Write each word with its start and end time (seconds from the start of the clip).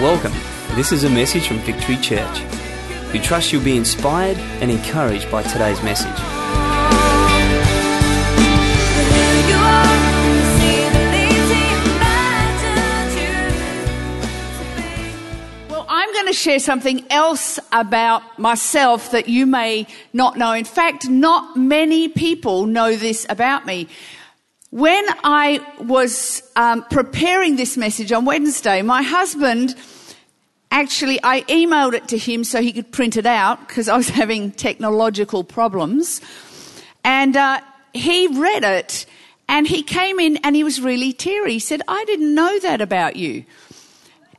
Welcome. 0.00 0.32
This 0.76 0.92
is 0.92 1.04
a 1.04 1.10
message 1.10 1.46
from 1.46 1.58
Victory 1.58 1.98
Church. 1.98 2.40
We 3.12 3.18
trust 3.18 3.52
you'll 3.52 3.62
be 3.62 3.76
inspired 3.76 4.38
and 4.62 4.70
encouraged 4.70 5.30
by 5.30 5.42
today's 5.42 5.82
message. 5.82 6.18
Well, 15.68 15.84
I'm 15.86 16.10
going 16.14 16.28
to 16.28 16.32
share 16.32 16.60
something 16.60 17.04
else 17.10 17.60
about 17.70 18.38
myself 18.38 19.10
that 19.10 19.28
you 19.28 19.44
may 19.44 19.86
not 20.14 20.38
know. 20.38 20.52
In 20.52 20.64
fact, 20.64 21.10
not 21.10 21.58
many 21.58 22.08
people 22.08 22.64
know 22.64 22.96
this 22.96 23.26
about 23.28 23.66
me. 23.66 23.86
When 24.70 25.04
I 25.24 25.66
was 25.80 26.44
um, 26.54 26.84
preparing 26.90 27.56
this 27.56 27.76
message 27.76 28.12
on 28.12 28.24
Wednesday, 28.24 28.82
my 28.82 29.02
husband 29.02 29.74
actually, 30.70 31.18
I 31.24 31.40
emailed 31.42 31.94
it 31.94 32.06
to 32.08 32.18
him 32.18 32.44
so 32.44 32.62
he 32.62 32.72
could 32.72 32.92
print 32.92 33.16
it 33.16 33.26
out 33.26 33.66
because 33.66 33.88
I 33.88 33.96
was 33.96 34.08
having 34.20 34.52
technological 34.52 35.42
problems. 35.42 36.20
And 37.02 37.36
uh, 37.36 37.60
he 37.92 38.28
read 38.28 38.62
it 38.62 39.06
and 39.48 39.66
he 39.66 39.82
came 39.82 40.20
in 40.20 40.36
and 40.44 40.54
he 40.54 40.62
was 40.62 40.80
really 40.80 41.12
teary. 41.12 41.54
He 41.54 41.58
said, 41.58 41.82
I 41.88 42.04
didn't 42.04 42.32
know 42.32 42.60
that 42.60 42.80
about 42.80 43.16
you. 43.16 43.44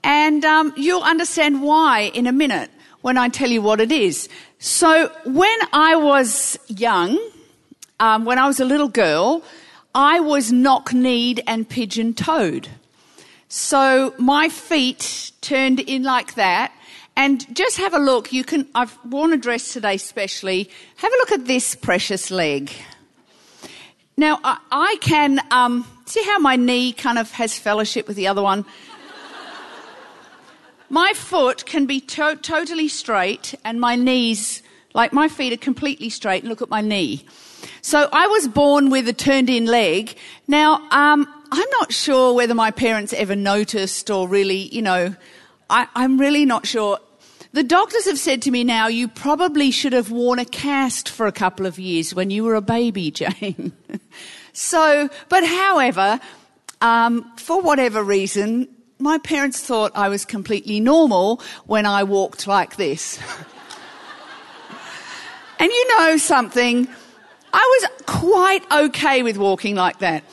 And 0.02 0.46
um, 0.46 0.74
you'll 0.78 1.04
understand 1.04 1.62
why 1.62 2.10
in 2.14 2.26
a 2.26 2.32
minute 2.32 2.72
when 3.02 3.18
I 3.18 3.28
tell 3.28 3.50
you 3.50 3.62
what 3.62 3.82
it 3.82 3.92
is. 3.92 4.30
So, 4.60 5.12
when 5.26 5.58
I 5.74 5.96
was 5.96 6.58
young, 6.68 7.20
um, 8.00 8.26
when 8.26 8.38
I 8.40 8.48
was 8.48 8.60
a 8.60 8.66
little 8.66 8.88
girl, 8.88 9.44
I 9.94 10.20
was 10.20 10.52
knock 10.52 10.94
kneed 10.94 11.44
and 11.48 11.68
pigeon 11.68 12.14
toed. 12.14 12.70
So 13.50 14.14
my 14.18 14.48
feet 14.48 15.32
turned 15.42 15.80
in 15.82 16.04
like 16.04 16.36
that. 16.36 16.72
And 17.18 17.54
just 17.54 17.78
have 17.78 17.94
a 17.94 18.00
look. 18.00 18.32
You 18.32 18.46
can, 18.46 18.68
I've 18.74 18.98
worn 19.04 19.34
a 19.34 19.38
dress 19.38 19.74
today 19.74 19.98
specially. 19.98 20.70
Have 20.96 21.12
a 21.12 21.16
look 21.18 21.32
at 21.34 21.46
this 21.46 21.76
precious 21.76 22.32
leg. 22.32 22.72
Now, 24.16 24.40
I, 24.44 24.58
I 24.72 24.98
can, 25.02 25.42
um, 25.52 25.86
see 26.06 26.24
how 26.24 26.40
my 26.40 26.56
knee 26.56 26.94
kind 26.94 27.18
of 27.18 27.32
has 27.32 27.60
fellowship 27.60 28.08
with 28.08 28.16
the 28.16 28.28
other 28.28 28.42
one? 28.42 28.66
my 30.90 31.12
foot 31.14 31.66
can 31.66 31.86
be 31.86 32.00
to- 32.00 32.38
totally 32.38 32.88
straight 32.88 33.56
and 33.66 33.82
my 33.82 33.96
knees, 33.96 34.64
like 34.94 35.14
my 35.14 35.28
feet 35.28 35.54
are 35.54 35.58
completely 35.58 36.10
straight. 36.10 36.44
Look 36.44 36.62
at 36.62 36.70
my 36.70 36.82
knee. 36.82 37.26
So 37.82 38.10
I 38.12 38.28
was 38.28 38.48
born 38.48 38.90
with 38.90 39.08
a 39.08 39.14
turned 39.14 39.50
in 39.50 39.66
leg. 39.66 40.16
Now, 40.48 40.76
um, 40.92 41.28
I'm 41.52 41.70
not 41.80 41.92
sure 41.92 42.34
whether 42.34 42.54
my 42.54 42.72
parents 42.72 43.14
ever 43.14 43.36
noticed 43.36 44.10
or 44.10 44.28
really, 44.28 44.74
you 44.74 44.82
know, 44.82 45.16
I, 45.70 45.88
I'm 45.96 46.20
really 46.20 46.46
not 46.46 46.66
sure. 46.66 47.00
The 47.54 47.64
doctors 47.64 48.06
have 48.06 48.18
said 48.18 48.42
to 48.44 48.52
me 48.52 48.64
now, 48.64 48.88
you 48.88 49.08
probably 49.08 49.72
should 49.72 49.94
have 49.94 50.12
worn 50.12 50.40
a 50.40 50.46
cast 50.46 51.10
for 51.10 51.28
a 51.28 51.32
couple 51.32 51.66
of 51.66 51.78
years 51.78 52.16
when 52.16 52.30
you 52.30 52.44
were 52.44 52.56
a 52.56 52.62
baby, 52.62 53.12
Jane. 53.12 53.74
so, 54.54 55.10
but 55.28 55.46
however, 55.46 56.20
um, 56.80 57.30
for 57.38 57.62
whatever 57.62 58.04
reason, 58.04 58.68
my 59.00 59.18
parents 59.18 59.62
thought 59.62 59.92
I 59.96 60.10
was 60.10 60.26
completely 60.26 60.80
normal 60.80 61.42
when 61.66 61.86
I 61.86 62.04
walked 62.04 62.48
like 62.48 62.78
this. 62.78 63.20
and 65.62 65.72
you 65.72 65.98
know 65.98 66.18
something? 66.18 66.88
I 67.54 67.80
was 67.82 68.06
quite 68.08 68.72
okay 68.72 69.22
with 69.22 69.38
walking 69.38 69.76
like 69.76 70.00
that, 70.00 70.24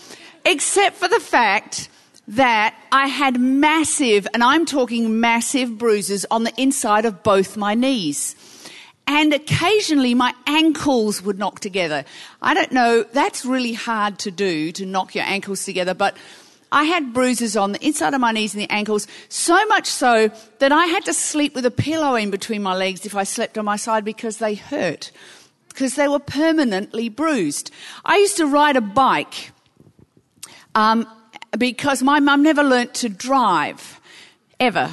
except 0.46 0.96
for 0.96 1.06
the 1.06 1.20
fact 1.20 1.90
that 2.28 2.74
I 2.90 3.08
had 3.08 3.38
massive, 3.38 4.26
and 4.32 4.42
I'm 4.42 4.64
talking 4.64 5.20
massive 5.20 5.76
bruises 5.76 6.24
on 6.30 6.44
the 6.44 6.52
inside 6.60 7.04
of 7.04 7.22
both 7.22 7.58
my 7.58 7.74
knees. 7.74 8.36
And 9.06 9.34
occasionally 9.34 10.14
my 10.14 10.34
ankles 10.46 11.22
would 11.22 11.38
knock 11.38 11.60
together. 11.60 12.06
I 12.40 12.54
don't 12.54 12.72
know, 12.72 13.02
that's 13.02 13.44
really 13.44 13.74
hard 13.74 14.18
to 14.20 14.30
do, 14.30 14.72
to 14.72 14.86
knock 14.86 15.14
your 15.14 15.24
ankles 15.24 15.64
together, 15.64 15.92
but 15.92 16.16
I 16.70 16.84
had 16.84 17.12
bruises 17.12 17.56
on 17.56 17.72
the 17.72 17.84
inside 17.84 18.14
of 18.14 18.20
my 18.20 18.32
knees 18.32 18.54
and 18.54 18.62
the 18.62 18.70
ankles, 18.70 19.06
so 19.28 19.64
much 19.66 19.86
so 19.86 20.30
that 20.58 20.72
I 20.72 20.86
had 20.86 21.04
to 21.06 21.14
sleep 21.14 21.54
with 21.54 21.64
a 21.64 21.70
pillow 21.70 22.14
in 22.14 22.30
between 22.30 22.62
my 22.62 22.74
legs 22.74 23.06
if 23.06 23.14
I 23.14 23.24
slept 23.24 23.56
on 23.56 23.64
my 23.64 23.76
side 23.76 24.04
because 24.04 24.38
they 24.38 24.54
hurt 24.54 25.10
because 25.78 25.94
they 25.94 26.08
were 26.08 26.18
permanently 26.18 27.08
bruised. 27.08 27.70
I 28.04 28.16
used 28.16 28.36
to 28.38 28.46
ride 28.46 28.74
a 28.74 28.80
bike 28.80 29.52
um, 30.74 31.06
because 31.56 32.02
my 32.02 32.18
mum 32.18 32.42
never 32.42 32.64
learnt 32.64 32.94
to 32.94 33.08
drive, 33.08 34.00
ever. 34.58 34.90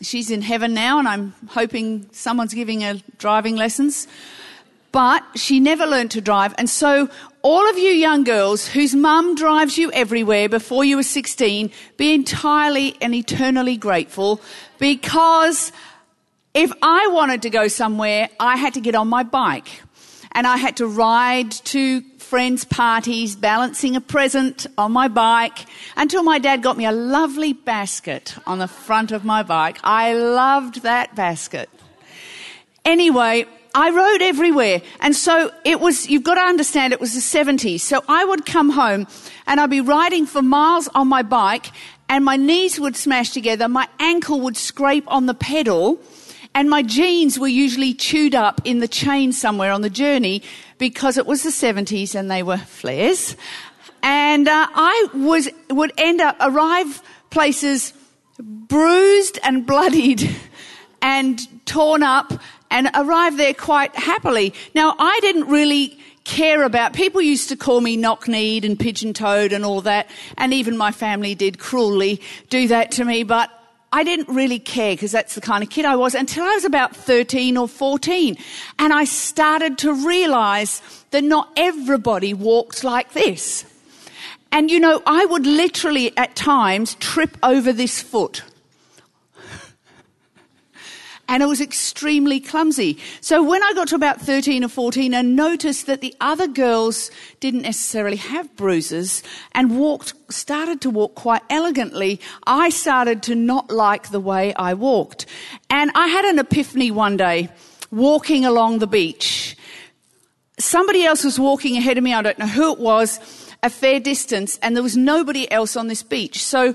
She's 0.00 0.30
in 0.30 0.40
heaven 0.40 0.72
now, 0.72 0.98
and 0.98 1.06
I'm 1.06 1.34
hoping 1.48 2.08
someone's 2.10 2.54
giving 2.54 2.80
her 2.80 3.02
driving 3.18 3.56
lessons. 3.56 4.08
But 4.90 5.22
she 5.36 5.60
never 5.60 5.86
learnt 5.86 6.12
to 6.12 6.20
drive, 6.20 6.54
and 6.56 6.68
so 6.68 7.10
all 7.42 7.68
of 7.68 7.78
you 7.78 7.90
young 7.90 8.24
girls 8.24 8.66
whose 8.66 8.94
mum 8.94 9.34
drives 9.34 9.78
you 9.78 9.92
everywhere 9.92 10.48
before 10.48 10.84
you 10.84 10.96
were 10.96 11.02
16, 11.02 11.70
be 11.96 12.12
entirely 12.12 12.96
and 13.00 13.14
eternally 13.14 13.76
grateful 13.76 14.40
because 14.78 15.72
if 16.54 16.72
I 16.82 17.08
wanted 17.08 17.42
to 17.42 17.50
go 17.50 17.68
somewhere, 17.68 18.28
I 18.40 18.56
had 18.56 18.74
to 18.74 18.80
get 18.80 18.94
on 18.94 19.08
my 19.08 19.22
bike 19.22 19.82
and 20.32 20.46
I 20.46 20.56
had 20.56 20.76
to 20.78 20.86
ride 20.86 21.50
to 21.50 22.00
friends' 22.18 22.64
parties, 22.64 23.36
balancing 23.36 23.96
a 23.96 24.00
present 24.00 24.66
on 24.76 24.92
my 24.92 25.08
bike 25.08 25.64
until 25.96 26.22
my 26.22 26.38
dad 26.38 26.62
got 26.62 26.76
me 26.76 26.84
a 26.84 26.92
lovely 26.92 27.52
basket 27.52 28.34
on 28.46 28.58
the 28.58 28.68
front 28.68 29.12
of 29.12 29.24
my 29.24 29.42
bike. 29.42 29.78
I 29.82 30.12
loved 30.12 30.82
that 30.82 31.14
basket. 31.14 31.70
Anyway, 32.84 33.46
I 33.74 33.90
rode 33.90 34.22
everywhere. 34.22 34.82
And 35.00 35.14
so 35.14 35.50
it 35.64 35.80
was, 35.80 36.08
you've 36.08 36.24
got 36.24 36.34
to 36.34 36.40
understand 36.40 36.92
it 36.92 37.00
was 37.00 37.14
the 37.14 37.20
70s. 37.20 37.80
So 37.80 38.02
I 38.08 38.24
would 38.24 38.46
come 38.46 38.70
home 38.70 39.06
and 39.46 39.60
I'd 39.60 39.70
be 39.70 39.80
riding 39.80 40.26
for 40.26 40.42
miles 40.42 40.88
on 40.94 41.08
my 41.08 41.22
bike 41.22 41.66
and 42.08 42.24
my 42.24 42.36
knees 42.36 42.80
would 42.80 42.96
smash 42.96 43.30
together. 43.30 43.68
My 43.68 43.88
ankle 43.98 44.40
would 44.40 44.56
scrape 44.56 45.04
on 45.08 45.26
the 45.26 45.34
pedal 45.34 46.00
and 46.54 46.70
my 46.70 46.82
jeans 46.82 47.38
were 47.38 47.48
usually 47.48 47.94
chewed 47.94 48.34
up 48.34 48.60
in 48.64 48.80
the 48.80 48.88
chain 48.88 49.32
somewhere 49.32 49.72
on 49.72 49.82
the 49.82 49.90
journey 49.90 50.42
because 50.78 51.16
it 51.16 51.26
was 51.26 51.42
the 51.42 51.50
70s 51.50 52.14
and 52.14 52.30
they 52.30 52.42
were 52.42 52.58
flares. 52.58 53.36
And 54.02 54.48
uh, 54.48 54.66
I 54.70 55.08
was, 55.14 55.48
would 55.70 55.92
end 55.98 56.20
up, 56.20 56.36
arrive 56.40 57.02
places 57.30 57.92
bruised 58.38 59.38
and 59.42 59.66
bloodied 59.66 60.34
and 61.02 61.40
torn 61.66 62.02
up 62.02 62.32
and 62.70 62.90
arrive 62.94 63.36
there 63.36 63.54
quite 63.54 63.94
happily. 63.96 64.54
Now, 64.74 64.94
I 64.98 65.18
didn't 65.20 65.48
really 65.48 65.98
care 66.24 66.62
about, 66.62 66.92
people 66.92 67.22
used 67.22 67.48
to 67.48 67.56
call 67.56 67.80
me 67.80 67.96
knock-kneed 67.96 68.64
and 68.64 68.78
pigeon-toed 68.78 69.52
and 69.52 69.64
all 69.64 69.80
that, 69.80 70.10
and 70.36 70.52
even 70.52 70.76
my 70.76 70.92
family 70.92 71.34
did 71.34 71.58
cruelly 71.58 72.20
do 72.50 72.68
that 72.68 72.90
to 72.92 73.04
me, 73.04 73.22
but 73.22 73.50
I 73.90 74.04
didn't 74.04 74.28
really 74.28 74.58
care 74.58 74.92
because 74.92 75.12
that's 75.12 75.34
the 75.34 75.40
kind 75.40 75.62
of 75.62 75.70
kid 75.70 75.86
I 75.86 75.96
was 75.96 76.14
until 76.14 76.44
I 76.44 76.54
was 76.54 76.66
about 76.66 76.94
13 76.94 77.56
or 77.56 77.66
14. 77.66 78.36
And 78.78 78.92
I 78.92 79.04
started 79.04 79.78
to 79.78 80.06
realize 80.06 80.82
that 81.10 81.24
not 81.24 81.50
everybody 81.56 82.34
walked 82.34 82.84
like 82.84 83.12
this. 83.14 83.64
And 84.52 84.70
you 84.70 84.78
know, 84.80 85.02
I 85.06 85.24
would 85.24 85.46
literally 85.46 86.14
at 86.18 86.36
times 86.36 86.96
trip 86.96 87.38
over 87.42 87.72
this 87.72 88.02
foot 88.02 88.42
and 91.28 91.42
it 91.42 91.46
was 91.46 91.60
extremely 91.60 92.40
clumsy. 92.40 92.98
So 93.20 93.42
when 93.42 93.62
I 93.62 93.72
got 93.74 93.88
to 93.88 93.94
about 93.94 94.20
13 94.20 94.64
or 94.64 94.68
14 94.68 95.12
and 95.14 95.36
noticed 95.36 95.86
that 95.86 96.00
the 96.00 96.14
other 96.20 96.48
girls 96.48 97.10
didn't 97.40 97.62
necessarily 97.62 98.16
have 98.16 98.56
bruises 98.56 99.22
and 99.52 99.78
walked, 99.78 100.14
started 100.30 100.80
to 100.80 100.90
walk 100.90 101.14
quite 101.14 101.42
elegantly, 101.50 102.20
I 102.46 102.70
started 102.70 103.22
to 103.24 103.34
not 103.34 103.70
like 103.70 104.10
the 104.10 104.20
way 104.20 104.54
I 104.54 104.74
walked. 104.74 105.26
And 105.68 105.90
I 105.94 106.08
had 106.08 106.24
an 106.24 106.38
epiphany 106.38 106.90
one 106.90 107.16
day 107.16 107.50
walking 107.90 108.44
along 108.44 108.78
the 108.78 108.86
beach. 108.86 109.56
Somebody 110.58 111.04
else 111.04 111.22
was 111.22 111.38
walking 111.38 111.76
ahead 111.76 111.98
of 111.98 112.04
me. 112.04 112.14
I 112.14 112.22
don't 112.22 112.38
know 112.38 112.46
who 112.46 112.72
it 112.72 112.78
was 112.78 113.20
a 113.62 113.70
fair 113.70 114.00
distance 114.00 114.58
and 114.62 114.76
there 114.76 114.82
was 114.82 114.96
nobody 114.96 115.50
else 115.50 115.76
on 115.76 115.88
this 115.88 116.02
beach. 116.02 116.44
So 116.44 116.74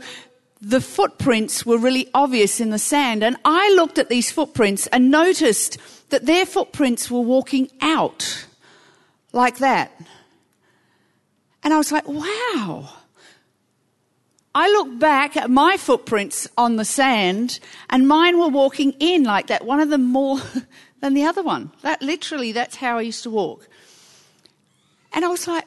the 0.63 0.79
footprints 0.79 1.65
were 1.65 1.77
really 1.77 2.09
obvious 2.13 2.61
in 2.61 2.69
the 2.69 2.79
sand. 2.79 3.21
And 3.21 3.35
I 3.43 3.69
looked 3.75 3.99
at 3.99 4.07
these 4.07 4.31
footprints 4.31 4.87
and 4.87 5.11
noticed 5.11 5.77
that 6.09 6.25
their 6.25 6.45
footprints 6.45 7.11
were 7.11 7.19
walking 7.19 7.69
out 7.81 8.45
like 9.33 9.57
that. 9.57 9.91
And 11.63 11.73
I 11.73 11.77
was 11.77 11.91
like, 11.91 12.07
wow. 12.07 12.89
I 14.55 14.69
looked 14.69 14.99
back 14.99 15.35
at 15.35 15.49
my 15.49 15.75
footprints 15.75 16.47
on 16.57 16.77
the 16.77 16.85
sand 16.85 17.59
and 17.89 18.07
mine 18.07 18.39
were 18.39 18.47
walking 18.47 18.93
in 18.99 19.23
like 19.23 19.47
that, 19.47 19.65
one 19.65 19.81
of 19.81 19.89
them 19.89 20.03
more 20.03 20.39
than 21.01 21.13
the 21.13 21.25
other 21.25 21.43
one. 21.43 21.71
That 21.81 22.01
literally, 22.01 22.53
that's 22.53 22.77
how 22.77 22.99
I 22.99 23.01
used 23.01 23.23
to 23.23 23.29
walk. 23.29 23.67
And 25.11 25.25
I 25.25 25.27
was 25.27 25.45
like, 25.45 25.65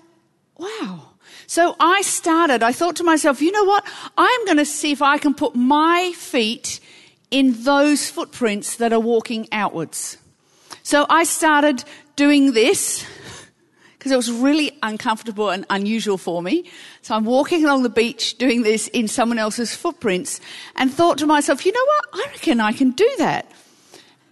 wow. 0.56 1.15
So 1.46 1.76
I 1.78 2.02
started, 2.02 2.62
I 2.62 2.72
thought 2.72 2.96
to 2.96 3.04
myself, 3.04 3.40
you 3.40 3.52
know 3.52 3.64
what? 3.64 3.84
I'm 4.18 4.44
going 4.44 4.56
to 4.56 4.64
see 4.64 4.90
if 4.90 5.00
I 5.00 5.18
can 5.18 5.34
put 5.34 5.54
my 5.54 6.12
feet 6.16 6.80
in 7.30 7.62
those 7.62 8.10
footprints 8.10 8.76
that 8.76 8.92
are 8.92 9.00
walking 9.00 9.48
outwards. 9.52 10.18
So 10.82 11.06
I 11.08 11.24
started 11.24 11.84
doing 12.16 12.52
this 12.52 13.04
because 13.98 14.12
it 14.12 14.16
was 14.16 14.30
really 14.30 14.76
uncomfortable 14.82 15.50
and 15.50 15.64
unusual 15.70 16.18
for 16.18 16.42
me. 16.42 16.68
So 17.02 17.14
I'm 17.14 17.24
walking 17.24 17.64
along 17.64 17.82
the 17.82 17.90
beach 17.90 18.38
doing 18.38 18.62
this 18.62 18.88
in 18.88 19.08
someone 19.08 19.38
else's 19.38 19.74
footprints 19.74 20.40
and 20.74 20.92
thought 20.92 21.18
to 21.18 21.26
myself, 21.26 21.64
you 21.64 21.72
know 21.72 21.84
what? 21.84 22.04
I 22.14 22.30
reckon 22.32 22.60
I 22.60 22.72
can 22.72 22.90
do 22.90 23.10
that. 23.18 23.50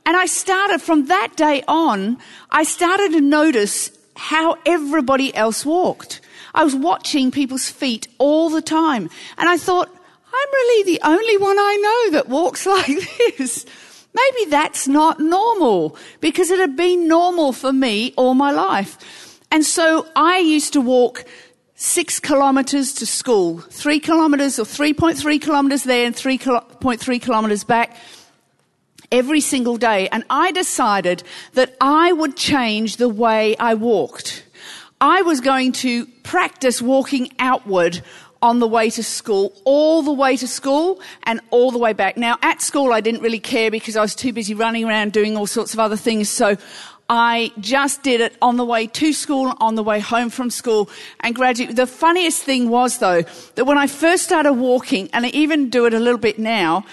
And 0.06 0.16
I 0.16 0.26
started 0.26 0.82
from 0.82 1.06
that 1.06 1.36
day 1.36 1.62
on, 1.66 2.18
I 2.50 2.64
started 2.64 3.12
to 3.12 3.20
notice 3.20 3.90
how 4.16 4.58
everybody 4.66 5.34
else 5.34 5.64
walked. 5.64 6.20
I 6.54 6.64
was 6.64 6.74
watching 6.74 7.30
people's 7.30 7.68
feet 7.68 8.06
all 8.18 8.48
the 8.48 8.62
time. 8.62 9.10
And 9.36 9.48
I 9.48 9.56
thought, 9.56 9.88
I'm 9.88 10.52
really 10.52 10.92
the 10.92 11.00
only 11.04 11.36
one 11.38 11.58
I 11.58 11.76
know 11.76 12.10
that 12.12 12.28
walks 12.28 12.66
like 12.74 12.86
this. 13.38 13.66
Maybe 14.14 14.50
that's 14.50 14.86
not 14.86 15.18
normal 15.18 15.96
because 16.20 16.50
it 16.50 16.60
had 16.60 16.76
been 16.76 17.08
normal 17.08 17.52
for 17.52 17.72
me 17.72 18.14
all 18.16 18.34
my 18.34 18.52
life. 18.52 19.40
And 19.50 19.64
so 19.64 20.06
I 20.14 20.38
used 20.38 20.72
to 20.74 20.80
walk 20.80 21.24
six 21.74 22.20
kilometers 22.20 22.94
to 22.94 23.06
school, 23.06 23.58
three 23.58 23.98
kilometers 23.98 24.58
or 24.58 24.64
3.3 24.64 25.40
kilometers 25.40 25.82
there 25.82 26.06
and 26.06 26.14
3.3 26.14 27.22
kilometers 27.22 27.64
back 27.64 27.96
every 29.10 29.40
single 29.40 29.76
day. 29.76 30.08
And 30.08 30.24
I 30.30 30.52
decided 30.52 31.24
that 31.54 31.76
I 31.80 32.12
would 32.12 32.36
change 32.36 32.96
the 32.96 33.08
way 33.08 33.56
I 33.56 33.74
walked. 33.74 34.44
I 35.00 35.22
was 35.22 35.40
going 35.40 35.72
to 35.72 36.06
practice 36.22 36.80
walking 36.80 37.30
outward 37.38 38.02
on 38.44 38.58
the 38.58 38.68
way 38.68 38.90
to 38.90 39.02
school, 39.02 39.54
all 39.64 40.02
the 40.02 40.12
way 40.12 40.36
to 40.36 40.46
school 40.46 41.00
and 41.22 41.40
all 41.50 41.70
the 41.70 41.78
way 41.78 41.94
back. 41.94 42.16
Now, 42.16 42.36
at 42.42 42.60
school, 42.60 42.92
I 42.92 43.00
didn't 43.00 43.22
really 43.22 43.40
care 43.40 43.70
because 43.70 43.96
I 43.96 44.02
was 44.02 44.14
too 44.14 44.32
busy 44.32 44.52
running 44.52 44.84
around 44.84 45.12
doing 45.12 45.36
all 45.36 45.46
sorts 45.46 45.72
of 45.72 45.80
other 45.80 45.96
things. 45.96 46.28
So 46.28 46.56
I 47.08 47.52
just 47.58 48.02
did 48.02 48.20
it 48.20 48.36
on 48.42 48.56
the 48.56 48.64
way 48.64 48.86
to 48.86 49.12
school, 49.12 49.54
on 49.60 49.74
the 49.76 49.82
way 49.82 49.98
home 49.98 50.28
from 50.30 50.50
school, 50.50 50.90
and 51.20 51.34
gradually. 51.34 51.72
The 51.72 51.86
funniest 51.86 52.42
thing 52.42 52.68
was, 52.68 52.98
though, 52.98 53.22
that 53.54 53.64
when 53.64 53.78
I 53.78 53.86
first 53.86 54.24
started 54.24 54.54
walking, 54.54 55.08
and 55.12 55.24
I 55.24 55.30
even 55.30 55.70
do 55.70 55.86
it 55.86 55.94
a 55.94 55.98
little 55.98 56.20
bit 56.20 56.38
now, 56.38 56.84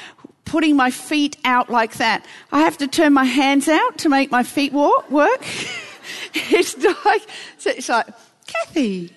putting 0.45 0.75
my 0.75 0.92
feet 0.92 1.38
out 1.45 1.69
like 1.69 1.95
that. 1.95 2.25
I 2.51 2.59
have 2.59 2.77
to 2.80 2.88
turn 2.88 3.13
my 3.13 3.24
hands 3.24 3.68
out 3.68 3.98
to 4.00 4.09
make 4.09 4.31
my 4.31 4.44
feet 4.44 4.74
walk, 4.74 5.09
work. 5.09 5.45
it's 6.51 6.77
like, 7.05 7.21
it's 7.65 7.89
like, 7.89 8.07
Kathy, 8.47 9.13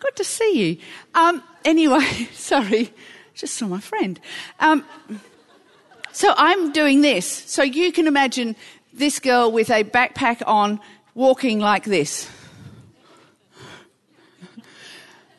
good 0.00 0.16
to 0.16 0.24
see 0.24 0.52
you. 0.52 0.76
Um, 1.14 1.42
anyway, 1.64 2.28
sorry, 2.32 2.92
just 3.34 3.54
saw 3.54 3.66
my 3.66 3.80
friend. 3.80 4.18
Um, 4.58 4.84
so 6.12 6.34
I'm 6.36 6.72
doing 6.72 7.02
this. 7.02 7.26
So 7.26 7.62
you 7.62 7.92
can 7.92 8.06
imagine 8.06 8.56
this 8.92 9.18
girl 9.20 9.52
with 9.52 9.70
a 9.70 9.84
backpack 9.84 10.42
on 10.46 10.80
walking 11.14 11.60
like 11.60 11.84
this. 11.84 12.28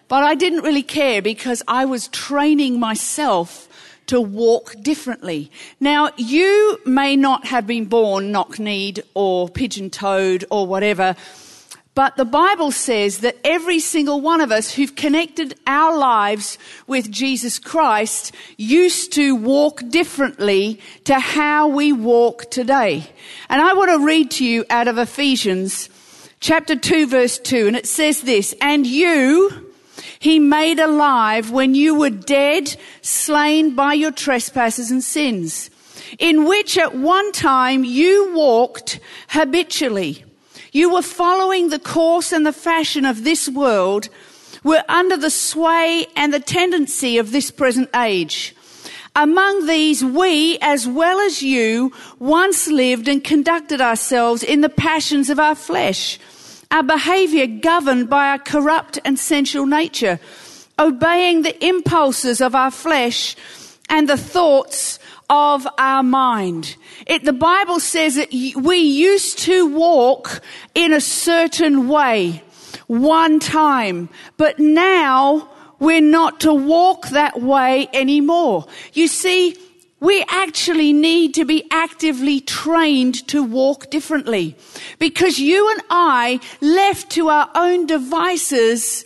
But 0.07 0.24
I 0.24 0.36
didn't 0.36 0.63
really 0.63 0.83
care 0.83 1.21
because 1.21 1.63
I 1.68 1.86
was 1.86 2.09
training 2.09 2.80
myself 2.80 3.69
to 4.12 4.19
walk 4.19 4.75
differently. 4.81 5.50
Now, 5.80 6.10
you 6.18 6.78
may 6.86 7.16
not 7.16 7.48
have 7.48 7.66
been 7.66 7.86
born 7.86 8.30
knock 8.30 8.60
kneed 8.60 9.02
or 9.13 9.48
pigeon 9.48 9.90
toed 9.90 10.44
or 10.52 10.68
whatever, 10.68 11.16
but 11.96 12.18
the 12.18 12.25
Bible 12.25 12.74
says 12.74 13.19
that 13.19 13.38
every 13.46 13.80
single 13.80 14.19
one 14.19 14.42
of 14.42 14.52
us 14.52 14.74
who've 14.74 14.98
connected 14.98 15.58
our 15.66 15.98
lives 15.98 16.58
with 16.88 17.10
Jesus 17.10 17.58
Christ 17.58 18.36
used 18.58 19.13
to 19.13 19.34
walk 19.34 19.81
differently 19.88 20.81
to 21.06 21.18
how 21.18 21.69
we 21.69 21.94
walk 21.94 22.52
today. 22.52 23.10
And 23.48 23.62
I 23.62 23.72
want 23.72 23.92
to 23.92 24.06
read 24.06 24.30
to 24.31 24.46
you 24.46 24.66
out 24.69 24.90
of 24.90 24.98
Ephesians 24.98 25.90
chapter 26.42 26.75
2 26.75 27.08
verse 27.08 27.40
2 27.40 27.68
and 27.68 27.78
it 27.78 27.88
says 27.88 28.24
this, 28.24 28.54
and 28.60 28.86
you, 28.86 29.71
he 30.19 30.39
made 30.39 30.80
alive 30.80 31.51
when 31.51 31.75
you 31.75 31.95
were 31.95 32.09
dead, 32.09 32.75
slain 33.01 33.75
by 33.75 33.94
your 33.94 34.12
trespasses 34.12 34.92
and 34.92 35.03
sins, 35.03 35.69
in 36.19 36.45
which 36.45 36.77
at 36.77 36.95
one 36.95 37.31
time 37.31 37.83
you 37.83 38.33
walked 38.33 39.00
habitually. 39.30 40.24
You 40.71 40.94
were 40.94 41.01
following 41.01 41.69
the 41.69 41.80
course 41.80 42.31
and 42.31 42.45
the 42.45 42.53
fashion 42.53 43.06
of 43.06 43.24
this 43.24 43.50
world, 43.50 44.09
were 44.63 44.83
under 44.88 45.18
the 45.18 45.31
sway 45.31 46.06
and 46.15 46.33
the 46.33 46.39
tendency 46.39 47.18
of 47.18 47.31
this 47.31 47.51
present 47.51 47.89
age. 47.95 48.56
Among 49.15 49.65
these, 49.65 50.06
we, 50.06 50.57
as 50.62 50.88
well 50.88 51.19
as 51.19 51.42
you, 51.42 51.92
once 52.19 52.68
lived 52.68 53.07
and 53.07 53.24
conducted 53.24 53.81
ourselves 53.81 54.44
in 54.44 54.62
the 54.62 54.69
passions 54.69 55.30
of 55.30 55.39
our 55.39 55.56
flesh 55.56 56.18
our 56.72 56.84
behavior 56.84 57.46
governed 57.48 58.10
by 58.10 58.30
our 58.30 58.40
corrupt 58.40 58.98
and 59.06 59.20
sensual 59.20 59.66
nature, 59.66 60.20
obeying 60.80 61.42
the 61.42 61.66
impulses 61.66 62.42
of 62.42 62.56
our 62.56 62.72
flesh 62.72 63.36
and 63.90 64.08
the 64.08 64.18
thoughts 64.18 64.98
of 65.30 65.68
our 65.78 66.02
mind. 66.02 66.76
It, 67.06 67.24
the 67.26 67.34
Bible 67.34 67.80
says 67.80 68.16
that 68.16 68.32
we 68.32 68.78
used 68.78 69.40
to 69.40 69.68
walk 69.68 70.42
in 70.74 70.94
a 70.94 71.02
certain 71.02 71.88
way 71.88 72.44
one 72.88 73.40
time, 73.40 74.10
but 74.38 74.60
now 74.60 75.50
we're 75.80 76.02
not 76.02 76.42
to 76.42 76.54
walk 76.54 77.10
that 77.10 77.42
way 77.42 77.88
anymore. 77.94 78.66
You 78.94 79.08
see, 79.08 79.58
we 80.01 80.25
actually 80.30 80.92
need 80.92 81.36
to 81.36 81.45
be 81.45 81.68
actively 81.69 82.42
trained 82.42 83.25
to 83.27 83.44
walk 83.44 83.92
differently. 83.92 84.57
Because 84.98 85.39
you 85.39 85.69
and 85.71 85.81
I, 85.92 86.39
left 86.59 87.12
to 87.12 87.30
our 87.30 87.50
own 87.53 87.86
devices, 87.86 89.06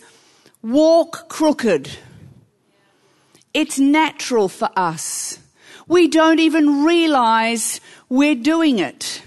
walk 0.62 1.28
crooked. 1.28 1.90
It's 3.52 3.78
natural 3.78 4.48
for 4.48 4.70
us. 4.74 5.38
We 5.86 6.08
don't 6.08 6.40
even 6.40 6.84
realize 6.84 7.80
we're 8.08 8.34
doing 8.34 8.78
it. 8.78 9.22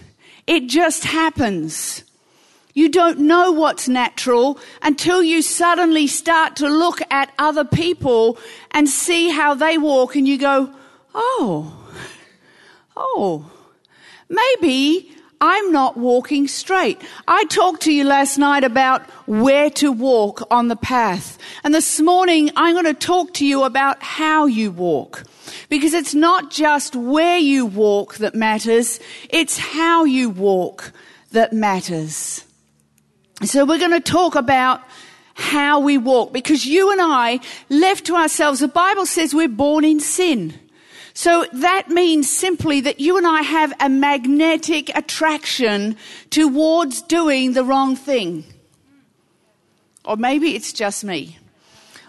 It 0.47 0.67
just 0.67 1.03
happens. 1.03 2.03
You 2.73 2.89
don't 2.89 3.19
know 3.19 3.51
what's 3.51 3.87
natural 3.87 4.59
until 4.81 5.21
you 5.21 5.43
suddenly 5.43 6.07
start 6.07 6.55
to 6.57 6.67
look 6.67 6.99
at 7.11 7.31
other 7.37 7.63
people 7.63 8.39
and 8.71 8.89
see 8.89 9.29
how 9.29 9.53
they 9.53 9.77
walk 9.77 10.15
and 10.15 10.27
you 10.27 10.39
go, 10.39 10.73
oh, 11.13 11.91
oh, 12.95 13.51
maybe 14.29 15.11
I'm 15.41 15.71
not 15.71 15.95
walking 15.95 16.47
straight. 16.47 17.01
I 17.27 17.45
talked 17.45 17.83
to 17.83 17.93
you 17.93 18.03
last 18.03 18.37
night 18.37 18.65
about 18.65 19.09
where 19.25 19.69
to 19.71 19.91
walk 19.91 20.45
on 20.51 20.67
the 20.67 20.75
path. 20.75 21.37
And 21.63 21.73
this 21.73 21.99
morning 21.99 22.51
I'm 22.55 22.75
going 22.75 22.85
to 22.85 22.93
talk 22.93 23.33
to 23.35 23.45
you 23.45 23.63
about 23.63 24.03
how 24.03 24.47
you 24.47 24.71
walk. 24.71 25.23
Because 25.69 25.93
it's 25.93 26.13
not 26.13 26.51
just 26.51 26.95
where 26.95 27.37
you 27.37 27.65
walk 27.65 28.17
that 28.17 28.35
matters, 28.35 28.99
it's 29.29 29.57
how 29.57 30.03
you 30.03 30.29
walk 30.29 30.91
that 31.31 31.53
matters. 31.53 32.43
So 33.43 33.65
we're 33.65 33.79
going 33.79 33.91
to 33.91 34.01
talk 34.01 34.35
about 34.35 34.81
how 35.35 35.79
we 35.79 35.97
walk 35.97 36.33
because 36.33 36.65
you 36.65 36.91
and 36.91 36.99
I, 37.01 37.39
left 37.69 38.05
to 38.07 38.15
ourselves, 38.15 38.59
the 38.59 38.67
Bible 38.67 39.05
says 39.05 39.33
we're 39.33 39.47
born 39.47 39.85
in 39.85 40.01
sin. 40.01 40.53
So 41.19 41.45
that 41.51 41.89
means 41.89 42.29
simply 42.29 42.79
that 42.79 43.01
you 43.01 43.17
and 43.17 43.27
I 43.27 43.41
have 43.41 43.73
a 43.81 43.89
magnetic 43.89 44.89
attraction 44.97 45.97
towards 46.29 47.01
doing 47.01 47.51
the 47.51 47.65
wrong 47.65 47.97
thing. 47.97 48.45
Or 50.05 50.15
maybe 50.15 50.55
it's 50.55 50.71
just 50.71 51.03
me. 51.03 51.37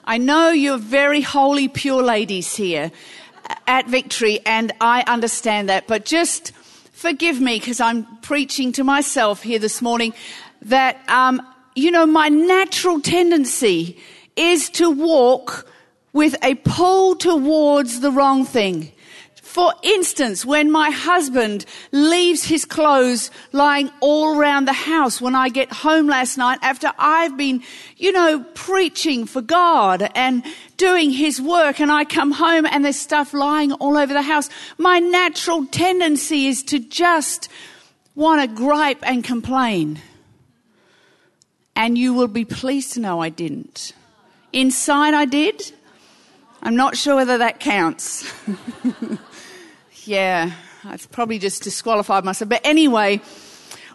I 0.04 0.18
know 0.18 0.50
you're 0.50 0.78
very 0.78 1.22
holy, 1.22 1.66
pure 1.66 2.04
ladies 2.04 2.54
here 2.54 2.92
at 3.66 3.88
Victory, 3.88 4.38
and 4.46 4.70
I 4.80 5.02
understand 5.08 5.70
that, 5.70 5.88
but 5.88 6.04
just 6.04 6.52
forgive 6.92 7.40
me 7.40 7.58
because 7.58 7.80
I'm 7.80 8.06
preaching 8.18 8.70
to 8.74 8.84
myself 8.84 9.42
here 9.42 9.58
this 9.58 9.82
morning 9.82 10.14
that, 10.62 11.00
um, 11.10 11.42
you 11.74 11.90
know, 11.90 12.06
my 12.06 12.28
natural 12.28 13.00
tendency 13.00 13.98
is 14.36 14.70
to 14.70 14.88
walk 14.88 15.66
with 16.12 16.36
a 16.44 16.54
pull 16.54 17.16
towards 17.16 17.98
the 17.98 18.12
wrong 18.12 18.44
thing. 18.44 18.92
For 19.50 19.74
instance, 19.82 20.46
when 20.46 20.70
my 20.70 20.90
husband 20.90 21.66
leaves 21.90 22.44
his 22.44 22.64
clothes 22.64 23.32
lying 23.50 23.90
all 23.98 24.38
around 24.38 24.66
the 24.66 24.72
house 24.72 25.20
when 25.20 25.34
I 25.34 25.48
get 25.48 25.72
home 25.72 26.06
last 26.06 26.38
night 26.38 26.60
after 26.62 26.92
I've 26.96 27.36
been, 27.36 27.64
you 27.96 28.12
know, 28.12 28.44
preaching 28.54 29.26
for 29.26 29.42
God 29.42 30.08
and 30.14 30.44
doing 30.76 31.10
his 31.10 31.42
work 31.42 31.80
and 31.80 31.90
I 31.90 32.04
come 32.04 32.30
home 32.30 32.64
and 32.64 32.84
there's 32.84 32.94
stuff 32.94 33.34
lying 33.34 33.72
all 33.72 33.96
over 33.96 34.12
the 34.12 34.22
house, 34.22 34.48
my 34.78 35.00
natural 35.00 35.66
tendency 35.66 36.46
is 36.46 36.62
to 36.64 36.78
just 36.78 37.48
want 38.14 38.48
to 38.48 38.56
gripe 38.56 39.00
and 39.02 39.24
complain. 39.24 39.98
And 41.74 41.98
you 41.98 42.14
will 42.14 42.28
be 42.28 42.44
pleased 42.44 42.92
to 42.92 43.00
know 43.00 43.20
I 43.20 43.30
didn't. 43.30 43.94
Inside 44.52 45.12
I 45.12 45.24
did. 45.24 45.72
I'm 46.62 46.76
not 46.76 46.96
sure 46.96 47.16
whether 47.16 47.38
that 47.38 47.58
counts. 47.58 48.32
Yeah, 50.10 50.50
I've 50.82 51.08
probably 51.12 51.38
just 51.38 51.62
disqualified 51.62 52.24
myself. 52.24 52.48
But 52.48 52.62
anyway, 52.64 53.20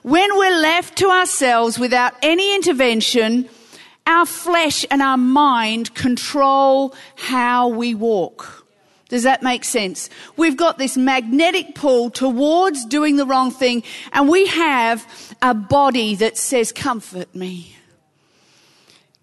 when 0.02 0.38
we're 0.38 0.62
left 0.62 1.00
to 1.00 1.10
ourselves 1.10 1.78
without 1.78 2.14
any 2.22 2.56
intervention, 2.56 3.50
our 4.08 4.26
flesh 4.26 4.86
and 4.90 5.02
our 5.02 5.18
mind 5.18 5.94
control 5.94 6.96
how 7.18 7.68
we 7.68 7.96
walk. 7.96 8.66
Does 9.10 9.24
that 9.24 9.44
make 9.44 9.66
sense? 9.66 10.10
We've 10.38 10.56
got 10.56 10.78
this 10.78 10.96
magnetic 10.96 11.76
pull 11.76 12.12
towards 12.12 12.86
doing 12.86 13.18
the 13.18 13.26
wrong 13.26 13.52
thing, 13.52 13.84
and 14.14 14.30
we 14.30 14.48
have 14.48 15.36
a 15.42 15.54
body 15.54 16.16
that 16.16 16.38
says, 16.38 16.72
Comfort 16.72 17.36
me. 17.36 17.76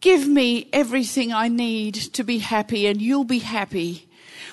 Give 0.03 0.29
me 0.29 0.69
everything 0.75 1.33
I 1.33 1.49
need 1.49 1.95
to 1.95 2.23
be 2.23 2.37
happy, 2.37 2.87
and 2.87 3.01
you'll 3.01 3.25
be 3.25 3.39
happy. 3.39 4.11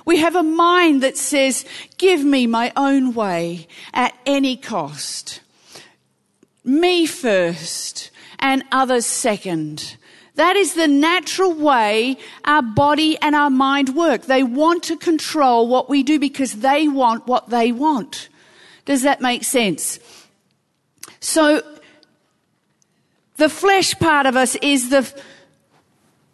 We 0.10 0.18
have 0.18 0.36
a 0.36 0.42
mind 0.42 1.04
that 1.04 1.18
says, 1.18 1.66
Give 2.00 2.26
me 2.26 2.48
my 2.48 2.74
own 2.76 3.14
way 3.14 3.68
at 3.94 4.18
any 4.26 4.58
cost. 4.58 5.42
Me 6.64 7.06
first 7.06 8.10
and 8.40 8.64
others 8.72 9.06
second. 9.06 9.98
That 10.34 10.56
is 10.56 10.74
the 10.74 10.88
natural 10.88 11.54
way 11.54 12.18
our 12.44 12.64
body 12.64 13.20
and 13.22 13.36
our 13.36 13.52
mind 13.52 13.96
work. 13.96 14.24
They 14.24 14.42
want 14.42 14.82
to 14.86 14.98
control 14.98 15.68
what 15.68 15.92
we 15.92 16.02
do 16.02 16.18
because 16.18 16.54
they 16.54 16.88
want 16.88 17.28
what 17.28 17.52
they 17.52 17.72
want. 17.72 18.30
Does 18.86 19.04
that 19.04 19.22
make 19.22 19.44
sense? 19.44 20.00
So, 21.20 21.62
the 23.38 23.48
flesh 23.48 23.94
part 24.00 24.26
of 24.26 24.36
us 24.36 24.56
is 24.56 24.90
the 24.90 25.08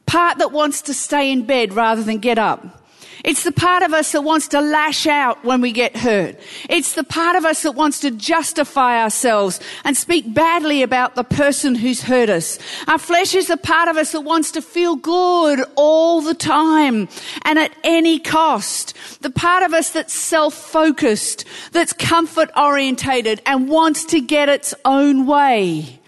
part 0.06 0.38
that 0.38 0.54
wants 0.54 0.82
to 0.84 0.94
stay 0.94 1.30
in 1.30 1.46
bed 1.46 1.74
rather 1.74 2.04
than 2.04 2.20
get 2.20 2.40
up. 2.40 2.85
It's 3.26 3.44
the 3.44 3.52
part 3.52 3.82
of 3.82 3.92
us 3.92 4.12
that 4.12 4.22
wants 4.22 4.48
to 4.50 4.62
lash 4.62 5.08
out 5.08 5.44
when 5.44 5.60
we 5.60 5.72
get 5.72 5.98
hurt. 5.98 6.40
It's 6.70 6.94
the 6.94 7.04
part 7.04 7.36
of 7.36 7.44
us 7.44 7.64
that 7.64 7.72
wants 7.72 8.00
to 8.02 8.12
justify 8.12 9.02
ourselves 9.02 9.60
and 9.84 9.98
speak 9.98 10.32
badly 10.32 10.84
about 10.84 11.16
the 11.16 11.24
person 11.24 11.74
who's 11.74 12.04
hurt 12.04 12.30
us. 12.30 12.60
Our 12.88 13.00
flesh 13.00 13.34
is 13.34 13.48
the 13.48 13.58
part 13.58 13.90
of 13.90 13.98
us 13.98 14.12
that 14.12 14.22
wants 14.22 14.52
to 14.52 14.62
feel 14.62 14.96
good 14.96 15.64
all 15.76 16.22
the 16.22 16.36
time 16.36 17.10
and 17.42 17.58
at 17.58 17.72
any 17.84 18.20
cost. 18.20 18.94
The 19.24 19.32
part 19.32 19.64
of 19.64 19.74
us 19.74 19.90
that's 19.90 20.14
self-focused, 20.14 21.46
that's 21.72 21.94
comfort 21.94 22.52
orientated 22.56 23.42
and 23.48 23.68
wants 23.68 24.06
to 24.06 24.22
get 24.22 24.50
its 24.50 24.76
own 24.86 25.26
way. 25.26 26.00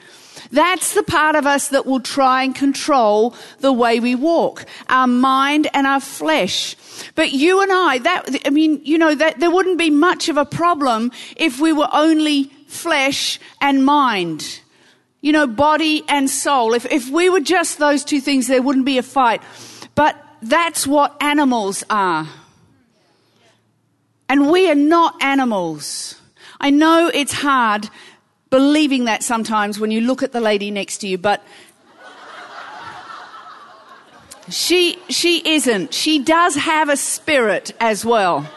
That's 0.52 0.94
the 0.94 1.04
part 1.04 1.36
of 1.36 1.46
us 1.46 1.70
that 1.70 1.86
will 1.86 2.00
try 2.00 2.44
and 2.44 2.56
control 2.56 3.36
the 3.60 3.74
way 3.74 4.00
we 4.00 4.16
walk, 4.16 4.66
our 4.90 5.08
mind 5.08 5.68
and 5.74 5.86
our 5.86 6.00
flesh. 6.00 6.76
But 7.16 7.32
you 7.32 7.62
and 7.62 7.72
I, 7.72 7.98
that, 8.00 8.42
I 8.46 8.50
mean, 8.50 8.82
you 8.84 8.98
know, 8.98 9.14
that 9.16 9.40
there 9.40 9.52
wouldn't 9.52 9.78
be 9.78 9.90
much 9.90 10.30
of 10.30 10.38
a 10.38 10.46
problem 10.46 11.12
if 11.36 11.60
we 11.60 11.74
were 11.74 11.90
only 11.92 12.46
flesh 12.68 13.40
and 13.62 13.86
mind. 13.86 14.62
You 15.22 15.32
know, 15.32 15.48
body 15.48 16.04
and 16.08 16.30
soul. 16.30 16.74
If, 16.74 16.86
if 16.86 17.10
we 17.10 17.30
were 17.30 17.40
just 17.40 17.80
those 17.80 18.04
two 18.04 18.22
things, 18.22 18.48
there 18.48 18.62
wouldn't 18.62 18.86
be 18.86 18.98
a 18.98 19.04
fight. 19.04 19.42
But 19.96 20.16
that's 20.42 20.86
what 20.86 21.22
animals 21.22 21.84
are. 21.90 22.28
And 24.30 24.52
we 24.52 24.70
are 24.70 24.76
not 24.76 25.22
animals. 25.22 26.22
I 26.60 26.70
know 26.70 27.10
it's 27.14 27.34
hard 27.34 27.90
believing 28.50 29.06
that 29.06 29.24
sometimes 29.24 29.80
when 29.80 29.92
you 29.92 30.02
look 30.02 30.24
at 30.24 30.32
the 30.32 30.42
lady 30.42 30.72
next 30.72 31.00
to 31.00 31.08
you, 31.08 31.18
but 31.18 31.44
she, 34.50 34.98
she 35.10 35.42
isn't. 35.48 35.94
She 35.94 36.20
does 36.20 36.56
have 36.56 36.90
a 36.90 36.98
spirit 36.98 37.74
as 37.80 38.06
well. 38.06 38.50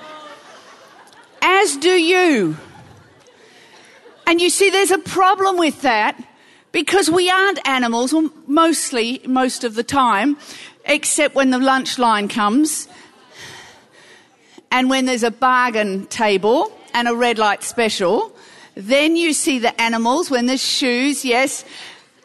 As 1.43 1.77
do 1.77 1.91
you. 1.91 2.57
And 4.27 4.41
you 4.41 4.51
see, 4.51 4.71
there's 4.71 4.93
a 4.93 4.99
problem 4.99 5.57
with 5.57 5.83
that 5.83 6.23
because 6.71 7.11
we 7.11 7.29
aren't 7.29 7.67
animals, 7.67 8.13
well, 8.13 8.31
mostly, 8.47 9.21
most 9.27 9.65
of 9.65 9.75
the 9.75 9.83
time, 9.83 10.37
except 10.85 11.35
when 11.35 11.51
the 11.51 11.59
lunch 11.59 11.99
line 11.99 12.29
comes 12.29 12.87
and 14.71 14.89
when 14.89 15.07
there's 15.07 15.25
a 15.25 15.31
bargain 15.31 16.07
table 16.07 16.73
and 16.95 17.09
a 17.09 17.15
red 17.15 17.39
light 17.39 17.65
special. 17.65 18.33
Then 18.81 19.15
you 19.15 19.35
see 19.35 19.59
the 19.59 19.79
animals 19.79 20.31
when 20.31 20.47
there's 20.47 20.65
shoes, 20.65 21.23
yes. 21.23 21.67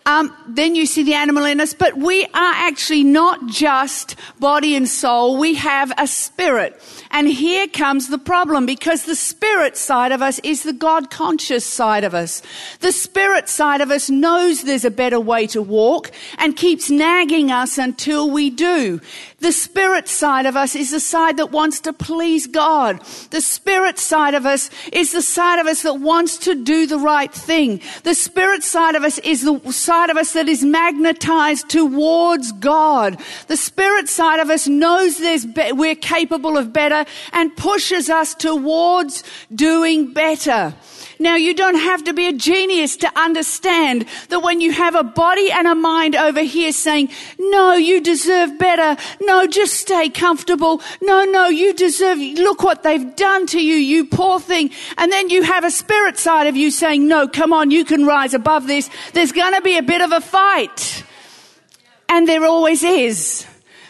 Um, 0.08 0.36
then 0.48 0.76
you 0.76 0.86
see 0.86 1.02
the 1.02 1.16
animal 1.16 1.46
in 1.46 1.60
us, 1.60 1.74
but 1.74 1.98
we 1.98 2.26
are 2.26 2.30
actually 2.36 3.04
not 3.04 3.48
just 3.48 4.16
body 4.40 4.76
and 4.76 4.88
soul. 4.88 5.38
We 5.38 5.56
have 5.56 5.92
a 5.98 6.06
spirit. 6.06 6.80
And 7.10 7.28
here 7.28 7.68
comes 7.68 8.10
the 8.10 8.20
problem 8.20 8.68
because 8.68 9.06
the 9.06 9.16
spirit 9.16 9.76
side 9.76 10.12
of 10.12 10.22
us 10.22 10.40
is 10.44 10.62
the 10.62 10.74
God 10.74 11.10
conscious 11.10 11.66
side 11.66 12.04
of 12.04 12.14
us. 12.14 12.44
The 12.82 12.92
spirit 12.92 13.50
side 13.50 13.82
of 13.82 13.90
us 13.90 14.08
knows 14.08 14.62
there's 14.62 14.86
a 14.86 14.92
better 14.92 15.20
way 15.20 15.48
to 15.48 15.62
walk 15.62 16.12
and 16.38 16.56
keeps 16.56 16.92
nagging 16.92 17.52
us 17.52 17.80
until 17.80 18.30
we 18.30 18.52
do. 18.52 19.02
The 19.40 19.52
spirit 19.52 20.08
side 20.08 20.46
of 20.46 20.56
us 20.56 20.76
is 20.76 20.92
the 20.92 21.00
side 21.00 21.38
that 21.38 21.52
wants 21.52 21.80
to 21.82 21.94
please 21.94 22.46
God. 22.46 23.02
The 23.32 23.42
spirit 23.42 23.98
side 23.98 24.36
of 24.36 24.46
us 24.46 24.70
is 24.94 25.14
the 25.14 25.22
side 25.22 25.58
of 25.60 25.66
us 25.66 25.82
that 25.82 25.96
wants 25.96 26.38
to 26.40 26.54
do 26.54 26.86
the 26.86 27.00
right 27.00 27.34
thing. 27.34 27.82
The 28.04 28.14
spirit 28.14 28.64
side 28.64 28.96
of 28.96 29.04
us 29.04 29.18
is 29.20 29.44
the 29.44 29.60
side 29.72 29.95
of 30.10 30.18
us 30.18 30.34
that 30.34 30.48
is 30.50 30.64
magnetized 30.64 31.70
towards 31.70 32.52
God. 32.54 33.18
The 33.48 33.58
spirit 33.58 34.10
side 34.10 34.40
of 34.40 34.50
us 34.50 34.68
knows 34.68 35.18
there's 35.18 35.46
be- 35.46 35.72
we're 35.72 35.96
capable 35.96 36.58
of 36.58 36.74
better 36.74 37.06
and 37.34 37.56
pushes 37.56 38.10
us 38.10 38.36
towards 38.36 39.24
doing 39.54 40.14
better. 40.14 40.74
Now 41.20 41.36
you 41.36 41.54
don't 41.54 41.76
have 41.76 42.04
to 42.06 42.14
be 42.14 42.28
a 42.28 42.34
genius 42.34 42.98
to 42.98 43.20
understand 43.20 44.06
that 44.30 44.42
when 44.42 44.62
you 44.62 44.72
have 44.72 44.96
a 44.96 45.04
body 45.04 45.52
and 45.52 45.68
a 45.68 45.76
mind 45.76 46.16
over 46.16 46.42
here 46.42 46.72
saying, 46.72 47.10
no, 47.40 47.76
you 47.76 48.02
deserve 48.02 48.58
better. 48.60 49.02
No, 49.22 49.48
just 49.48 49.74
stay 49.74 50.10
comfortable. 50.10 50.82
No, 51.02 51.24
no, 51.24 51.48
you 51.48 51.74
deserve, 51.74 52.18
look 52.18 52.64
what 52.64 52.84
they've 52.84 53.16
done 53.16 53.48
to 53.48 53.64
you, 53.64 53.76
you 53.76 54.06
poor 54.06 54.40
thing. 54.40 54.72
And 54.98 55.12
then 55.12 55.30
you 55.30 55.44
have 55.44 55.64
a 55.64 55.72
spirit 55.72 56.18
side 56.18 56.48
of 56.48 56.56
you 56.56 56.72
saying, 56.72 57.08
no, 57.08 57.28
come 57.28 57.54
on, 57.54 57.72
you 57.72 57.86
can 57.86 58.06
rise 58.06 58.34
above 58.34 58.68
this. 58.68 58.90
There's 59.14 59.32
going 59.32 59.54
to 59.54 59.62
be 59.62 59.78
a 59.78 59.84
bit 59.84 60.02
of 60.02 60.12
a 60.12 60.22
fight. 60.22 61.04
And 62.10 62.28
there 62.28 62.46
always 62.46 62.84
is. 62.84 63.46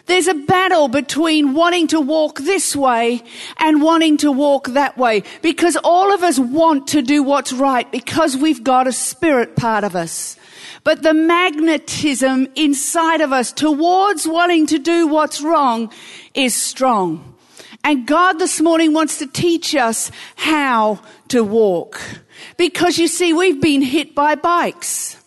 There's 0.06 0.28
a 0.28 0.36
battle 0.36 0.88
between 0.88 1.54
wanting 1.54 1.88
to 1.88 2.00
walk 2.00 2.40
this 2.40 2.76
way 2.76 3.24
and 3.58 3.82
wanting 3.82 4.18
to 4.18 4.32
walk 4.32 4.68
that 4.70 4.98
way 4.98 5.24
because 5.42 5.78
all 5.84 6.14
of 6.14 6.22
us 6.22 6.38
want 6.38 6.88
to 6.90 7.02
do 7.02 7.24
what's 7.24 7.52
right 7.52 7.92
because 7.92 8.38
we've 8.38 8.64
got 8.64 8.86
a 8.86 8.92
spirit 8.92 9.56
part 9.56 9.84
of 9.84 9.96
us. 9.96 10.38
But 10.84 11.02
the 11.02 11.16
magnetism 11.16 12.48
inside 12.56 13.22
of 13.22 13.34
us 13.34 13.52
towards 13.52 14.28
wanting 14.28 14.68
to 14.68 14.78
do 14.78 15.08
what's 15.08 15.42
wrong 15.42 15.92
is 16.36 16.54
strong. 16.54 17.36
And 17.84 18.06
God 18.06 18.34
this 18.34 18.62
morning 18.62 18.94
wants 18.94 19.18
to 19.20 19.28
teach 19.28 19.76
us 19.76 20.12
how 20.36 21.00
to 21.30 21.44
walk. 21.44 22.00
Because 22.58 23.00
you 23.00 23.08
see, 23.08 23.34
we've 23.34 23.62
been 23.62 23.82
hit 23.82 24.14
by 24.14 24.36
bikes. 24.36 25.18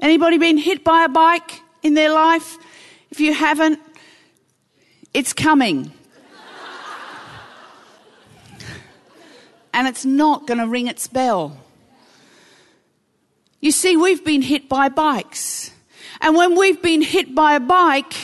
Anybody 0.00 0.38
been 0.38 0.58
hit 0.58 0.82
by 0.82 1.04
a 1.04 1.08
bike? 1.08 1.62
In 1.82 1.94
their 1.94 2.12
life? 2.12 2.56
If 3.10 3.20
you 3.20 3.32
haven't, 3.32 3.80
it's 5.14 5.32
coming. 5.32 5.92
and 9.72 9.86
it's 9.86 10.04
not 10.04 10.46
going 10.46 10.58
to 10.58 10.66
ring 10.66 10.88
its 10.88 11.06
bell. 11.06 11.56
You 13.60 13.72
see, 13.72 13.96
we've 13.96 14.24
been 14.24 14.42
hit 14.42 14.68
by 14.68 14.88
bikes. 14.88 15.72
And 16.20 16.36
when 16.36 16.56
we've 16.56 16.80
been 16.82 17.02
hit 17.02 17.34
by 17.34 17.54
a 17.54 17.60
bike, 17.60 18.14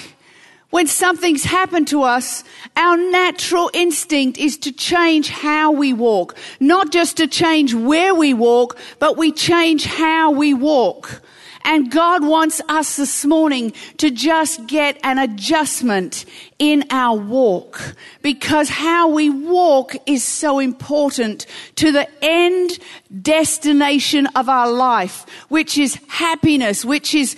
when 0.70 0.88
something's 0.88 1.44
happened 1.44 1.86
to 1.88 2.02
us, 2.02 2.42
our 2.76 2.96
natural 2.96 3.70
instinct 3.72 4.38
is 4.38 4.58
to 4.58 4.72
change 4.72 5.28
how 5.28 5.70
we 5.70 5.92
walk. 5.92 6.36
Not 6.58 6.90
just 6.90 7.16
to 7.18 7.28
change 7.28 7.74
where 7.74 8.14
we 8.14 8.34
walk, 8.34 8.76
but 8.98 9.16
we 9.16 9.30
change 9.30 9.84
how 9.84 10.32
we 10.32 10.54
walk. 10.54 11.22
And 11.64 11.90
God 11.90 12.24
wants 12.24 12.60
us 12.68 12.96
this 12.96 13.24
morning 13.24 13.72
to 13.96 14.10
just 14.10 14.66
get 14.66 14.98
an 15.02 15.18
adjustment 15.18 16.26
in 16.58 16.84
our 16.90 17.18
walk. 17.18 17.96
Because 18.22 18.68
how 18.68 19.08
we 19.08 19.30
walk 19.30 19.94
is 20.06 20.22
so 20.22 20.58
important 20.58 21.46
to 21.76 21.90
the 21.90 22.08
end 22.22 22.78
destination 23.22 24.26
of 24.34 24.48
our 24.48 24.70
life, 24.70 25.26
which 25.48 25.78
is 25.78 25.98
happiness, 26.08 26.84
which 26.84 27.14
is 27.14 27.36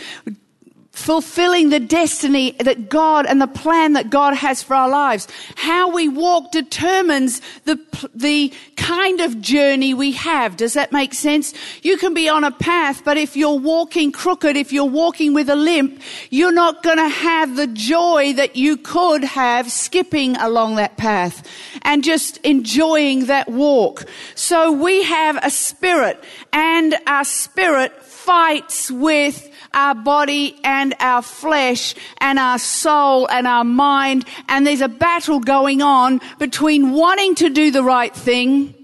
fulfilling 0.97 1.69
the 1.69 1.79
destiny 1.79 2.53
that 2.53 2.89
God 2.89 3.27
and 3.27 3.39
the 3.39 3.47
plan 3.47 3.93
that 3.93 4.09
God 4.09 4.35
has 4.35 4.63
for 4.63 4.75
our 4.75 4.89
lives. 4.89 5.29
How 5.55 5.91
we 5.91 6.09
walk 6.09 6.53
determines 6.53 7.43
the, 7.65 7.79
the 8.15 8.51
kind 8.77 9.21
of 9.21 9.43
journey 9.43 9.93
we 9.93 10.13
have. 10.13 10.57
Does 10.57 10.73
that 10.73 10.93
make 10.93 11.13
sense? 11.13 11.53
You 11.83 11.99
can 11.99 12.15
be 12.15 12.31
on 12.31 12.45
a 12.45 12.51
path, 12.51 13.05
but 13.05 13.19
if 13.19 13.37
you're 13.37 13.59
walking 13.59 14.11
crooked, 14.11 14.57
if 14.57 14.73
you're 14.73 14.87
walking 14.87 15.35
with 15.35 15.51
a 15.51 15.55
limp, 15.55 16.01
you're 16.31 16.51
not 16.51 16.83
going 16.83 16.97
to 16.97 17.09
have 17.09 17.57
the 17.57 17.67
joy 17.67 18.33
that 18.33 18.57
you 18.57 18.79
could 18.79 19.23
have 19.23 19.71
skipping 19.71 20.35
along 20.37 20.77
that 20.77 20.97
path 20.97 21.47
and 21.83 22.03
just 22.05 22.39
enjoying 22.39 23.27
that 23.27 23.51
walk. 23.51 24.07
So 24.35 24.73
we 24.73 25.03
have 25.03 25.39
a 25.43 25.51
spirit 25.51 26.25
and 26.55 26.95
our 27.07 27.25
spirit 27.25 28.03
fights 28.03 28.91
with 28.91 29.51
our 29.77 29.95
body 29.95 30.59
and 30.65 30.95
our 30.99 31.23
flesh 31.23 31.95
and 32.19 32.39
our 32.39 32.59
soul 32.59 33.29
and 33.29 33.47
our 33.47 33.63
mind. 33.63 34.25
And 34.49 34.67
there's 34.67 34.81
a 34.81 34.89
battle 34.89 35.39
going 35.39 35.83
on 35.83 36.21
between 36.41 36.91
wanting 36.91 37.37
to 37.37 37.51
do 37.51 37.71
the 37.71 37.85
right 37.85 38.15
thing 38.15 38.75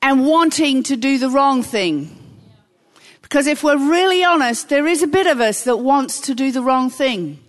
and 0.00 0.24
wanting 0.24 0.84
to 0.84 0.96
do 0.96 1.18
the 1.18 1.28
wrong 1.28 1.62
thing. 1.62 2.14
Because 3.20 3.46
if 3.46 3.62
we're 3.62 3.90
really 3.90 4.24
honest, 4.24 4.70
there 4.70 4.86
is 4.86 5.02
a 5.02 5.06
bit 5.06 5.26
of 5.26 5.40
us 5.40 5.64
that 5.64 5.76
wants 5.76 6.20
to 6.22 6.34
do 6.34 6.50
the 6.52 6.62
wrong 6.62 6.88
thing. 6.88 7.40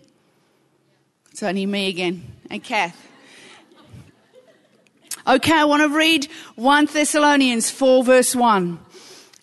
It's 1.32 1.44
only 1.44 1.66
me 1.66 1.88
again 1.88 2.24
and 2.50 2.62
Kath. 2.62 3.06
Okay, 5.28 5.54
I 5.54 5.64
want 5.66 5.84
to 5.84 5.96
read 5.96 6.28
1 6.56 6.86
Thessalonians 6.88 7.70
4 7.70 8.04
verse 8.04 8.36
1. 8.36 8.80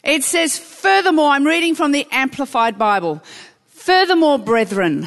It 0.07 0.23
says, 0.23 0.57
furthermore, 0.57 1.31
I'm 1.31 1.45
reading 1.45 1.75
from 1.75 1.91
the 1.91 2.07
Amplified 2.13 2.79
Bible. 2.79 3.21
Furthermore, 3.67 4.39
brethren, 4.39 5.05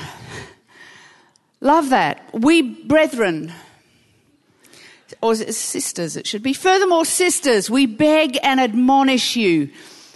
love 1.61 1.89
that. 1.91 2.29
We, 2.33 2.61
brethren, 2.61 3.53
or 5.21 5.35
sisters, 5.35 6.17
it 6.17 6.27
should 6.27 6.43
be. 6.43 6.51
Furthermore, 6.51 7.05
sisters, 7.05 7.69
we 7.69 7.85
beg 7.85 8.37
and 8.43 8.59
admonish 8.59 9.37
you 9.37 9.69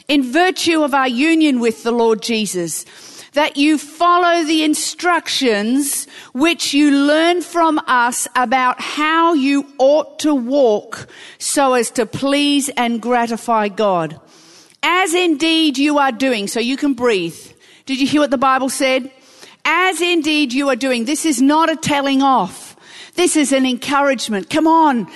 in 0.10 0.22
virtue 0.22 0.84
of 0.84 0.94
our 0.94 1.08
union 1.08 1.62
with 1.62 1.84
the 1.84 1.94
Lord 1.94 2.22
Jesus 2.22 2.84
that 3.32 3.56
you 3.56 3.78
follow 3.78 4.44
the 4.44 4.66
instructions 4.66 6.08
which 6.34 6.74
you 6.74 6.92
learn 6.92 7.42
from 7.42 7.80
us 7.88 8.28
about 8.36 8.82
how 8.82 9.34
you 9.34 9.66
ought 9.78 10.20
to 10.20 10.36
walk 10.36 11.08
so 11.40 11.74
as 11.74 11.90
to 11.92 12.06
please 12.06 12.70
and 12.76 13.02
gratify 13.02 13.70
God 13.70 14.20
as 14.84 15.14
indeed 15.14 15.78
you 15.78 15.98
are 15.98 16.12
doing, 16.12 16.48
so 16.48 16.60
you 16.60 16.78
can 16.78 16.94
breathe. 16.94 17.40
Did 17.86 18.00
you 18.00 18.08
hear 18.08 18.22
what 18.22 18.32
the 18.32 18.38
Bible 18.38 18.70
said? 18.70 19.10
As 19.66 20.02
indeed 20.02 20.54
you 20.54 20.70
are 20.70 20.76
doing. 20.76 21.06
This 21.06 21.26
is 21.26 21.42
not 21.42 21.72
a 21.72 21.76
telling 21.76 22.22
off. 22.22 22.76
This 23.16 23.36
is 23.36 23.52
an 23.52 23.66
encouragement. 23.66 24.50
Come 24.50 24.68
on. 24.68 25.08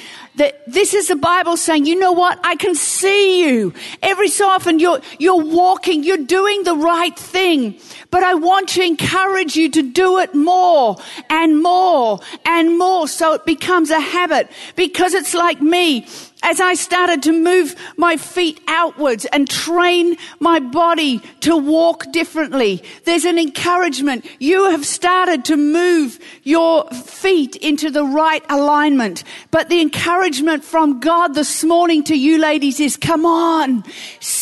This 0.68 0.94
is 0.94 1.08
the 1.08 1.16
Bible 1.16 1.58
saying, 1.58 1.88
you 1.88 1.98
know 1.98 2.12
what? 2.12 2.40
I 2.44 2.56
can 2.56 2.76
see 2.76 3.48
you. 3.48 3.74
Every 4.04 4.28
so 4.28 4.48
often 4.48 4.78
you're, 4.78 5.02
you're 5.18 5.44
walking, 5.44 6.04
you're 6.04 6.18
doing 6.18 6.64
the 6.64 6.76
right 6.76 7.18
thing. 7.18 7.80
But 8.12 8.22
I 8.22 8.36
want 8.36 8.70
to 8.70 8.84
encourage 8.84 9.56
you 9.56 9.70
to 9.72 9.82
do 9.82 10.20
it 10.20 10.36
more 10.36 10.98
and 11.30 11.62
more 11.62 12.20
and 12.46 12.78
more 12.78 13.08
so 13.08 13.34
it 13.34 13.46
becomes 13.46 13.90
a 13.90 14.00
habit 14.00 14.50
because 14.76 15.16
it's 15.16 15.34
like 15.34 15.60
me 15.60 16.06
as 16.44 16.62
I 16.62 16.76
started 16.76 17.24
to 17.24 17.32
move 17.32 17.76
my 17.98 18.16
feet 18.18 18.62
outwards 18.68 19.26
and 19.26 19.50
train 19.50 20.18
my 20.40 20.60
body 20.60 21.20
to 21.42 21.58
walk 21.58 22.12
differently, 22.12 22.84
there's 23.06 23.26
an 23.26 23.40
encouragement. 23.40 24.26
You 24.40 24.70
have 24.70 24.86
started 24.86 25.46
to 25.46 25.58
move 25.58 26.20
your 26.44 26.88
feet 26.92 27.56
into 27.58 27.90
the 27.90 28.06
right 28.06 28.44
alignment. 28.50 29.24
But 29.52 29.70
the 29.70 29.82
encouragement 29.82 30.64
from 30.64 31.00
God 31.00 31.34
this 31.34 31.64
morning 31.64 32.04
to 32.06 32.16
you 32.16 32.38
ladies 32.38 32.80
is 32.80 32.98
come 32.98 33.26
on, 33.26 33.84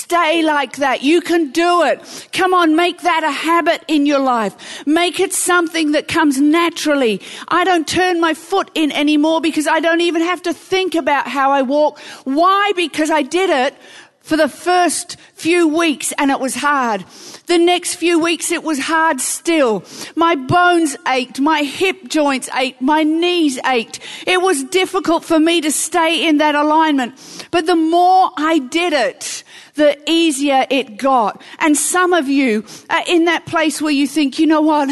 stay 0.05 0.43
like 0.43 0.75
that. 0.75 1.01
You 1.01 1.19
can 1.19 1.51
do 1.51 1.81
it. 1.83 2.29
Come 2.31 2.53
on, 2.53 2.75
make 2.75 3.01
that 3.01 3.23
a 3.23 3.31
habit 3.31 3.83
in 3.87 4.05
your 4.05 4.19
life. 4.19 4.85
Make 4.85 5.19
it 5.19 5.33
something 5.33 5.93
that 5.93 6.07
comes 6.07 6.39
naturally. 6.39 7.21
I 7.47 7.63
don't 7.63 7.87
turn 7.87 8.21
my 8.21 8.35
foot 8.35 8.69
in 8.75 8.91
anymore 8.91 9.41
because 9.41 9.65
I 9.65 9.79
don't 9.79 10.01
even 10.01 10.21
have 10.21 10.43
to 10.43 10.53
think 10.53 10.93
about 10.93 11.27
how 11.27 11.49
I 11.49 11.63
walk. 11.63 11.97
Why? 12.23 12.71
Because 12.75 13.09
I 13.09 13.23
did 13.23 13.49
it 13.49 13.73
for 14.21 14.37
the 14.37 14.47
first 14.47 15.17
few 15.33 15.67
weeks 15.67 16.13
and 16.19 16.29
it 16.29 16.39
was 16.39 16.55
hard. 16.55 17.03
The 17.47 17.57
next 17.57 17.95
few 17.95 18.19
weeks 18.19 18.51
it 18.51 18.63
was 18.63 18.79
hard 18.79 19.19
still. 19.21 19.83
My 20.15 20.35
bones 20.35 20.95
ached, 21.07 21.39
my 21.39 21.61
hip 21.61 22.09
joints 22.09 22.47
ached, 22.53 22.79
my 22.79 23.01
knees 23.01 23.57
ached. 23.65 23.99
It 24.27 24.39
was 24.41 24.63
difficult 24.65 25.23
for 25.23 25.39
me 25.39 25.61
to 25.61 25.71
stay 25.71 26.27
in 26.27 26.37
that 26.37 26.53
alignment. 26.53 27.13
But 27.49 27.65
the 27.65 27.75
more 27.75 28.29
I 28.37 28.59
did 28.59 28.93
it, 28.93 29.43
the 29.75 29.97
easier 30.09 30.65
it 30.69 30.97
got. 30.97 31.41
And 31.59 31.77
some 31.77 32.13
of 32.13 32.27
you 32.27 32.65
are 32.89 33.03
in 33.07 33.25
that 33.25 33.45
place 33.45 33.81
where 33.81 33.91
you 33.91 34.07
think, 34.07 34.39
you 34.39 34.47
know 34.47 34.61
what? 34.61 34.89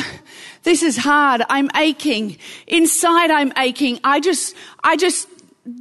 This 0.63 0.81
is 0.81 0.95
hard. 0.95 1.43
I'm 1.49 1.69
aching. 1.75 2.37
Inside 2.67 3.31
I'm 3.31 3.51
aching. 3.57 3.99
I 4.03 4.21
just, 4.21 4.55
I 4.83 4.95
just 4.95 5.27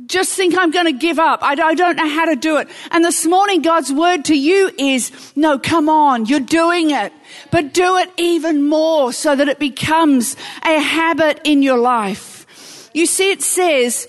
just 0.06 0.34
think 0.36 0.56
I'm 0.56 0.70
going 0.70 0.86
to 0.86 0.92
give 0.92 1.18
up. 1.18 1.40
I, 1.42 1.56
don't 1.56 1.96
know 1.96 2.08
how 2.08 2.26
to 2.26 2.36
do 2.36 2.58
it. 2.58 2.68
And 2.92 3.04
this 3.04 3.26
morning, 3.26 3.62
God's 3.62 3.92
word 3.92 4.24
to 4.26 4.38
you 4.38 4.70
is, 4.78 5.10
no, 5.34 5.58
come 5.58 5.88
on, 5.88 6.26
you're 6.26 6.38
doing 6.38 6.90
it, 6.90 7.12
but 7.50 7.74
do 7.74 7.96
it 7.96 8.08
even 8.16 8.68
more 8.68 9.12
so 9.12 9.34
that 9.34 9.48
it 9.48 9.58
becomes 9.58 10.36
a 10.64 10.78
habit 10.78 11.40
in 11.42 11.62
your 11.62 11.78
life. 11.78 12.90
You 12.94 13.06
see, 13.06 13.32
it 13.32 13.42
says, 13.42 14.06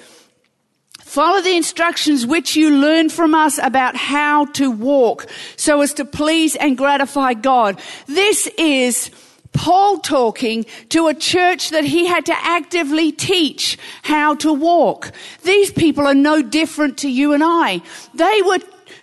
follow 1.13 1.43
the 1.43 1.55
instructions 1.55 2.25
which 2.25 2.55
you 2.55 2.75
learn 2.75 3.07
from 3.07 3.35
us 3.35 3.59
about 3.59 3.95
how 3.95 4.45
to 4.45 4.71
walk 4.71 5.27
so 5.55 5.79
as 5.81 5.93
to 5.93 6.03
please 6.03 6.55
and 6.55 6.75
gratify 6.75 7.35
God. 7.35 7.79
This 8.07 8.47
is 8.57 9.11
Paul 9.51 9.99
talking 9.99 10.65
to 10.89 11.07
a 11.09 11.13
church 11.13 11.69
that 11.69 11.83
he 11.83 12.07
had 12.07 12.25
to 12.25 12.33
actively 12.35 13.11
teach 13.11 13.77
how 14.01 14.33
to 14.37 14.51
walk. 14.51 15.11
These 15.43 15.71
people 15.71 16.07
are 16.07 16.15
no 16.15 16.41
different 16.41 16.97
to 16.99 17.11
you 17.11 17.33
and 17.33 17.43
I. 17.45 17.83
They 18.15 18.41
were, 18.43 18.57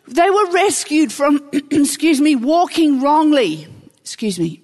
they 0.08 0.30
were 0.30 0.50
rescued 0.50 1.12
from, 1.12 1.48
excuse 1.70 2.20
me, 2.20 2.34
walking 2.34 3.00
wrongly. 3.00 3.68
Excuse 4.00 4.40
me. 4.40 4.62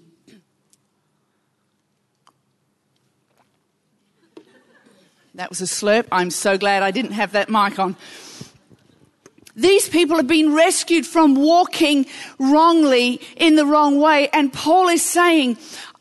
That 5.37 5.51
was 5.51 5.61
a 5.61 5.65
slurp. 5.65 6.07
I'm 6.11 6.31
so 6.31 6.57
glad 6.57 6.83
I 6.83 6.91
didn't 6.91 7.13
have 7.13 7.33
that 7.33 7.51
mic 7.51 7.79
on. 7.79 7.95
These 9.55 9.87
people 9.91 10.17
have 10.17 10.27
been 10.27 10.55
rescued 10.55 11.07
from 11.07 11.35
walking 11.35 12.07
wrongly 12.39 13.21
in 13.37 13.57
the 13.57 13.67
wrong 13.67 14.01
way. 14.01 14.31
And 14.33 14.51
Paul 14.51 14.89
is 14.89 15.03
saying, 15.03 15.59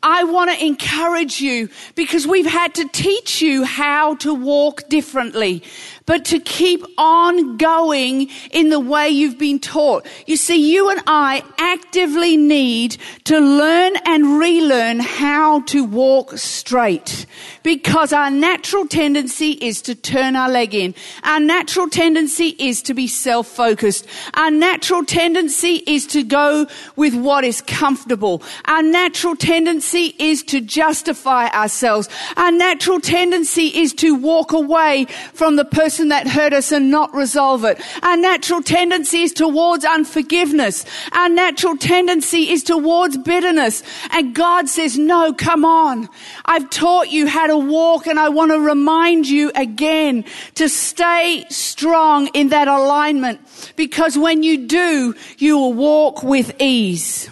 I 0.08 0.22
want 0.22 0.52
to 0.52 0.64
encourage 0.64 1.40
you 1.40 1.68
because 1.96 2.28
we've 2.28 2.46
had 2.46 2.76
to 2.76 2.88
teach 2.92 3.42
you 3.42 3.64
how 3.64 4.14
to 4.16 4.32
walk 4.32 4.88
differently 4.88 5.64
but 6.06 6.24
to 6.26 6.38
keep 6.38 6.84
on 6.96 7.56
going 7.56 8.30
in 8.52 8.70
the 8.70 8.80
way 8.80 9.08
you've 9.08 9.38
been 9.38 9.58
taught. 9.58 10.06
You 10.26 10.36
see, 10.36 10.72
you 10.72 10.88
and 10.88 11.00
I 11.06 11.42
actively 11.58 12.36
need 12.36 12.96
to 13.24 13.38
learn 13.38 13.96
and 14.06 14.38
relearn 14.38 15.00
how 15.00 15.60
to 15.62 15.84
walk 15.84 16.38
straight 16.38 17.26
because 17.64 18.12
our 18.12 18.30
natural 18.30 18.86
tendency 18.86 19.50
is 19.52 19.82
to 19.82 19.96
turn 19.96 20.36
our 20.36 20.48
leg 20.48 20.74
in. 20.74 20.94
Our 21.24 21.40
natural 21.40 21.88
tendency 21.88 22.54
is 22.58 22.82
to 22.82 22.94
be 22.94 23.08
self-focused. 23.08 24.06
Our 24.34 24.52
natural 24.52 25.04
tendency 25.04 25.82
is 25.86 26.06
to 26.08 26.22
go 26.22 26.68
with 26.94 27.14
what 27.16 27.42
is 27.42 27.60
comfortable. 27.62 28.42
Our 28.66 28.82
natural 28.82 29.34
tendency 29.34 29.95
is 30.04 30.42
to 30.44 30.60
justify 30.60 31.48
ourselves. 31.48 32.08
Our 32.36 32.52
natural 32.52 33.00
tendency 33.00 33.68
is 33.68 33.92
to 33.94 34.14
walk 34.14 34.52
away 34.52 35.06
from 35.32 35.56
the 35.56 35.64
person 35.64 35.86
person 35.86 36.08
that 36.08 36.26
hurt 36.26 36.52
us 36.52 36.72
and 36.72 36.90
not 36.90 37.14
resolve 37.14 37.64
it. 37.64 37.80
Our 38.02 38.16
natural 38.16 38.60
tendency 38.60 39.22
is 39.22 39.32
towards 39.32 39.84
unforgiveness. 39.84 40.84
Our 41.12 41.28
natural 41.28 41.76
tendency 41.76 42.50
is 42.50 42.62
towards 42.62 43.16
bitterness. 43.16 43.82
And 44.10 44.34
God 44.34 44.68
says, 44.68 44.98
no, 44.98 45.32
come 45.32 45.64
on. 45.64 46.08
I've 46.44 46.68
taught 46.70 47.12
you 47.12 47.26
how 47.28 47.46
to 47.46 47.56
walk 47.56 48.06
and 48.06 48.18
I 48.18 48.28
want 48.30 48.50
to 48.50 48.58
remind 48.58 49.28
you 49.28 49.52
again 49.54 50.24
to 50.56 50.68
stay 50.68 51.46
strong 51.50 52.26
in 52.34 52.48
that 52.48 52.68
alignment 52.68 53.40
because 53.76 54.18
when 54.18 54.42
you 54.42 54.66
do, 54.66 55.14
you 55.38 55.56
will 55.56 55.72
walk 55.72 56.22
with 56.22 56.60
ease. 56.60 57.30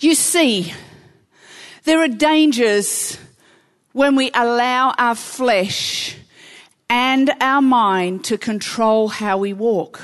You 0.00 0.14
see, 0.14 0.72
there 1.86 2.02
are 2.02 2.08
dangers 2.08 3.16
when 3.92 4.16
we 4.16 4.30
allow 4.34 4.92
our 4.98 5.14
flesh 5.14 6.16
and 6.90 7.30
our 7.40 7.62
mind 7.62 8.24
to 8.24 8.36
control 8.36 9.06
how 9.06 9.38
we 9.38 9.52
walk. 9.52 10.02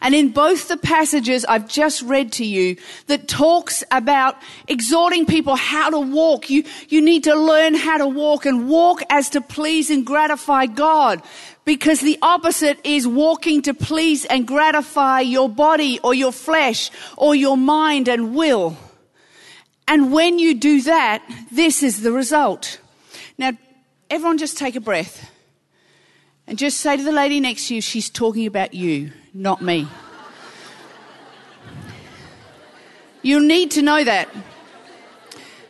And 0.00 0.14
in 0.14 0.30
both 0.30 0.68
the 0.68 0.76
passages 0.76 1.44
I've 1.46 1.68
just 1.68 2.02
read 2.02 2.30
to 2.32 2.44
you 2.44 2.76
that 3.08 3.26
talks 3.26 3.82
about 3.90 4.36
exhorting 4.68 5.26
people 5.26 5.56
how 5.56 5.90
to 5.90 5.98
walk, 5.98 6.48
you, 6.48 6.62
you 6.88 7.02
need 7.02 7.24
to 7.24 7.34
learn 7.34 7.74
how 7.74 7.98
to 7.98 8.06
walk 8.06 8.46
and 8.46 8.68
walk 8.68 9.02
as 9.10 9.30
to 9.30 9.40
please 9.40 9.90
and 9.90 10.06
gratify 10.06 10.66
God. 10.66 11.22
Because 11.64 12.00
the 12.00 12.18
opposite 12.22 12.78
is 12.84 13.04
walking 13.04 13.62
to 13.62 13.74
please 13.74 14.26
and 14.26 14.46
gratify 14.46 15.20
your 15.20 15.48
body 15.48 15.98
or 16.04 16.14
your 16.14 16.32
flesh 16.32 16.92
or 17.16 17.34
your 17.34 17.56
mind 17.56 18.06
and 18.06 18.34
will. 18.34 18.76
And 19.86 20.12
when 20.12 20.38
you 20.38 20.54
do 20.54 20.82
that, 20.82 21.22
this 21.52 21.82
is 21.82 22.02
the 22.02 22.12
result. 22.12 22.80
Now, 23.36 23.52
everyone 24.10 24.38
just 24.38 24.56
take 24.56 24.76
a 24.76 24.80
breath 24.80 25.30
and 26.46 26.58
just 26.58 26.78
say 26.78 26.96
to 26.96 27.02
the 27.02 27.12
lady 27.12 27.40
next 27.40 27.68
to 27.68 27.74
you, 27.74 27.80
she's 27.80 28.08
talking 28.08 28.46
about 28.46 28.74
you, 28.74 29.12
not 29.32 29.62
me. 29.62 29.88
You'll 33.22 33.46
need 33.46 33.72
to 33.72 33.82
know 33.82 34.04
that 34.04 34.28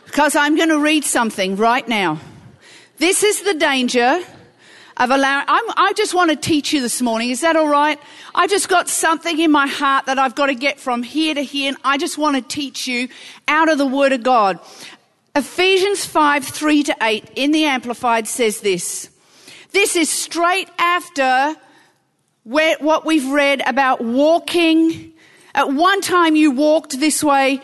because 0.05 0.37
I'm 0.37 0.57
going 0.57 0.69
to 0.69 0.79
read 0.79 1.05
something 1.05 1.57
right 1.57 1.87
now. 1.89 2.21
This 2.99 3.25
is 3.25 3.43
the 3.43 3.55
danger 3.55 4.23
of 4.97 5.11
allowing, 5.11 5.45
I'm, 5.49 5.65
i 5.77 5.93
just 5.97 6.15
want 6.15 6.31
to 6.31 6.37
teach 6.37 6.73
you 6.73 6.81
this 6.81 7.03
morning. 7.03 7.31
Is 7.31 7.41
that 7.41 7.57
all 7.57 7.69
right? 7.69 7.99
I 8.35 8.47
just 8.47 8.69
got 8.69 8.89
something 8.89 9.39
in 9.39 9.51
my 9.51 9.67
heart 9.67 10.07
that 10.07 10.19
I've 10.19 10.35
got 10.35 10.47
to 10.47 10.55
get 10.55 10.79
from 10.79 11.03
here 11.03 11.35
to 11.35 11.43
here, 11.43 11.69
and 11.69 11.77
I 11.85 11.99
just 11.99 12.19
want 12.19 12.37
to 12.37 12.43
teach 12.43 12.87
you 12.87 13.09
out 13.49 13.71
of 13.71 13.79
the 13.79 13.87
Word 13.87 14.13
of 14.13 14.23
God. 14.23 14.61
Ephesians 15.35 16.05
5 16.05 16.45
3 16.45 16.83
to 16.85 16.97
8 17.03 17.31
in 17.35 17.51
the 17.51 17.65
Amplified 17.65 18.29
says 18.29 18.61
this. 18.61 19.11
This 19.73 19.97
is 19.97 20.09
straight 20.09 20.69
after 20.79 21.57
where, 22.45 22.77
what 22.79 23.05
we've 23.05 23.29
read 23.31 23.63
about 23.67 24.01
walking. 24.01 25.13
At 25.57 25.73
one 25.73 26.01
time 26.01 26.37
you 26.37 26.53
walked 26.53 27.01
this 27.01 27.25
way, 27.25 27.61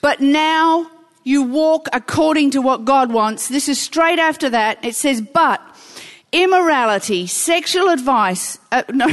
but 0.00 0.20
now 0.20 0.90
you 1.22 1.42
walk 1.42 1.88
according 1.92 2.52
to 2.52 2.62
what 2.62 2.84
God 2.84 3.12
wants. 3.12 3.48
This 3.48 3.68
is 3.68 3.80
straight 3.80 4.18
after 4.18 4.50
that. 4.50 4.84
It 4.84 4.94
says, 4.94 5.20
but 5.20 5.60
immorality, 6.32 7.26
sexual 7.26 7.88
advice, 7.88 8.58
uh, 8.72 8.82
no. 8.92 9.08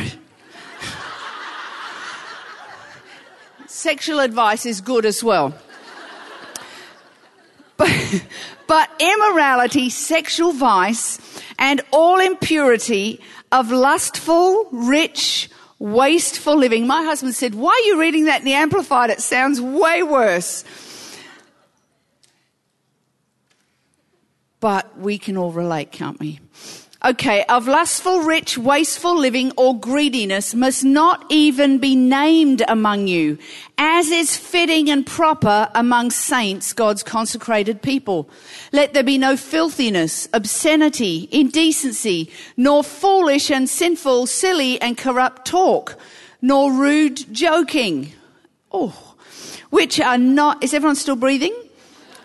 sexual 3.68 4.20
advice 4.20 4.66
is 4.66 4.82
good 4.82 5.06
as 5.06 5.24
well. 5.24 5.54
But, 7.76 8.26
but 8.68 8.90
immorality, 9.00 9.90
sexual 9.90 10.54
vice, 10.54 11.20
and 11.58 11.82
all 11.92 12.20
impurity 12.20 13.20
of 13.52 13.72
lustful, 13.72 14.68
rich, 14.72 15.50
wasteful 15.80 16.56
living. 16.56 16.88
My 16.88 17.04
husband 17.04 17.36
said, 17.36 17.56
Why 17.56 17.72
are 17.72 17.88
you 17.88 18.00
reading 18.00 18.26
that 18.26 18.40
in 18.40 18.46
the 18.46 18.54
Amplified? 18.54 19.10
It 19.10 19.22
sounds 19.22 19.60
way 19.60 20.04
worse. 20.04 20.64
But 24.60 24.98
we 24.98 25.18
can 25.18 25.36
all 25.36 25.52
relate, 25.52 25.92
can't 25.92 26.20
we? 26.20 26.40
Okay, 27.06 27.44
of 27.50 27.68
lustful, 27.68 28.22
rich, 28.22 28.58
wasteful 28.58 29.20
living 29.20 29.52
or 29.58 29.78
greediness 29.78 30.56
must 30.56 30.86
not 30.86 31.26
even 31.28 31.78
be 31.78 31.98
named 31.98 32.64
among 32.66 33.08
you, 33.08 33.38
as 33.78 34.10
is 34.10 34.38
fitting 34.38 34.90
and 34.90 35.06
proper 35.06 35.68
among 35.76 36.12
saints, 36.12 36.72
God's 36.72 37.04
consecrated 37.04 37.82
people. 37.82 38.30
Let 38.72 38.94
there 38.94 39.04
be 39.04 39.18
no 39.18 39.36
filthiness, 39.36 40.30
obscenity, 40.32 41.28
indecency, 41.30 42.32
nor 42.56 42.86
foolish 42.86 43.52
and 43.52 43.70
sinful, 43.70 44.28
silly 44.28 44.80
and 44.80 44.98
corrupt 44.98 45.46
talk, 45.46 45.98
nor 46.42 46.72
rude 46.72 47.34
joking. 47.34 48.14
Oh, 48.72 49.16
which 49.72 50.00
are 50.00 50.18
not, 50.18 50.64
is 50.64 50.74
everyone 50.74 50.96
still 50.96 51.18
breathing? 51.18 51.54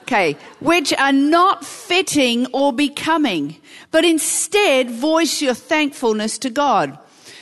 Okay, 0.02 0.36
which 0.60 0.94
are 0.94 1.12
not 1.12 1.64
fitting 1.66 2.46
or 2.52 2.72
becoming 2.72 3.56
but 3.90 4.04
instead 4.04 4.90
voice 4.90 5.40
your 5.40 5.54
thankfulness 5.54 6.38
to 6.38 6.50
God. 6.50 6.98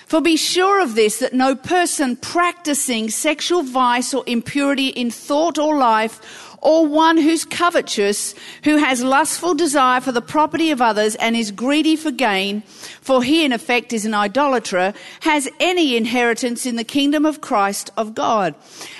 For 0.07 0.21
be 0.21 0.37
sure 0.37 0.81
of 0.81 0.95
this, 0.95 1.19
that 1.19 1.33
no 1.33 1.57
person 1.57 2.15
practicing 2.15 3.11
sexual 3.11 3.65
vice 3.65 4.15
or 4.15 4.23
impurity 4.27 4.89
in 4.89 5.11
thought 5.11 5.59
or 5.59 5.77
life, 5.77 6.47
or 6.63 6.87
one 6.87 7.17
who's 7.17 7.45
covetous, 7.45 8.35
who 8.65 8.77
has 8.77 9.03
lustful 9.03 9.55
desire 9.55 10.01
for 10.01 10.13
the 10.13 10.23
property 10.23 10.71
of 10.71 10.81
others 10.81 11.15
and 11.17 11.37
is 11.37 11.51
greedy 11.51 11.97
for 11.97 12.11
gain, 12.11 12.63
for 13.01 13.23
he 13.23 13.45
in 13.45 13.53
effect 13.53 13.93
is 13.93 14.05
an 14.05 14.15
idolater, 14.15 14.95
has 15.21 15.49
any 15.61 15.97
inheritance 15.97 16.67
in 16.67 16.77
the 16.77 16.85
kingdom 16.85 17.27
of 17.27 17.41
Christ 17.41 17.91
of 17.97 18.15
God. 18.15 18.55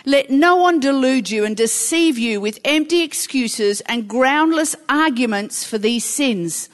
Let 0.05 0.31
no 0.31 0.57
one 0.57 0.81
delude 0.81 1.31
you 1.31 1.45
and 1.45 1.57
deceive 1.57 2.19
you 2.19 2.41
with 2.41 2.61
empty 2.65 3.03
excuses 3.03 3.81
and 3.83 4.09
groundless 4.09 4.77
arguments 4.89 5.65
for 5.65 5.79
these 5.79 6.05
sins. 6.05 6.69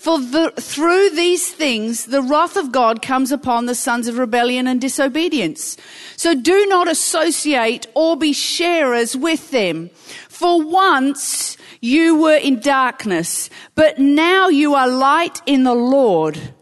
For 0.00 0.18
the, 0.18 0.50
through 0.56 1.10
these 1.10 1.52
things, 1.52 2.06
the 2.06 2.22
wrath 2.22 2.56
of 2.56 2.72
God 2.72 3.02
comes 3.02 3.30
upon 3.30 3.66
the 3.66 3.74
sons 3.74 4.08
of 4.08 4.16
rebellion 4.16 4.66
and 4.66 4.80
disobedience. 4.80 5.76
So 6.16 6.34
do 6.34 6.64
not 6.68 6.88
associate 6.88 7.86
or 7.94 8.16
be 8.16 8.32
sharers 8.32 9.14
with 9.14 9.50
them. 9.50 9.90
For 10.30 10.62
once 10.62 11.58
you 11.82 12.18
were 12.18 12.38
in 12.38 12.60
darkness, 12.60 13.50
but 13.74 13.98
now 13.98 14.48
you 14.48 14.74
are 14.74 14.88
light 14.88 15.42
in 15.44 15.64
the 15.64 15.74
Lord. 15.74 16.54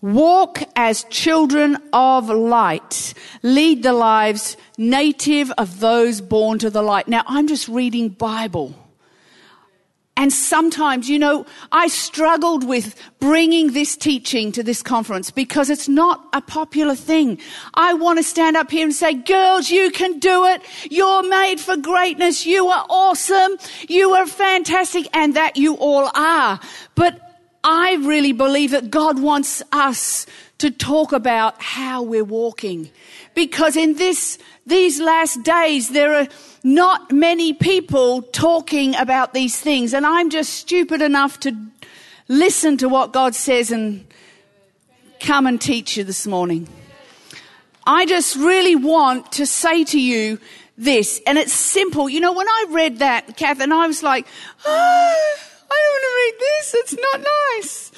Walk 0.00 0.58
as 0.74 1.04
children 1.04 1.78
of 1.92 2.28
light. 2.28 3.14
Lead 3.44 3.84
the 3.84 3.92
lives 3.92 4.56
native 4.78 5.52
of 5.52 5.78
those 5.78 6.20
born 6.20 6.58
to 6.58 6.70
the 6.70 6.82
light. 6.82 7.06
Now 7.06 7.22
I'm 7.28 7.46
just 7.46 7.68
reading 7.68 8.08
Bible. 8.08 8.74
And 10.20 10.30
sometimes, 10.30 11.08
you 11.08 11.18
know, 11.18 11.46
I 11.72 11.88
struggled 11.88 12.68
with 12.68 12.94
bringing 13.20 13.72
this 13.72 13.96
teaching 13.96 14.52
to 14.52 14.62
this 14.62 14.82
conference 14.82 15.30
because 15.30 15.70
it's 15.70 15.88
not 15.88 16.28
a 16.34 16.42
popular 16.42 16.94
thing. 16.94 17.38
I 17.72 17.94
want 17.94 18.18
to 18.18 18.22
stand 18.22 18.54
up 18.54 18.70
here 18.70 18.84
and 18.84 18.94
say, 18.94 19.14
girls, 19.14 19.70
you 19.70 19.90
can 19.90 20.18
do 20.18 20.44
it. 20.44 20.60
You're 20.90 21.26
made 21.26 21.58
for 21.58 21.74
greatness. 21.74 22.44
You 22.44 22.66
are 22.66 22.84
awesome. 22.90 23.56
You 23.88 24.12
are 24.12 24.26
fantastic. 24.26 25.08
And 25.14 25.36
that 25.36 25.56
you 25.56 25.76
all 25.76 26.10
are. 26.14 26.60
But 26.96 27.18
I 27.64 27.94
really 28.02 28.32
believe 28.32 28.72
that 28.72 28.90
God 28.90 29.22
wants 29.22 29.62
us 29.72 30.26
to 30.58 30.70
talk 30.70 31.12
about 31.12 31.62
how 31.62 32.02
we're 32.02 32.24
walking. 32.24 32.90
Because 33.34 33.76
in 33.76 33.94
this, 33.94 34.38
these 34.66 35.00
last 35.00 35.42
days, 35.42 35.90
there 35.90 36.14
are 36.14 36.28
not 36.62 37.10
many 37.12 37.52
people 37.52 38.22
talking 38.22 38.94
about 38.96 39.34
these 39.34 39.58
things. 39.58 39.94
And 39.94 40.04
I'm 40.04 40.30
just 40.30 40.52
stupid 40.52 41.00
enough 41.00 41.40
to 41.40 41.56
listen 42.28 42.76
to 42.78 42.88
what 42.88 43.12
God 43.12 43.34
says 43.34 43.70
and 43.70 44.06
come 45.20 45.46
and 45.46 45.60
teach 45.60 45.96
you 45.96 46.04
this 46.04 46.26
morning. 46.26 46.68
I 47.86 48.06
just 48.06 48.36
really 48.36 48.76
want 48.76 49.32
to 49.32 49.46
say 49.46 49.84
to 49.84 50.00
you 50.00 50.38
this, 50.76 51.20
and 51.26 51.38
it's 51.38 51.52
simple. 51.52 52.08
You 52.08 52.20
know, 52.20 52.32
when 52.32 52.48
I 52.48 52.66
read 52.70 52.98
that, 53.00 53.36
Kath, 53.36 53.60
and 53.60 53.72
I 53.72 53.86
was 53.86 54.02
like, 54.02 54.26
oh, 54.64 55.36
I 55.70 55.82
don't 55.82 55.92
want 55.92 56.02
to 56.02 56.14
read 56.16 56.34
this. 56.40 56.74
It's 56.74 56.96
not 57.00 57.26
nice. 57.56 57.92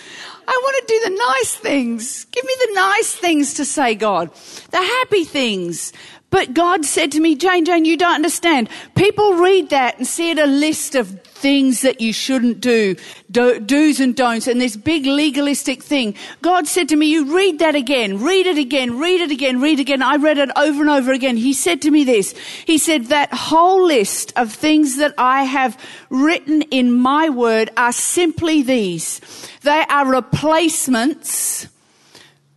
I 0.46 0.60
want 0.62 0.76
to 0.88 0.94
do 0.94 1.00
the 1.10 1.16
nice 1.16 1.54
things. 1.54 2.24
Give 2.26 2.44
me 2.44 2.54
the 2.66 2.72
nice 2.74 3.14
things 3.14 3.54
to 3.54 3.64
say, 3.64 3.94
God. 3.94 4.30
The 4.70 4.78
happy 4.78 5.24
things. 5.24 5.92
But 6.30 6.54
God 6.54 6.84
said 6.84 7.12
to 7.12 7.20
me, 7.20 7.34
Jane, 7.34 7.64
Jane, 7.64 7.84
you 7.84 7.96
don't 7.96 8.14
understand. 8.14 8.70
People 8.94 9.34
read 9.34 9.68
that 9.68 9.98
and 9.98 10.06
see 10.06 10.30
it 10.30 10.38
a 10.38 10.46
list 10.46 10.94
of 10.94 11.21
things 11.42 11.82
that 11.82 12.00
you 12.00 12.12
shouldn't 12.12 12.60
do, 12.60 12.94
do, 13.30 13.58
do's 13.58 13.98
and 13.98 14.14
don'ts, 14.14 14.46
and 14.46 14.60
this 14.60 14.76
big 14.76 15.04
legalistic 15.04 15.82
thing. 15.82 16.14
God 16.40 16.68
said 16.68 16.88
to 16.90 16.96
me, 16.96 17.06
you 17.06 17.36
read 17.36 17.58
that 17.58 17.74
again, 17.74 18.22
read 18.22 18.46
it 18.46 18.56
again, 18.56 18.98
read 18.98 19.20
it 19.20 19.32
again, 19.32 19.60
read 19.60 19.80
it 19.80 19.82
again. 19.82 20.02
I 20.02 20.16
read 20.16 20.38
it 20.38 20.50
over 20.56 20.80
and 20.80 20.88
over 20.88 21.12
again. 21.12 21.36
He 21.36 21.52
said 21.52 21.82
to 21.82 21.90
me 21.90 22.04
this. 22.04 22.32
He 22.64 22.78
said, 22.78 23.06
that 23.06 23.34
whole 23.34 23.84
list 23.84 24.32
of 24.36 24.52
things 24.52 24.96
that 24.98 25.14
I 25.18 25.42
have 25.42 25.76
written 26.08 26.62
in 26.62 26.92
my 26.92 27.28
word 27.28 27.70
are 27.76 27.92
simply 27.92 28.62
these. 28.62 29.20
They 29.62 29.84
are 29.90 30.08
replacements 30.08 31.66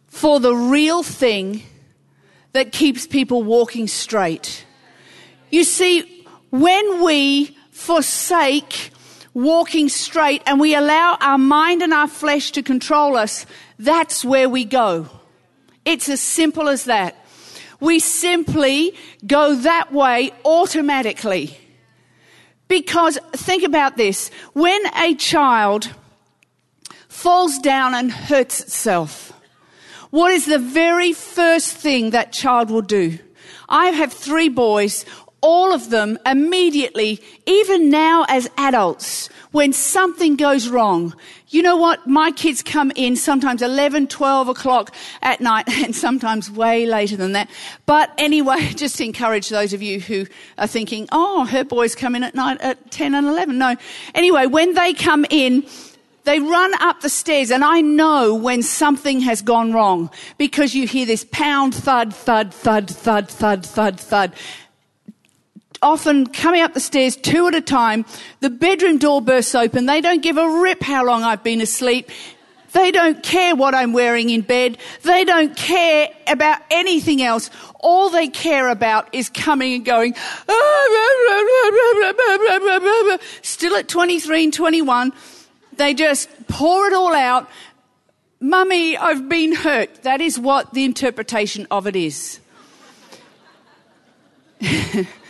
for 0.08 0.40
the 0.40 0.56
real 0.56 1.02
thing 1.02 1.64
that 2.52 2.72
keeps 2.72 3.08
people 3.08 3.42
walking 3.42 3.88
straight. 3.88 4.64
You 5.50 5.64
see, 5.64 6.28
when 6.52 7.04
we 7.04 7.55
forsake 7.76 8.90
walking 9.34 9.90
straight 9.90 10.42
and 10.48 10.62
we 10.62 10.74
allow 10.74 11.18
our 11.20 11.38
mind 11.38 11.82
and 11.82 11.94
our 11.94 12.08
flesh 12.08 12.52
to 12.52 12.64
control 12.64 13.18
us, 13.18 13.46
that's 13.78 14.24
where 14.24 14.48
we 14.48 14.64
go. 14.64 15.10
It's 15.84 16.08
as 16.08 16.22
simple 16.22 16.70
as 16.70 16.86
that. 16.86 17.16
We 17.82 18.00
simply 18.00 18.96
go 19.28 19.56
that 19.56 19.92
way 19.92 20.32
automatically. 20.46 21.58
Because 22.70 23.20
think 23.34 23.64
about 23.64 23.98
this. 23.98 24.32
When 24.54 24.82
a 24.96 25.14
child 25.16 25.92
falls 27.10 27.60
down 27.60 27.94
and 27.94 28.10
hurts 28.10 28.62
itself, 28.62 29.34
what 30.12 30.32
is 30.32 30.46
the 30.46 30.60
very 30.60 31.12
first 31.12 31.76
thing 31.76 32.12
that 32.12 32.32
child 32.32 32.72
will 32.72 32.82
do? 32.82 33.20
I 33.68 33.88
have 33.88 34.14
three 34.14 34.50
boys. 34.50 35.06
All 35.42 35.74
of 35.74 35.90
them 35.90 36.18
immediately, 36.26 37.22
even 37.46 37.90
now 37.90 38.26
as 38.28 38.50
adults, 38.58 39.30
when 39.52 39.74
something 39.74 40.36
goes 40.36 40.68
wrong, 40.68 41.14
you 41.50 41.62
know 41.62 41.78
what? 41.78 42.06
My 42.06 42.32
kids 42.32 42.62
come 42.62 42.92
in 42.96 43.16
sometimes 43.16 43.62
11, 43.62 44.08
12 44.08 44.50
o'clock 44.50 44.94
at 45.22 45.40
night 45.40 45.70
and 45.84 45.96
sometimes 45.96 46.52
way 46.52 46.86
later 46.86 47.16
than 47.16 47.32
that. 47.32 47.50
But 47.86 48.12
anyway, 48.18 48.58
just 48.76 49.00
encourage 49.00 49.50
those 49.50 49.72
of 49.72 49.82
you 49.82 50.00
who 50.00 50.26
are 50.58 50.68
thinking, 50.68 51.08
oh, 51.12 51.46
her 51.46 51.64
boys 51.64 51.96
come 51.96 52.16
in 52.16 52.24
at 52.24 52.36
night 52.36 52.60
at 52.62 52.92
10 52.92 53.16
and 53.16 53.28
11. 53.28 53.58
No. 53.58 53.76
Anyway, 54.14 54.48
when 54.48 54.74
they 54.74 54.94
come 54.94 55.26
in, 55.30 55.66
they 56.26 56.40
run 56.40 56.74
up 56.82 57.02
the 57.02 57.10
stairs 57.10 57.52
and 57.52 57.64
I 57.64 57.82
know 57.82 58.34
when 58.34 58.64
something 58.64 59.22
has 59.22 59.42
gone 59.42 59.72
wrong 59.72 60.10
because 60.38 60.76
you 60.76 60.88
hear 60.88 61.06
this 61.06 61.26
pound, 61.32 61.76
thud, 61.76 62.14
thud, 62.14 62.54
thud, 62.54 62.90
thud, 62.90 63.30
thud, 63.30 63.66
thud, 63.66 64.00
thud 64.00 64.34
often 65.82 66.28
coming 66.28 66.62
up 66.62 66.74
the 66.74 66.80
stairs 66.80 67.16
two 67.16 67.48
at 67.48 67.56
a 67.56 67.62
time. 67.62 68.06
The 68.40 68.50
bedroom 68.50 68.98
door 68.98 69.22
bursts 69.22 69.56
open. 69.56 69.86
They 69.86 70.02
don't 70.02 70.22
give 70.22 70.38
a 70.38 70.62
rip 70.62 70.82
how 70.82 71.06
long 71.06 71.24
I've 71.24 71.44
been 71.44 71.62
asleep. 71.62 72.10
They 72.76 72.92
don't 72.92 73.24
care 73.24 73.56
what 73.56 73.74
I'm 73.74 73.94
wearing 73.94 74.30
in 74.30 74.42
bed. 74.42 74.78
They 75.04 75.24
don't 75.24 75.56
care 75.56 76.10
about 76.28 76.60
anything 76.70 77.22
else. 77.22 77.50
All 77.80 78.10
they 78.10 78.28
care 78.28 78.68
about 78.68 79.16
is 79.16 79.30
coming 79.30 79.76
and 79.76 79.86
going, 79.86 80.14
still 83.42 83.78
at 83.78 83.88
23 83.88 84.44
and 84.44 84.54
21. 84.54 85.14
They 85.78 85.94
just 85.94 86.30
pour 86.50 86.88
it 86.88 86.94
all 86.94 87.14
out. 87.14 87.50
Mummy, 88.42 88.98
I've 88.98 89.30
been 89.30 89.56
hurt. 89.56 90.04
That 90.04 90.20
is 90.20 90.38
what 90.38 90.74
the 90.74 90.84
interpretation 90.84 91.68
of 91.72 91.88
it 91.88 91.96
is. 91.96 92.42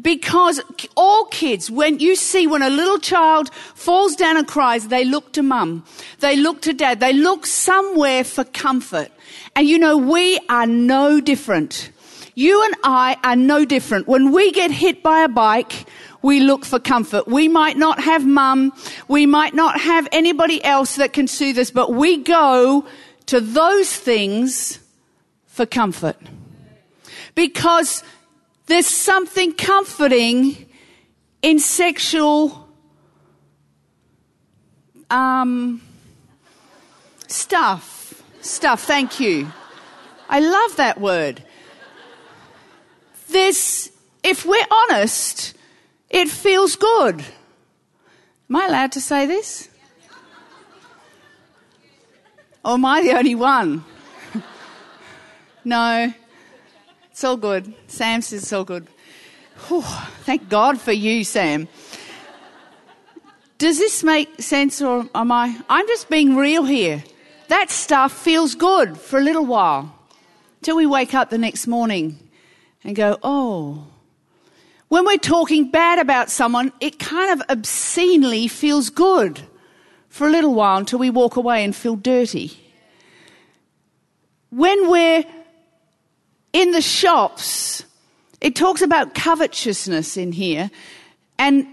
Because 0.00 0.60
all 0.96 1.24
kids, 1.26 1.70
when 1.70 1.98
you 1.98 2.14
see 2.14 2.46
when 2.46 2.62
a 2.62 2.70
little 2.70 2.98
child 2.98 3.52
falls 3.74 4.14
down 4.14 4.36
and 4.36 4.46
cries, 4.46 4.88
they 4.88 5.04
look 5.04 5.32
to 5.32 5.42
mum. 5.42 5.84
They 6.20 6.36
look 6.36 6.62
to 6.62 6.72
dad. 6.72 7.00
They 7.00 7.12
look 7.12 7.46
somewhere 7.46 8.22
for 8.22 8.44
comfort. 8.44 9.10
And 9.56 9.68
you 9.68 9.76
know, 9.76 9.96
we 9.96 10.38
are 10.48 10.66
no 10.66 11.20
different. 11.20 11.90
You 12.36 12.64
and 12.64 12.76
I 12.84 13.16
are 13.24 13.34
no 13.34 13.64
different. 13.64 14.06
When 14.06 14.30
we 14.30 14.52
get 14.52 14.70
hit 14.70 15.02
by 15.02 15.24
a 15.24 15.28
bike, 15.28 15.88
we 16.22 16.38
look 16.38 16.64
for 16.64 16.78
comfort. 16.78 17.26
We 17.26 17.48
might 17.48 17.76
not 17.76 18.00
have 18.00 18.24
mum. 18.24 18.72
We 19.08 19.26
might 19.26 19.54
not 19.54 19.80
have 19.80 20.06
anybody 20.12 20.62
else 20.62 20.94
that 20.96 21.12
can 21.12 21.26
soothe 21.26 21.58
us, 21.58 21.72
but 21.72 21.92
we 21.92 22.18
go 22.18 22.86
to 23.26 23.40
those 23.40 23.92
things 23.94 24.78
for 25.46 25.66
comfort. 25.66 26.16
Because 27.34 28.04
there's 28.68 28.86
something 28.86 29.52
comforting 29.52 30.66
in 31.40 31.58
sexual 31.58 32.68
um, 35.10 35.80
stuff. 37.26 38.22
Stuff, 38.40 38.84
thank 38.84 39.20
you. 39.20 39.50
I 40.28 40.40
love 40.40 40.76
that 40.76 41.00
word. 41.00 41.42
There's, 43.30 43.90
if 44.22 44.44
we're 44.44 44.66
honest, 44.70 45.54
it 46.10 46.28
feels 46.28 46.76
good. 46.76 47.24
Am 48.50 48.56
I 48.56 48.66
allowed 48.66 48.92
to 48.92 49.00
say 49.00 49.26
this? 49.26 49.68
Or 52.64 52.72
am 52.72 52.84
I 52.84 53.02
the 53.02 53.12
only 53.16 53.34
one? 53.34 53.84
no. 55.64 56.12
It's 57.18 57.24
all 57.24 57.36
good. 57.36 57.74
Sam 57.88 58.22
says 58.22 58.44
it's 58.44 58.52
all 58.52 58.62
good. 58.62 58.86
Whew, 59.66 59.82
thank 60.22 60.48
God 60.48 60.80
for 60.80 60.92
you, 60.92 61.24
Sam. 61.24 61.66
Does 63.58 63.76
this 63.76 64.04
make 64.04 64.40
sense 64.40 64.80
or 64.80 65.04
am 65.16 65.32
I? 65.32 65.60
I'm 65.68 65.88
just 65.88 66.08
being 66.08 66.36
real 66.36 66.62
here. 66.62 67.02
That 67.48 67.70
stuff 67.70 68.12
feels 68.12 68.54
good 68.54 68.96
for 68.96 69.18
a 69.18 69.20
little 69.20 69.44
while 69.44 69.92
till 70.62 70.76
we 70.76 70.86
wake 70.86 71.12
up 71.12 71.28
the 71.28 71.38
next 71.38 71.66
morning 71.66 72.20
and 72.84 72.94
go, 72.94 73.18
oh. 73.24 73.88
When 74.86 75.04
we're 75.04 75.16
talking 75.16 75.72
bad 75.72 75.98
about 75.98 76.30
someone, 76.30 76.70
it 76.78 77.00
kind 77.00 77.32
of 77.32 77.50
obscenely 77.50 78.46
feels 78.46 78.90
good 78.90 79.40
for 80.08 80.28
a 80.28 80.30
little 80.30 80.54
while 80.54 80.78
until 80.78 81.00
we 81.00 81.10
walk 81.10 81.34
away 81.34 81.64
and 81.64 81.74
feel 81.74 81.96
dirty. 81.96 82.56
When 84.50 84.88
we're 84.88 85.24
in 86.52 86.70
the 86.72 86.82
shops, 86.82 87.84
it 88.40 88.54
talks 88.54 88.82
about 88.82 89.14
covetousness 89.14 90.16
in 90.16 90.32
here. 90.32 90.70
And 91.38 91.66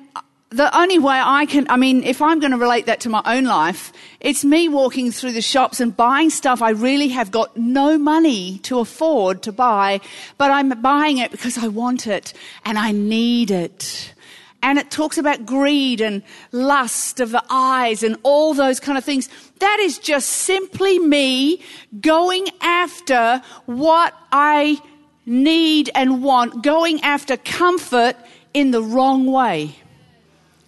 the 0.49 0.75
only 0.77 0.99
way 0.99 1.19
I 1.21 1.45
can, 1.45 1.67
I 1.69 1.75
mean, 1.75 2.03
if 2.03 2.21
I'm 2.21 2.39
going 2.39 2.51
to 2.51 2.57
relate 2.57 2.85
that 2.85 3.01
to 3.01 3.09
my 3.09 3.21
own 3.25 3.43
life, 3.43 3.91
it's 4.21 4.45
me 4.45 4.69
walking 4.69 5.11
through 5.11 5.33
the 5.33 5.41
shops 5.41 5.79
and 5.79 5.95
buying 5.95 6.29
stuff 6.29 6.61
I 6.61 6.69
really 6.69 7.09
have 7.09 7.29
got 7.29 7.57
no 7.57 7.97
money 7.97 8.59
to 8.59 8.79
afford 8.79 9.43
to 9.43 9.51
buy, 9.51 9.99
but 10.38 10.51
I'm 10.51 10.69
buying 10.81 11.17
it 11.17 11.31
because 11.31 11.57
I 11.57 11.67
want 11.67 12.07
it 12.07 12.33
and 12.63 12.77
I 12.77 12.91
need 12.91 13.51
it. 13.51 14.13
And 14.61 14.79
it 14.79 14.89
talks 14.89 15.17
about 15.17 15.45
greed 15.45 16.01
and 16.01 16.23
lust 16.51 17.19
of 17.19 17.31
the 17.31 17.43
eyes 17.49 18.01
and 18.01 18.17
all 18.23 18.53
those 18.53 18.79
kind 18.79 18.97
of 18.97 19.03
things. 19.03 19.29
That 19.59 19.79
is 19.79 19.99
just 19.99 20.29
simply 20.29 20.97
me 20.99 21.61
going 22.01 22.47
after 22.61 23.41
what 23.65 24.13
I 24.31 24.81
need 25.25 25.91
and 25.93 26.23
want, 26.23 26.63
going 26.63 27.01
after 27.01 27.37
comfort 27.37 28.15
in 28.53 28.71
the 28.71 28.81
wrong 28.81 29.27
way. 29.27 29.75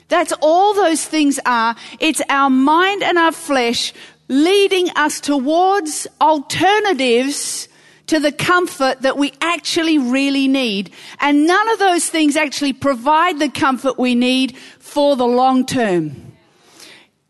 That's 0.10 0.34
all 0.41 0.73
those 0.73 1.04
things 1.04 1.39
are. 1.45 1.76
It's 2.00 2.21
our 2.30 2.50
mind 2.50 3.04
and 3.04 3.17
our 3.17 3.32
flesh 3.32 3.93
leading 4.30 4.89
us 4.91 5.19
towards 5.19 6.08
alternatives 6.21 7.67
to 8.08 8.20
the 8.20 8.32
comfort 8.32 9.02
that 9.02 9.17
we 9.17 9.34
actually 9.41 9.98
really 9.98 10.48
need. 10.48 10.91
And 11.20 11.46
none 11.46 11.70
of 11.70 11.80
those 11.80 12.10
things 12.10 12.36
actually 12.36 12.74
provide 12.74 13.39
the 13.39 13.50
comfort 13.50 14.00
we 14.00 14.15
need 14.15 14.58
for 14.80 15.15
the 15.15 15.28
long 15.28 15.65
term. 15.65 16.34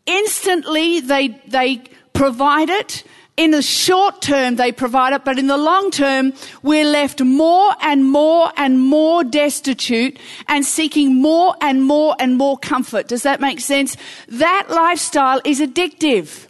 Instantly, 0.06 1.00
they, 1.00 1.28
they 1.46 1.82
provide 2.12 2.70
it. 2.70 3.04
In 3.36 3.52
the 3.52 3.62
short 3.62 4.20
term, 4.20 4.56
they 4.56 4.72
provide 4.72 5.12
it, 5.12 5.24
but 5.24 5.38
in 5.38 5.46
the 5.46 5.56
long 5.56 5.92
term, 5.92 6.32
we're 6.64 6.84
left 6.84 7.22
more 7.22 7.72
and 7.80 8.04
more 8.04 8.50
and 8.56 8.80
more 8.80 9.22
destitute 9.22 10.18
and 10.48 10.66
seeking 10.66 11.22
more 11.22 11.54
and 11.60 11.84
more 11.84 12.16
and 12.18 12.36
more 12.36 12.58
comfort. 12.58 13.06
Does 13.06 13.22
that 13.22 13.40
make 13.40 13.60
sense? 13.60 13.96
That 14.26 14.66
lifestyle 14.70 15.40
is 15.44 15.60
addictive. 15.60 16.47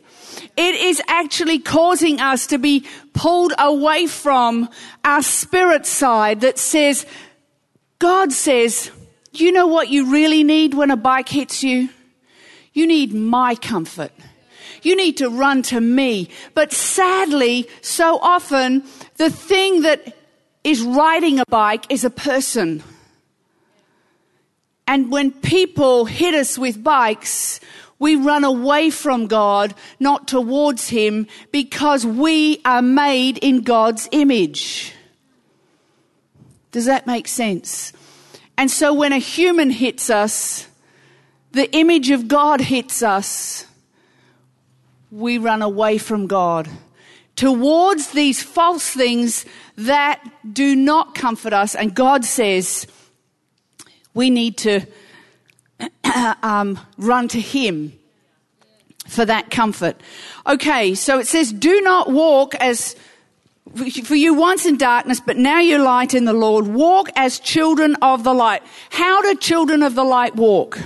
It 0.59 0.75
is 0.75 1.01
actually 1.07 1.61
causing 1.61 2.21
us 2.21 2.49
to 2.49 2.59
be 2.59 2.85
pulled 3.12 3.53
away 3.57 4.09
from 4.09 4.68
our 5.05 5.23
spirit 5.23 5.87
side 5.87 6.40
that 6.40 6.59
says, 6.59 7.07
God 8.01 8.33
says, 8.33 8.90
you 9.33 9.53
know 9.53 9.68
what 9.68 9.88
you 9.88 10.11
really 10.11 10.42
need 10.42 10.75
when 10.75 10.90
a 10.90 10.97
bike 10.97 11.29
hits 11.29 11.62
you? 11.62 11.90
You 12.73 12.88
need 12.88 13.14
my 13.14 13.55
comfort. 13.55 14.11
You 14.83 14.97
need 14.97 15.18
to 15.18 15.31
run 15.31 15.62
to 15.62 15.81
me. 15.81 16.29
But 16.55 16.73
sadly, 16.73 17.68
so 17.81 18.18
often, 18.18 18.83
the 19.14 19.31
thing 19.31 19.83
that 19.83 20.16
is 20.64 20.83
riding 20.83 21.38
a 21.38 21.44
bike 21.49 21.85
is 21.88 22.05
a 22.05 22.11
person. 22.11 22.83
And 24.88 25.12
when 25.12 25.31
people 25.31 26.05
hit 26.05 26.35
us 26.35 26.59
with 26.59 26.83
bikes, 26.83 27.61
we 27.99 28.15
run 28.15 28.45
away 28.45 28.91
from 28.91 29.27
God, 29.27 29.75
not 29.99 30.29
towards 30.29 30.89
Him, 30.89 31.27
because 31.51 32.07
we 32.07 32.61
are 32.65 32.83
made 32.83 33.39
in 33.39 33.63
God's 33.63 34.09
image. 34.13 34.93
Does 36.71 36.85
that 36.85 37.07
make 37.07 37.27
sense? 37.27 37.93
And 38.57 38.71
so 38.71 38.93
when 38.93 39.13
a 39.13 39.19
human 39.19 39.71
hits 39.71 40.11
us, 40.11 40.67
the 41.53 41.71
image 41.73 42.11
of 42.11 42.29
God 42.29 42.61
hits 42.61 43.03
us, 43.03 43.67
we 45.11 45.39
run 45.39 45.63
away 45.63 45.99
from 45.99 46.27
God 46.27 46.69
towards 47.39 48.09
these 48.09 48.43
false 48.43 48.91
things 48.91 49.47
that 49.77 50.21
do 50.53 50.75
not 50.75 51.15
comfort 51.15 51.53
us. 51.53 51.77
And 51.77 51.95
God 51.95 52.25
says 52.25 52.87
we 54.13 54.29
need 54.29 54.59
to 54.59 54.81
um, 56.43 56.79
run 56.97 57.29
to 57.29 57.41
Him 57.41 57.93
for 59.07 59.25
that 59.25 59.51
comfort. 59.51 59.97
Okay, 60.47 60.95
so 60.95 61.19
it 61.19 61.27
says, 61.27 61.53
do 61.53 61.81
not 61.81 62.11
walk 62.11 62.55
as 62.57 62.95
for 64.05 64.14
you 64.14 64.35
once 64.35 64.64
in 64.64 64.79
darkness, 64.79 65.21
but 65.21 65.37
now 65.37 65.61
you're 65.61 65.79
light 65.79 66.14
in 66.14 66.25
the 66.25 66.33
Lord. 66.33 66.69
Walk 66.69 67.11
as 67.17 67.38
children 67.38 67.97
of 68.01 68.25
the 68.25 68.33
light. 68.33 68.62
How 68.91 69.21
do 69.21 69.35
children 69.37 69.83
of 69.83 69.95
the 69.95 70.05
light 70.05 70.37
walk? 70.37 70.79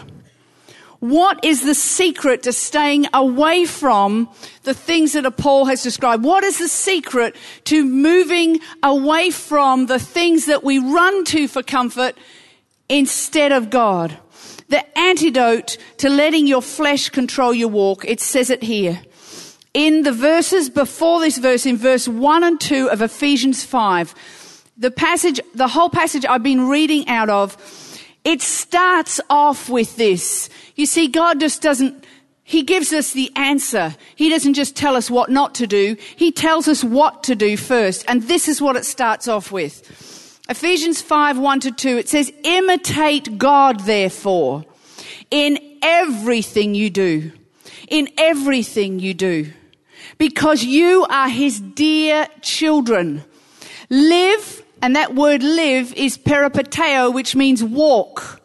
What 0.99 1.45
is 1.45 1.63
the 1.65 1.75
secret 1.75 2.45
to 2.45 2.53
staying 2.53 3.07
away 3.13 3.65
from 3.65 4.29
the 4.63 4.75
things 4.75 5.13
that 5.13 5.29
Paul 5.37 5.65
has 5.67 5.83
described? 5.83 6.23
What 6.23 6.45
is 6.45 6.59
the 6.59 6.69
secret 6.69 7.35
to 7.65 7.85
moving 7.85 8.61
away 8.83 9.31
from 9.31 9.87
the 9.87 9.99
things 9.99 10.47
that 10.47 10.63
we 10.63 10.79
run 10.79 11.25
to 11.27 11.49
for 11.49 11.63
comfort 11.63 12.17
instead 12.89 13.51
of 13.51 13.69
God? 13.71 14.17
The 14.73 14.99
antidote 14.99 15.77
to 15.99 16.09
letting 16.09 16.47
your 16.47 16.63
flesh 16.63 17.11
control 17.11 17.53
your 17.53 17.69
walk, 17.69 18.07
it 18.07 18.21
says 18.21 18.49
it 18.49 18.63
here. 18.63 19.03
In 19.75 20.03
the 20.03 20.13
verses 20.13 20.71
before 20.71 21.21
this 21.21 21.37
verse, 21.37 21.67
in 21.67 21.77
verse 21.77 22.09
1 22.09 22.43
and 22.43 22.59
2 22.59 22.89
of 22.89 23.03
Ephesians 23.03 23.67
5, 23.67 24.15
the 24.79 24.91
passage, 24.91 25.43
the 25.55 25.69
whole 25.69 25.91
passage 25.91 26.25
I've 26.25 26.43
been 26.43 26.69
reading 26.69 27.07
out 27.07 27.29
of, 27.29 27.59
it 28.25 28.41
starts 28.41 29.21
off 29.29 29.69
with 29.69 29.97
this. 29.97 30.49
You 30.75 30.87
see, 30.87 31.07
God 31.07 31.39
just 31.39 31.61
doesn't, 31.61 32.07
He 32.43 32.63
gives 32.63 32.95
us 32.95 33.13
the 33.13 33.31
answer. 33.37 33.95
He 34.17 34.31
doesn't 34.31 34.55
just 34.55 34.75
tell 34.75 34.97
us 34.97 35.11
what 35.11 35.29
not 35.29 35.55
to 35.57 35.67
do. 35.67 35.97
He 36.17 36.33
tells 36.33 36.67
us 36.67 36.83
what 36.83 37.25
to 37.25 37.35
do 37.35 37.59
first. 37.59 38.07
And 38.09 38.23
this 38.23 38.49
is 38.49 38.63
what 38.63 38.77
it 38.77 38.87
starts 38.87 39.29
off 39.29 39.53
with. 39.53 40.22
Ephesians 40.49 41.01
5, 41.01 41.39
1 41.39 41.61
to 41.61 41.71
2, 41.71 41.99
it 41.99 42.09
says, 42.09 42.33
imitate 42.43 43.39
God 43.39 43.81
therefore 43.81 44.65
in 45.31 45.59
everything 45.83 46.75
you 46.75 46.91
do. 46.91 47.33
In 47.89 48.09
everything 48.19 48.99
you 48.99 49.15
do. 49.15 49.53
Because 50.19 50.65
you 50.65 51.07
are 51.09 51.29
His 51.29 51.61
dear 51.61 52.27
children. 52.41 53.23
Live 53.89 54.63
and 54.83 54.97
that 54.97 55.15
word 55.15 55.45
live 55.45 55.95
is 55.95 56.19
peripateo, 56.19 57.15
which 57.15 57.37
means 57.37 57.63
walk. 57.63 58.41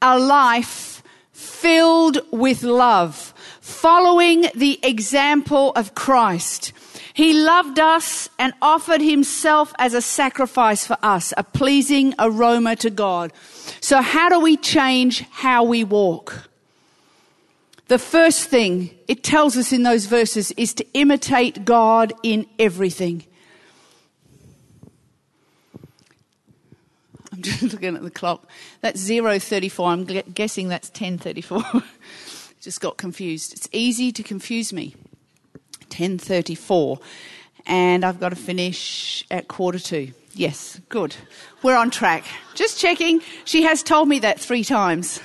A 0.00 0.18
life 0.18 1.02
filled 1.32 2.18
with 2.30 2.62
love, 2.62 3.34
following 3.60 4.46
the 4.54 4.78
example 4.84 5.72
of 5.72 5.96
Christ. 5.96 6.72
He 7.18 7.34
loved 7.34 7.80
us 7.80 8.28
and 8.38 8.52
offered 8.62 9.00
himself 9.00 9.74
as 9.76 9.92
a 9.92 10.00
sacrifice 10.00 10.86
for 10.86 10.96
us, 11.02 11.34
a 11.36 11.42
pleasing 11.42 12.14
aroma 12.16 12.76
to 12.76 12.90
God. 12.90 13.32
So 13.80 14.00
how 14.00 14.28
do 14.28 14.38
we 14.38 14.56
change 14.56 15.22
how 15.22 15.64
we 15.64 15.82
walk? 15.82 16.48
The 17.88 17.98
first 17.98 18.48
thing 18.48 18.96
it 19.08 19.24
tells 19.24 19.56
us 19.56 19.72
in 19.72 19.82
those 19.82 20.06
verses 20.06 20.52
is 20.52 20.72
to 20.74 20.86
imitate 20.94 21.64
God 21.64 22.12
in 22.22 22.46
everything. 22.56 23.24
I'm 27.32 27.42
just 27.42 27.62
looking 27.72 27.96
at 27.96 28.02
the 28.04 28.12
clock. 28.12 28.48
That's 28.80 29.04
034. 29.08 29.90
I'm 29.90 30.04
guessing 30.04 30.68
that's 30.68 30.88
1034. 30.90 31.82
just 32.60 32.80
got 32.80 32.96
confused. 32.96 33.54
It's 33.54 33.68
easy 33.72 34.12
to 34.12 34.22
confuse 34.22 34.72
me. 34.72 34.94
1034. 35.98 36.98
And 37.66 38.04
I've 38.04 38.20
got 38.20 38.30
to 38.30 38.36
finish 38.36 39.24
at 39.30 39.48
quarter 39.48 39.78
to. 39.78 40.10
Yes, 40.34 40.80
good. 40.88 41.16
We're 41.62 41.76
on 41.76 41.90
track. 41.90 42.24
Just 42.54 42.78
checking. 42.78 43.20
She 43.44 43.64
has 43.64 43.82
told 43.82 44.08
me 44.08 44.20
that 44.20 44.38
three 44.38 44.64
times. 44.64 45.20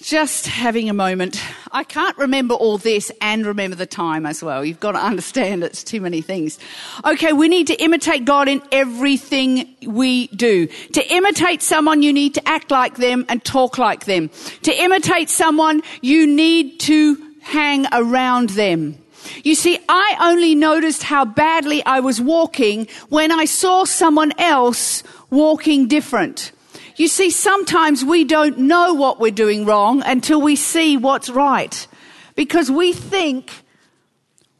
Just 0.00 0.46
having 0.46 0.90
a 0.90 0.92
moment. 0.92 1.40
I 1.70 1.84
can't 1.84 2.16
remember 2.18 2.54
all 2.54 2.76
this 2.76 3.12
and 3.20 3.46
remember 3.46 3.76
the 3.76 3.86
time 3.86 4.26
as 4.26 4.42
well. 4.42 4.64
You've 4.64 4.80
got 4.80 4.92
to 4.92 4.98
understand 4.98 5.62
it's 5.62 5.84
too 5.84 6.00
many 6.00 6.22
things. 6.22 6.58
Okay, 7.04 7.32
we 7.32 7.48
need 7.48 7.68
to 7.68 7.74
imitate 7.74 8.24
God 8.24 8.48
in 8.48 8.62
everything 8.72 9.76
we 9.86 10.26
do. 10.28 10.66
To 10.66 11.12
imitate 11.14 11.62
someone, 11.62 12.02
you 12.02 12.12
need 12.12 12.34
to 12.34 12.48
act 12.48 12.72
like 12.72 12.96
them 12.96 13.24
and 13.28 13.44
talk 13.44 13.78
like 13.78 14.06
them. 14.06 14.30
To 14.62 14.72
imitate 14.72 15.30
someone, 15.30 15.82
you 16.00 16.26
need 16.26 16.80
to 16.80 17.16
hang 17.42 17.86
around 17.92 18.50
them. 18.50 18.98
You 19.44 19.54
see, 19.54 19.78
I 19.88 20.16
only 20.20 20.54
noticed 20.54 21.02
how 21.04 21.24
badly 21.24 21.84
I 21.84 22.00
was 22.00 22.20
walking 22.20 22.88
when 23.08 23.30
I 23.32 23.44
saw 23.44 23.84
someone 23.84 24.32
else 24.38 25.02
walking 25.30 25.88
different. 25.88 26.52
You 26.96 27.08
see, 27.08 27.30
sometimes 27.30 28.04
we 28.04 28.24
don't 28.24 28.58
know 28.58 28.94
what 28.94 29.18
we're 29.18 29.30
doing 29.30 29.64
wrong 29.64 30.02
until 30.04 30.40
we 30.40 30.56
see 30.56 30.96
what's 30.96 31.30
right. 31.30 31.86
Because 32.34 32.70
we 32.70 32.92
think 32.92 33.50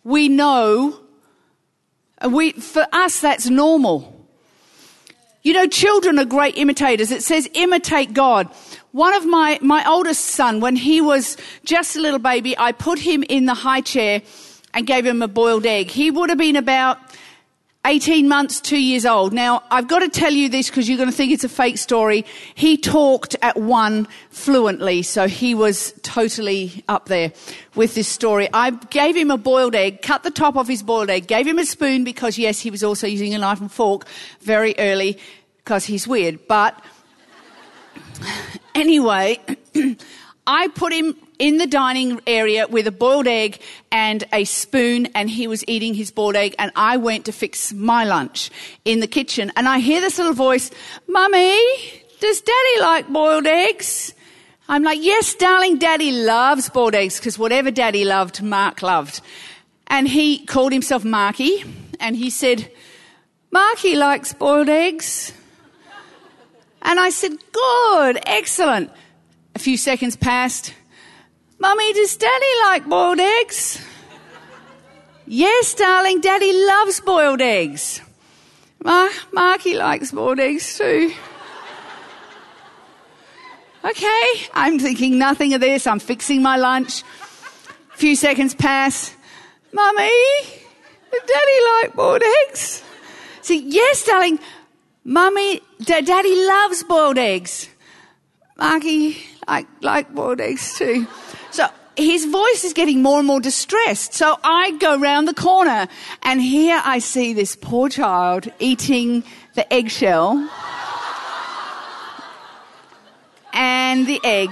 we 0.04 0.28
know, 0.28 0.98
we, 2.28 2.52
for 2.52 2.86
us 2.92 3.20
that's 3.20 3.48
normal. 3.48 4.08
You 5.42 5.52
know, 5.54 5.66
children 5.66 6.18
are 6.18 6.24
great 6.24 6.56
imitators. 6.56 7.10
It 7.10 7.22
says 7.22 7.48
imitate 7.54 8.12
God. 8.12 8.48
One 8.92 9.14
of 9.14 9.26
my, 9.26 9.58
my 9.60 9.84
oldest 9.88 10.24
son, 10.26 10.60
when 10.60 10.76
he 10.76 11.00
was 11.00 11.36
just 11.64 11.96
a 11.96 12.00
little 12.00 12.18
baby, 12.18 12.56
I 12.56 12.72
put 12.72 12.98
him 12.98 13.24
in 13.28 13.46
the 13.46 13.54
high 13.54 13.80
chair 13.80 14.22
and 14.74 14.86
gave 14.86 15.06
him 15.06 15.22
a 15.22 15.28
boiled 15.28 15.66
egg. 15.66 15.90
He 15.90 16.10
would 16.10 16.28
have 16.28 16.38
been 16.38 16.56
about 16.56 16.98
18 17.84 18.28
months, 18.28 18.60
two 18.60 18.80
years 18.80 19.04
old. 19.04 19.32
Now, 19.32 19.64
I've 19.68 19.88
got 19.88 20.00
to 20.00 20.08
tell 20.08 20.32
you 20.32 20.48
this 20.48 20.70
because 20.70 20.88
you're 20.88 20.98
going 20.98 21.10
to 21.10 21.14
think 21.14 21.32
it's 21.32 21.42
a 21.42 21.48
fake 21.48 21.78
story. 21.78 22.24
He 22.54 22.76
talked 22.76 23.34
at 23.42 23.56
one 23.56 24.06
fluently, 24.30 25.02
so 25.02 25.26
he 25.26 25.52
was 25.56 25.92
totally 26.02 26.84
up 26.88 27.06
there 27.06 27.32
with 27.74 27.96
this 27.96 28.06
story. 28.06 28.48
I 28.52 28.70
gave 28.70 29.16
him 29.16 29.32
a 29.32 29.36
boiled 29.36 29.74
egg, 29.74 30.00
cut 30.00 30.22
the 30.22 30.30
top 30.30 30.54
off 30.54 30.68
his 30.68 30.82
boiled 30.84 31.10
egg, 31.10 31.26
gave 31.26 31.44
him 31.44 31.58
a 31.58 31.64
spoon 31.64 32.04
because, 32.04 32.38
yes, 32.38 32.60
he 32.60 32.70
was 32.70 32.84
also 32.84 33.08
using 33.08 33.34
a 33.34 33.38
knife 33.38 33.60
and 33.60 33.70
fork 33.70 34.06
very 34.40 34.76
early 34.78 35.18
because 35.58 35.84
he's 35.84 36.06
weird. 36.06 36.46
But 36.46 36.80
anyway, 38.76 39.40
I 40.46 40.68
put 40.68 40.92
him 40.92 41.16
in 41.42 41.56
the 41.56 41.66
dining 41.66 42.20
area 42.24 42.68
with 42.68 42.86
a 42.86 42.92
boiled 42.92 43.26
egg 43.26 43.60
and 43.90 44.22
a 44.32 44.44
spoon 44.44 45.06
and 45.12 45.28
he 45.28 45.48
was 45.48 45.64
eating 45.66 45.92
his 45.92 46.12
boiled 46.12 46.36
egg 46.36 46.54
and 46.56 46.70
I 46.76 46.96
went 46.96 47.24
to 47.24 47.32
fix 47.32 47.72
my 47.72 48.04
lunch 48.04 48.48
in 48.84 49.00
the 49.00 49.08
kitchen 49.08 49.50
and 49.56 49.68
I 49.68 49.80
hear 49.80 50.00
this 50.00 50.18
little 50.18 50.34
voice, 50.34 50.70
Mummy, 51.08 51.58
does 52.20 52.40
daddy 52.40 52.80
like 52.80 53.08
boiled 53.08 53.48
eggs? 53.48 54.14
I'm 54.68 54.84
like, 54.84 55.00
yes, 55.02 55.34
darling, 55.34 55.78
daddy 55.78 56.12
loves 56.12 56.70
boiled 56.70 56.94
eggs 56.94 57.18
because 57.18 57.40
whatever 57.40 57.72
daddy 57.72 58.04
loved, 58.04 58.40
Mark 58.40 58.80
loved. 58.80 59.20
And 59.88 60.06
he 60.06 60.46
called 60.46 60.72
himself 60.72 61.04
Marky 61.04 61.64
and 61.98 62.14
he 62.14 62.30
said, 62.30 62.70
Marky 63.50 63.96
likes 63.96 64.32
boiled 64.32 64.68
eggs. 64.68 65.32
And 66.82 67.00
I 67.00 67.10
said, 67.10 67.32
good, 67.50 68.20
excellent. 68.26 68.92
A 69.56 69.58
few 69.58 69.76
seconds 69.76 70.14
passed. 70.14 70.72
Mummy, 71.62 71.92
does 71.92 72.16
Daddy 72.16 72.54
like 72.64 72.88
boiled 72.88 73.20
eggs? 73.20 73.80
yes, 75.28 75.74
darling, 75.74 76.20
Daddy 76.20 76.52
loves 76.52 77.00
boiled 77.00 77.40
eggs. 77.40 78.00
Mark, 78.82 79.12
Marky 79.32 79.74
likes 79.74 80.10
boiled 80.10 80.40
eggs 80.40 80.76
too. 80.76 81.12
Okay, 83.84 84.26
I'm 84.52 84.80
thinking 84.80 85.18
nothing 85.18 85.54
of 85.54 85.60
this. 85.60 85.86
I'm 85.86 86.00
fixing 86.00 86.42
my 86.42 86.56
lunch. 86.56 87.04
A 87.94 87.96
few 87.96 88.16
seconds 88.16 88.56
pass. 88.56 89.14
Mummy, 89.72 90.10
does 91.12 91.22
Daddy 91.32 91.58
like 91.70 91.94
boiled 91.94 92.22
eggs? 92.42 92.82
See, 93.42 93.62
yes, 93.68 94.04
darling. 94.04 94.40
Mummy, 95.04 95.60
da- 95.80 96.00
Daddy 96.00 96.44
loves 96.44 96.82
boiled 96.82 97.18
eggs. 97.18 97.68
Marky 98.58 99.24
like 99.46 99.68
like 99.80 100.12
boiled 100.12 100.40
eggs 100.40 100.76
too. 100.76 101.06
His 101.96 102.24
voice 102.24 102.64
is 102.64 102.72
getting 102.72 103.02
more 103.02 103.18
and 103.18 103.26
more 103.26 103.40
distressed. 103.40 104.14
So 104.14 104.38
I 104.42 104.72
go 104.78 104.98
round 104.98 105.28
the 105.28 105.34
corner 105.34 105.88
and 106.22 106.40
here 106.40 106.80
I 106.84 106.98
see 106.98 107.34
this 107.34 107.54
poor 107.54 107.88
child 107.88 108.50
eating 108.58 109.24
the 109.54 109.70
eggshell 109.72 110.48
and 113.52 114.06
the 114.06 114.20
egg. 114.24 114.50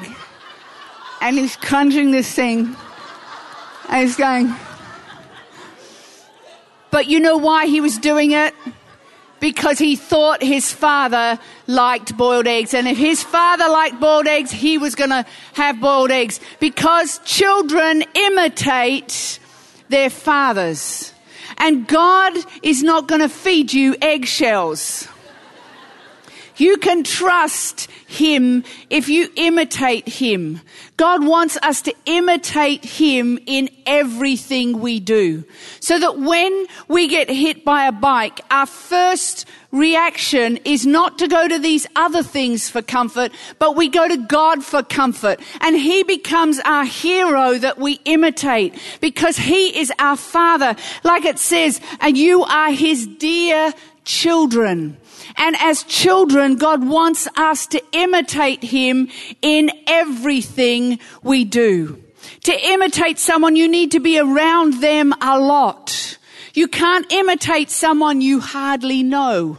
And 1.22 1.38
he's 1.38 1.57
crunching 1.57 2.11
this 2.11 2.31
thing. 2.33 2.76
And 3.88 4.07
he's 4.07 4.16
going. 4.16 4.55
But 6.90 7.07
you 7.07 7.20
know 7.20 7.37
why 7.37 7.66
he 7.66 7.81
was 7.81 7.98
doing 7.98 8.33
it? 8.33 8.55
Because 9.40 9.79
he 9.79 9.96
thought 9.96 10.42
his 10.42 10.72
father 10.72 11.38
liked 11.66 12.16
boiled 12.16 12.46
eggs. 12.46 12.74
And 12.74 12.87
if 12.87 12.98
his 12.98 13.22
father 13.22 13.68
liked 13.68 13.98
boiled 13.98 14.26
eggs, 14.26 14.50
he 14.50 14.79
was 14.79 14.94
going 14.94 15.11
to 15.11 15.24
have 15.55 15.81
boiled 15.81 16.11
eggs 16.11 16.40
because 16.61 17.18
children 17.24 18.05
imitate 18.14 19.38
their 19.88 20.11
fathers. 20.11 21.12
And 21.59 21.87
God 21.87 22.35
is 22.62 22.83
not 22.83 23.09
going 23.09 23.20
to 23.20 23.29
feed 23.29 23.72
you 23.72 23.96
eggshells. 24.00 25.09
You 26.61 26.77
can 26.77 27.04
trust 27.04 27.90
Him 28.06 28.65
if 28.90 29.08
you 29.08 29.31
imitate 29.37 30.06
Him. 30.06 30.61
God 30.98 31.25
wants 31.25 31.56
us 31.63 31.81
to 31.83 31.94
imitate 32.04 32.85
Him 32.85 33.38
in 33.46 33.71
everything 33.87 34.81
we 34.81 35.00
do. 35.00 35.44
So 35.81 35.98
that 35.98 36.19
when 36.19 36.67
we 36.87 37.08
get 37.08 37.31
hit 37.31 37.65
by 37.65 37.87
a 37.87 37.92
bike, 37.92 38.42
our 38.50 38.67
first 38.67 39.46
reaction 39.73 40.58
is 40.67 40.85
not 40.85 41.19
to 41.21 41.29
go 41.29 41.48
to 41.48 41.58
these 41.58 41.87
other 41.96 42.23
things 42.23 42.69
for 42.69 42.83
comfort, 42.83 43.33
but 43.58 43.75
we 43.75 43.88
go 43.88 44.06
to 44.06 44.19
God 44.19 44.63
for 44.63 44.83
comfort. 44.83 45.40
And 45.63 45.77
He 45.77 46.02
becomes 46.02 46.61
our 46.67 46.85
hero 46.85 47.54
that 47.54 47.79
we 47.79 48.00
imitate 48.04 48.75
because 49.00 49.38
He 49.38 49.79
is 49.79 49.90
our 49.98 50.17
Father. 50.17 50.77
Like 51.04 51.25
it 51.25 51.38
says, 51.38 51.81
and 52.00 52.19
you 52.19 52.44
are 52.44 52.71
His 52.71 53.06
dear 53.06 53.73
children. 54.04 54.98
And 55.37 55.56
as 55.60 55.83
children, 55.85 56.56
God 56.56 56.87
wants 56.87 57.29
us 57.37 57.66
to 57.68 57.83
imitate 57.92 58.62
Him 58.62 59.08
in 59.42 59.71
everything 59.87 60.98
we 61.23 61.44
do. 61.44 62.02
To 62.44 62.52
imitate 62.52 63.18
someone, 63.18 63.56
you 63.56 63.68
need 63.68 63.92
to 63.92 64.00
be 64.00 64.18
around 64.18 64.81
them 64.81 65.12
a 65.21 65.38
lot. 65.38 66.18
You 66.54 66.68
can't 66.68 67.10
imitate 67.12 67.71
someone 67.71 68.21
you 68.21 68.40
hardly 68.40 69.02
know. 69.02 69.58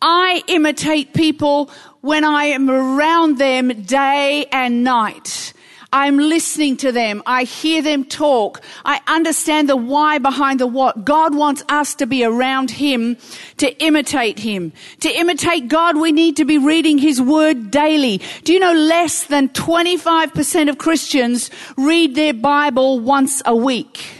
I 0.00 0.42
imitate 0.46 1.12
people 1.14 1.70
when 2.00 2.24
I 2.24 2.44
am 2.44 2.70
around 2.70 3.38
them 3.38 3.82
day 3.82 4.46
and 4.52 4.84
night. 4.84 5.47
I'm 5.92 6.18
listening 6.18 6.76
to 6.78 6.92
them. 6.92 7.22
I 7.24 7.44
hear 7.44 7.80
them 7.80 8.04
talk. 8.04 8.60
I 8.84 9.00
understand 9.06 9.70
the 9.70 9.76
why 9.76 10.18
behind 10.18 10.60
the 10.60 10.66
what. 10.66 11.04
God 11.04 11.34
wants 11.34 11.64
us 11.70 11.94
to 11.96 12.06
be 12.06 12.24
around 12.24 12.70
Him 12.70 13.16
to 13.56 13.74
imitate 13.82 14.38
Him. 14.38 14.72
To 15.00 15.08
imitate 15.08 15.68
God, 15.68 15.96
we 15.96 16.12
need 16.12 16.36
to 16.36 16.44
be 16.44 16.58
reading 16.58 16.98
His 16.98 17.22
Word 17.22 17.70
daily. 17.70 18.20
Do 18.44 18.52
you 18.52 18.60
know 18.60 18.74
less 18.74 19.24
than 19.24 19.48
25% 19.48 20.68
of 20.68 20.76
Christians 20.76 21.50
read 21.78 22.14
their 22.14 22.34
Bible 22.34 23.00
once 23.00 23.40
a 23.46 23.56
week? 23.56 24.17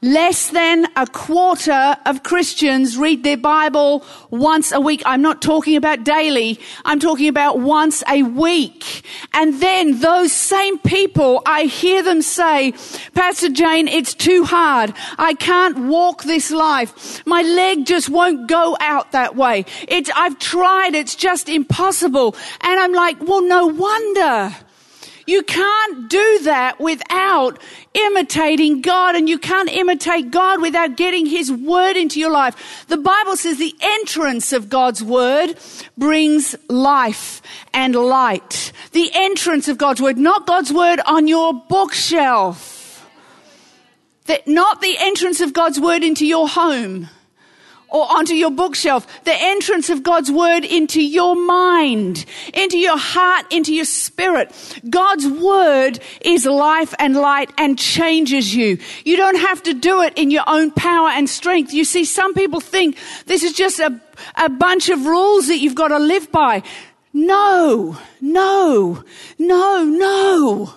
Less 0.00 0.50
than 0.50 0.86
a 0.94 1.08
quarter 1.08 1.96
of 2.06 2.22
Christians 2.22 2.96
read 2.96 3.24
their 3.24 3.36
Bible 3.36 4.04
once 4.30 4.70
a 4.70 4.78
week. 4.78 5.02
I'm 5.04 5.22
not 5.22 5.42
talking 5.42 5.74
about 5.74 6.04
daily. 6.04 6.60
I'm 6.84 7.00
talking 7.00 7.26
about 7.26 7.58
once 7.58 8.04
a 8.08 8.22
week. 8.22 9.02
And 9.32 9.60
then 9.60 9.98
those 9.98 10.30
same 10.30 10.78
people, 10.78 11.42
I 11.44 11.64
hear 11.64 12.04
them 12.04 12.22
say, 12.22 12.74
Pastor 13.14 13.48
Jane, 13.48 13.88
it's 13.88 14.14
too 14.14 14.44
hard. 14.44 14.94
I 15.18 15.34
can't 15.34 15.88
walk 15.88 16.22
this 16.22 16.52
life. 16.52 17.26
My 17.26 17.42
leg 17.42 17.84
just 17.84 18.08
won't 18.08 18.46
go 18.46 18.76
out 18.78 19.10
that 19.10 19.34
way. 19.34 19.64
It's, 19.88 20.10
I've 20.14 20.38
tried. 20.38 20.94
It's 20.94 21.16
just 21.16 21.48
impossible. 21.48 22.36
And 22.60 22.78
I'm 22.78 22.92
like, 22.92 23.20
well, 23.20 23.42
no 23.42 23.66
wonder. 23.66 24.54
You 25.28 25.42
can't 25.42 26.08
do 26.08 26.38
that 26.44 26.80
without 26.80 27.60
imitating 27.92 28.80
God, 28.80 29.14
and 29.14 29.28
you 29.28 29.38
can't 29.38 29.68
imitate 29.68 30.30
God 30.30 30.62
without 30.62 30.96
getting 30.96 31.26
His 31.26 31.52
Word 31.52 31.98
into 31.98 32.18
your 32.18 32.30
life. 32.30 32.86
The 32.88 32.96
Bible 32.96 33.36
says 33.36 33.58
the 33.58 33.74
entrance 33.78 34.54
of 34.54 34.70
God's 34.70 35.04
Word 35.04 35.58
brings 35.98 36.56
life 36.70 37.42
and 37.74 37.94
light. 37.94 38.72
The 38.92 39.10
entrance 39.12 39.68
of 39.68 39.76
God's 39.76 40.00
Word, 40.00 40.16
not 40.16 40.46
God's 40.46 40.72
Word 40.72 41.00
on 41.04 41.28
your 41.28 41.52
bookshelf. 41.52 43.06
That 44.24 44.48
not 44.48 44.80
the 44.80 44.96
entrance 44.98 45.42
of 45.42 45.52
God's 45.52 45.78
Word 45.78 46.04
into 46.04 46.24
your 46.24 46.48
home 46.48 47.10
or 47.90 48.10
onto 48.10 48.34
your 48.34 48.50
bookshelf, 48.50 49.06
the 49.24 49.34
entrance 49.34 49.90
of 49.90 50.02
God's 50.02 50.30
word 50.30 50.64
into 50.64 51.02
your 51.02 51.34
mind, 51.34 52.24
into 52.52 52.78
your 52.78 52.98
heart, 52.98 53.52
into 53.52 53.74
your 53.74 53.84
spirit. 53.84 54.52
God's 54.88 55.26
word 55.26 56.00
is 56.20 56.44
life 56.44 56.94
and 56.98 57.16
light 57.16 57.52
and 57.56 57.78
changes 57.78 58.54
you. 58.54 58.78
You 59.04 59.16
don't 59.16 59.38
have 59.38 59.62
to 59.64 59.74
do 59.74 60.02
it 60.02 60.12
in 60.16 60.30
your 60.30 60.44
own 60.46 60.70
power 60.70 61.08
and 61.08 61.28
strength. 61.28 61.72
You 61.72 61.84
see, 61.84 62.04
some 62.04 62.34
people 62.34 62.60
think 62.60 62.96
this 63.26 63.42
is 63.42 63.52
just 63.52 63.80
a, 63.80 64.00
a 64.36 64.48
bunch 64.48 64.88
of 64.88 65.06
rules 65.06 65.48
that 65.48 65.58
you've 65.58 65.74
got 65.74 65.88
to 65.88 65.98
live 65.98 66.30
by. 66.30 66.62
No, 67.12 67.98
no, 68.20 69.02
no, 69.38 69.84
no. 69.84 70.74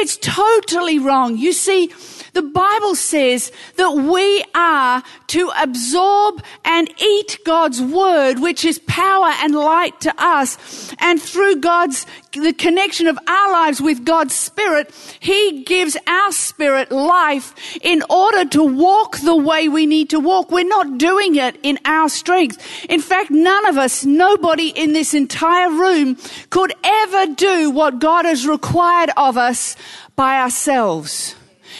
It's 0.00 0.16
totally 0.16 1.00
wrong. 1.00 1.36
You 1.36 1.52
see, 1.52 1.92
the 2.32 2.42
Bible 2.42 2.94
says 2.94 3.50
that 3.74 3.90
we 3.90 4.44
are 4.54 5.02
to 5.28 5.50
absorb 5.60 6.40
and 6.64 6.88
eat 7.02 7.38
God's 7.44 7.82
word, 7.82 8.38
which 8.38 8.64
is 8.64 8.78
power 8.86 9.32
and 9.40 9.56
light 9.56 10.00
to 10.02 10.14
us. 10.16 10.94
And 11.00 11.20
through 11.20 11.56
God's, 11.56 12.06
the 12.32 12.52
connection 12.52 13.08
of 13.08 13.18
our 13.26 13.52
lives 13.52 13.80
with 13.80 14.04
God's 14.04 14.36
spirit, 14.36 14.94
He 15.18 15.64
gives 15.64 15.96
our 16.06 16.30
spirit 16.30 16.92
life 16.92 17.52
in 17.80 18.04
order 18.08 18.44
to 18.50 18.62
walk 18.62 19.18
the 19.18 19.34
way 19.34 19.68
we 19.68 19.86
need 19.86 20.10
to 20.10 20.20
walk. 20.20 20.52
We're 20.52 20.62
not 20.62 20.98
doing 20.98 21.34
it 21.34 21.58
in 21.64 21.80
our 21.84 22.08
strength. 22.08 22.64
In 22.88 23.00
fact, 23.00 23.32
none 23.32 23.66
of 23.66 23.76
us, 23.76 24.04
nobody 24.04 24.68
in 24.68 24.92
this 24.92 25.12
entire 25.12 25.70
room 25.70 26.16
could 26.50 26.72
ever 26.84 27.34
do 27.34 27.70
what 27.70 27.98
God 27.98 28.26
has 28.26 28.46
required 28.46 29.10
of 29.16 29.36
us 29.36 29.74
by 30.18 30.40
ourselves. 30.40 31.36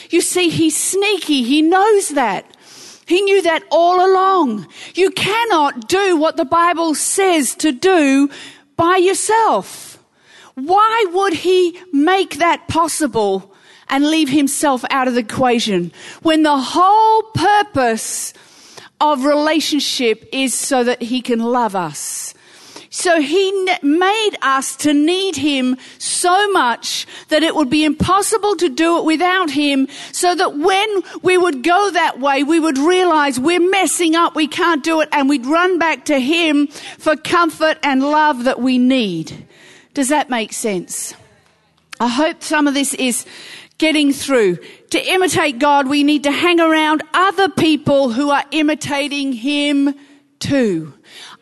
You 0.09 0.21
see, 0.21 0.47
he's 0.47 0.77
sneaky. 0.77 1.43
He 1.43 1.61
knows 1.61 2.07
that. 2.09 2.45
He 3.05 3.19
knew 3.19 3.41
that 3.41 3.63
all 3.69 3.97
along. 3.99 4.65
You 4.95 5.11
cannot 5.11 5.89
do 5.89 6.15
what 6.15 6.37
the 6.37 6.45
Bible 6.45 6.95
says 6.95 7.53
to 7.55 7.73
do 7.73 8.29
by 8.77 8.95
yourself. 8.95 10.01
Why 10.55 11.05
would 11.11 11.33
he 11.33 11.77
make 11.91 12.37
that 12.37 12.69
possible 12.69 13.53
and 13.89 14.09
leave 14.09 14.29
himself 14.29 14.85
out 14.89 15.09
of 15.09 15.15
the 15.15 15.19
equation 15.19 15.91
when 16.21 16.43
the 16.43 16.57
whole 16.57 17.23
purpose 17.33 18.33
of 19.01 19.25
relationship 19.25 20.29
is 20.31 20.53
so 20.53 20.85
that 20.85 21.01
he 21.01 21.21
can 21.21 21.39
love 21.39 21.75
us? 21.75 22.33
So 22.91 23.21
he 23.21 23.51
made 23.83 24.35
us 24.41 24.75
to 24.77 24.93
need 24.93 25.35
him 25.35 25.77
so 25.99 26.51
much 26.51 27.05
that 27.27 27.43
it 27.43 27.55
would 27.55 27.69
be 27.69 27.83
impossible 27.85 28.55
to 28.55 28.69
do 28.69 28.97
it 28.97 29.05
without 29.05 29.51
him 29.51 29.87
so 30.11 30.33
that 30.33 30.57
when 30.57 31.01
we 31.21 31.37
would 31.37 31.63
go 31.63 31.91
that 31.91 32.19
way, 32.19 32.43
we 32.43 32.59
would 32.59 32.79
realize 32.79 33.39
we're 33.39 33.59
messing 33.59 34.15
up, 34.15 34.35
we 34.35 34.47
can't 34.47 34.83
do 34.83 35.01
it, 35.01 35.09
and 35.11 35.29
we'd 35.29 35.45
run 35.45 35.77
back 35.77 36.05
to 36.05 36.19
him 36.19 36.67
for 36.97 37.15
comfort 37.15 37.77
and 37.83 38.01
love 38.01 38.45
that 38.45 38.59
we 38.59 38.79
need. 38.79 39.45
Does 39.93 40.09
that 40.09 40.31
make 40.31 40.51
sense? 40.51 41.13
I 41.99 42.07
hope 42.07 42.41
some 42.41 42.67
of 42.67 42.73
this 42.73 42.95
is 42.95 43.25
getting 43.77 44.13
through. 44.13 44.57
To 44.91 45.11
imitate 45.11 45.59
God, 45.59 45.87
we 45.87 46.03
need 46.03 46.23
to 46.23 46.31
hang 46.31 46.59
around 46.59 47.03
other 47.13 47.49
people 47.49 48.09
who 48.09 48.31
are 48.31 48.45
imitating 48.51 49.33
him 49.33 49.93
too. 50.39 50.93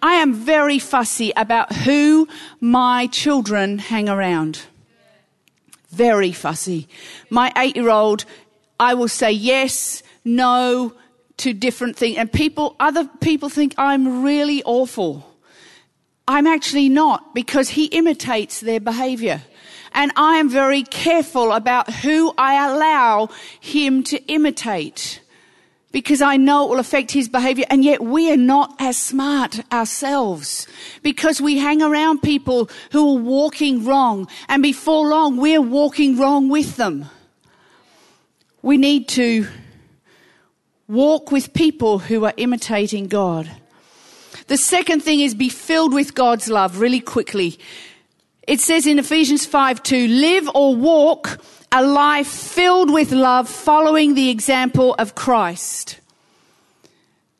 I 0.02 0.14
am 0.14 0.34
very 0.34 0.80
fussy 0.80 1.32
about 1.36 1.74
who 1.74 2.28
my 2.60 3.08
children 3.08 3.80
hang 3.80 4.10
around. 4.10 4.62
Very 5.90 6.32
fussy. 6.32 6.88
My 7.30 7.52
eight 7.58 7.76
year 7.76 7.90
old, 7.90 8.26
I 8.80 8.94
will 8.94 9.08
say 9.08 9.32
yes, 9.32 10.04
no 10.26 10.94
to 11.38 11.54
different 11.54 11.96
things. 11.96 12.18
And 12.18 12.32
people, 12.32 12.76
other 12.80 13.10
people 13.22 13.50
think 13.50 13.74
I'm 13.78 14.24
really 14.24 14.64
awful. 14.64 15.26
I'm 16.28 16.48
actually 16.48 16.90
not 16.90 17.34
because 17.34 17.70
he 17.70 17.86
imitates 17.86 18.60
their 18.60 18.80
behavior. 18.80 19.44
And 19.94 20.12
I 20.16 20.38
am 20.38 20.50
very 20.50 20.84
careful 20.84 21.54
about 21.54 21.92
who 21.92 22.34
I 22.38 22.68
allow 22.68 23.30
him 23.60 24.04
to 24.04 24.22
imitate 24.26 25.22
because 25.92 26.22
I 26.22 26.38
know 26.38 26.66
it 26.66 26.70
will 26.70 26.80
affect 26.80 27.12
his 27.12 27.30
behavior. 27.30 27.66
And 27.70 27.84
yet 27.84 28.02
we 28.02 28.32
are 28.32 28.38
not 28.38 28.76
as 28.80 28.98
smart 28.98 29.62
ourselves 29.72 30.68
because 31.02 31.42
we 31.42 31.58
hang 31.58 31.82
around 31.82 32.22
people 32.22 32.70
who 32.92 33.18
are 33.18 33.22
walking 33.22 33.86
wrong. 33.86 34.28
And 34.48 34.62
before 34.62 35.08
long, 35.08 35.38
we're 35.38 35.62
walking 35.62 36.18
wrong 36.18 36.50
with 36.50 36.76
them. 36.76 37.06
We 38.62 38.78
need 38.78 39.08
to 39.10 39.48
walk 40.88 41.32
with 41.32 41.54
people 41.54 42.00
who 42.00 42.26
are 42.26 42.34
imitating 42.38 43.08
God. 43.08 43.50
The 44.48 44.58
second 44.58 45.02
thing 45.02 45.20
is 45.22 45.36
be 45.36 45.50
filled 45.50 45.94
with 45.94 46.16
God's 46.16 46.50
love 46.50 46.80
really 46.80 47.02
quickly. 47.02 47.60
It 48.48 48.62
says 48.62 48.88
in 48.88 48.98
Ephesians 48.98 49.46
5 49.46 49.84
2, 49.84 50.08
live 50.08 50.50
or 50.54 50.76
walk 50.76 51.42
a 51.72 51.84
life 51.84 52.28
filled 52.28 52.92
with 52.92 53.12
love, 53.12 53.50
following 53.50 54.14
the 54.14 54.30
example 54.30 54.96
of 54.96 55.16
Christ. 55.16 56.00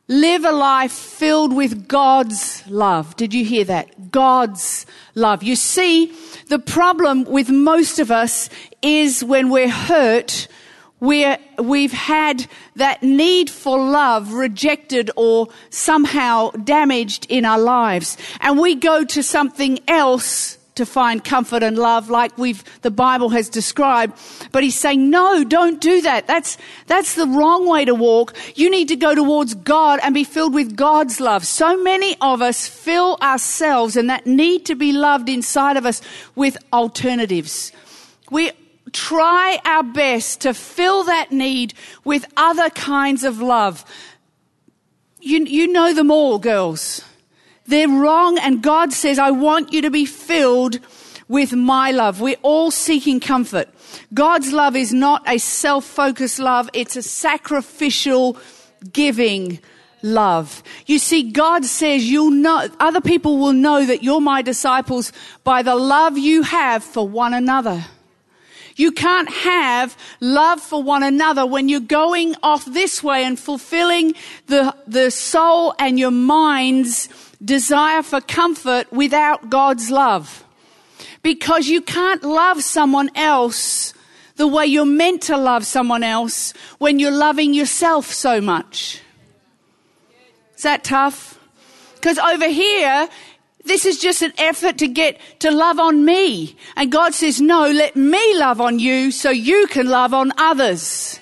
Live 0.06 0.44
a 0.44 0.52
life 0.52 0.92
filled 0.92 1.54
with 1.54 1.86
God's 1.86 2.66
love. 2.66 3.14
Did 3.16 3.34
you 3.34 3.44
hear 3.44 3.64
that? 3.64 4.10
God's 4.10 4.86
love. 5.14 5.42
You 5.42 5.54
see, 5.54 6.12
the 6.48 6.58
problem 6.58 7.24
with 7.24 7.50
most 7.50 7.98
of 7.98 8.10
us 8.10 8.48
is 8.80 9.22
when 9.22 9.50
we're 9.50 9.68
hurt, 9.68 10.48
where 10.98 11.38
we've 11.58 11.92
had 11.92 12.46
that 12.76 13.02
need 13.02 13.50
for 13.50 13.78
love 13.78 14.32
rejected 14.32 15.10
or 15.14 15.48
somehow 15.70 16.50
damaged 16.52 17.26
in 17.28 17.44
our 17.44 17.58
lives. 17.58 18.16
And 18.40 18.58
we 18.58 18.74
go 18.74 19.04
to 19.04 19.22
something 19.22 19.78
else 19.88 20.58
to 20.78 20.86
find 20.86 21.22
comfort 21.22 21.62
and 21.62 21.76
love 21.76 22.08
like 22.08 22.36
we've, 22.38 22.64
the 22.82 22.90
Bible 22.90 23.28
has 23.28 23.48
described. 23.48 24.18
But 24.50 24.62
he's 24.62 24.78
saying, 24.78 25.10
no, 25.10 25.44
don't 25.44 25.80
do 25.80 26.00
that. 26.02 26.26
That's, 26.26 26.56
that's 26.86 27.14
the 27.14 27.26
wrong 27.26 27.68
way 27.68 27.84
to 27.84 27.94
walk. 27.94 28.36
You 28.54 28.70
need 28.70 28.88
to 28.88 28.96
go 28.96 29.14
towards 29.14 29.54
God 29.54 30.00
and 30.02 30.14
be 30.14 30.24
filled 30.24 30.54
with 30.54 30.76
God's 30.76 31.20
love. 31.20 31.46
So 31.46 31.76
many 31.76 32.16
of 32.20 32.40
us 32.40 32.66
fill 32.66 33.18
ourselves 33.20 33.96
and 33.96 34.08
that 34.08 34.26
need 34.26 34.64
to 34.66 34.74
be 34.74 34.92
loved 34.92 35.28
inside 35.28 35.76
of 35.76 35.84
us 35.84 36.00
with 36.34 36.56
alternatives. 36.72 37.72
We 38.30 38.52
try 38.92 39.58
our 39.64 39.82
best 39.82 40.40
to 40.42 40.54
fill 40.54 41.04
that 41.04 41.30
need 41.30 41.74
with 42.04 42.24
other 42.36 42.70
kinds 42.70 43.24
of 43.24 43.40
love. 43.40 43.84
You, 45.20 45.44
you 45.44 45.66
know 45.66 45.92
them 45.92 46.10
all, 46.10 46.38
girls. 46.38 47.02
They're 47.68 47.86
wrong, 47.86 48.38
and 48.38 48.62
God 48.62 48.94
says, 48.94 49.18
I 49.18 49.30
want 49.30 49.74
you 49.74 49.82
to 49.82 49.90
be 49.90 50.06
filled 50.06 50.80
with 51.28 51.52
my 51.52 51.90
love. 51.90 52.20
We're 52.20 52.36
all 52.42 52.70
seeking 52.70 53.20
comfort. 53.20 53.68
God's 54.14 54.54
love 54.54 54.74
is 54.74 54.94
not 54.94 55.22
a 55.28 55.36
self 55.36 55.84
focused 55.84 56.38
love, 56.38 56.70
it's 56.72 56.96
a 56.96 57.02
sacrificial, 57.02 58.38
giving 58.90 59.58
love. 60.02 60.62
You 60.86 60.98
see, 60.98 61.30
God 61.30 61.66
says 61.66 62.10
you'll 62.10 62.30
know, 62.30 62.68
other 62.80 63.02
people 63.02 63.36
will 63.36 63.52
know 63.52 63.84
that 63.84 64.02
you're 64.02 64.22
my 64.22 64.40
disciples 64.40 65.12
by 65.44 65.62
the 65.62 65.74
love 65.74 66.16
you 66.16 66.42
have 66.42 66.82
for 66.82 67.06
one 67.06 67.34
another. 67.34 67.84
You 68.76 68.92
can't 68.92 69.28
have 69.28 69.98
love 70.20 70.60
for 70.60 70.82
one 70.82 71.02
another 71.02 71.44
when 71.44 71.68
you're 71.68 71.80
going 71.80 72.36
off 72.44 72.64
this 72.64 73.02
way 73.02 73.24
and 73.24 73.38
fulfilling 73.38 74.14
the, 74.46 74.74
the 74.86 75.10
soul 75.10 75.74
and 75.80 75.98
your 75.98 76.12
mind's 76.12 77.08
desire 77.44 78.02
for 78.02 78.20
comfort 78.20 78.90
without 78.92 79.50
God's 79.50 79.90
love. 79.90 80.44
Because 81.22 81.68
you 81.68 81.80
can't 81.80 82.22
love 82.22 82.62
someone 82.62 83.10
else 83.14 83.92
the 84.36 84.46
way 84.46 84.66
you're 84.66 84.86
meant 84.86 85.22
to 85.22 85.36
love 85.36 85.66
someone 85.66 86.02
else 86.02 86.54
when 86.78 86.98
you're 86.98 87.10
loving 87.10 87.52
yourself 87.52 88.06
so 88.06 88.40
much. 88.40 89.00
Is 90.56 90.62
that 90.62 90.84
tough? 90.84 91.38
Because 91.94 92.18
over 92.18 92.48
here, 92.48 93.08
this 93.64 93.84
is 93.84 93.98
just 93.98 94.22
an 94.22 94.32
effort 94.38 94.78
to 94.78 94.88
get 94.88 95.20
to 95.40 95.50
love 95.50 95.78
on 95.78 96.04
me. 96.04 96.56
And 96.76 96.90
God 96.90 97.14
says, 97.14 97.40
no, 97.40 97.68
let 97.70 97.96
me 97.96 98.38
love 98.38 98.60
on 98.60 98.78
you 98.78 99.10
so 99.10 99.30
you 99.30 99.66
can 99.68 99.88
love 99.88 100.14
on 100.14 100.32
others. 100.38 101.20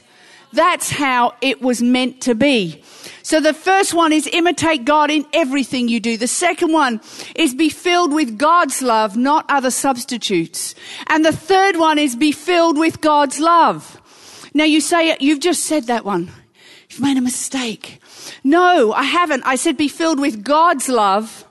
That's 0.53 0.91
how 0.91 1.35
it 1.41 1.61
was 1.61 1.83
meant 1.83 2.21
to 2.23 2.35
be. 2.35 2.83
So 3.27 3.41
the 3.41 3.53
first 3.53 3.93
one 3.93 4.13
is 4.13 4.29
imitate 4.33 4.85
God 4.85 5.11
in 5.11 5.27
everything 5.33 5.89
you 5.89 5.99
do. 5.99 6.17
The 6.17 6.29
second 6.29 6.73
one 6.73 7.01
is 7.35 7.57
be 7.57 7.71
filled 7.71 8.13
with 8.13 8.39
God's 8.39 8.83
love, 8.83 9.17
not 9.17 9.45
other 9.49 9.73
substitutes. 9.73 10.77
And 11.09 11.25
the 11.25 11.33
third 11.33 11.75
one 11.75 11.99
is 11.99 12.15
be 12.15 12.31
filled 12.31 12.79
with 12.79 13.01
God's 13.01 13.41
love. 13.41 14.01
Now 14.55 14.63
you 14.63 14.81
say, 14.81 15.17
you've 15.19 15.41
just 15.41 15.65
said 15.65 15.89
that 15.89 16.05
one. 16.05 16.31
You've 16.89 17.01
made 17.01 17.17
a 17.17 17.21
mistake. 17.21 18.01
No, 18.45 18.93
I 18.93 19.03
haven't. 19.03 19.43
I 19.45 19.57
said 19.57 19.77
be 19.77 19.89
filled 19.89 20.21
with 20.21 20.45
God's 20.45 20.89
love 20.89 21.45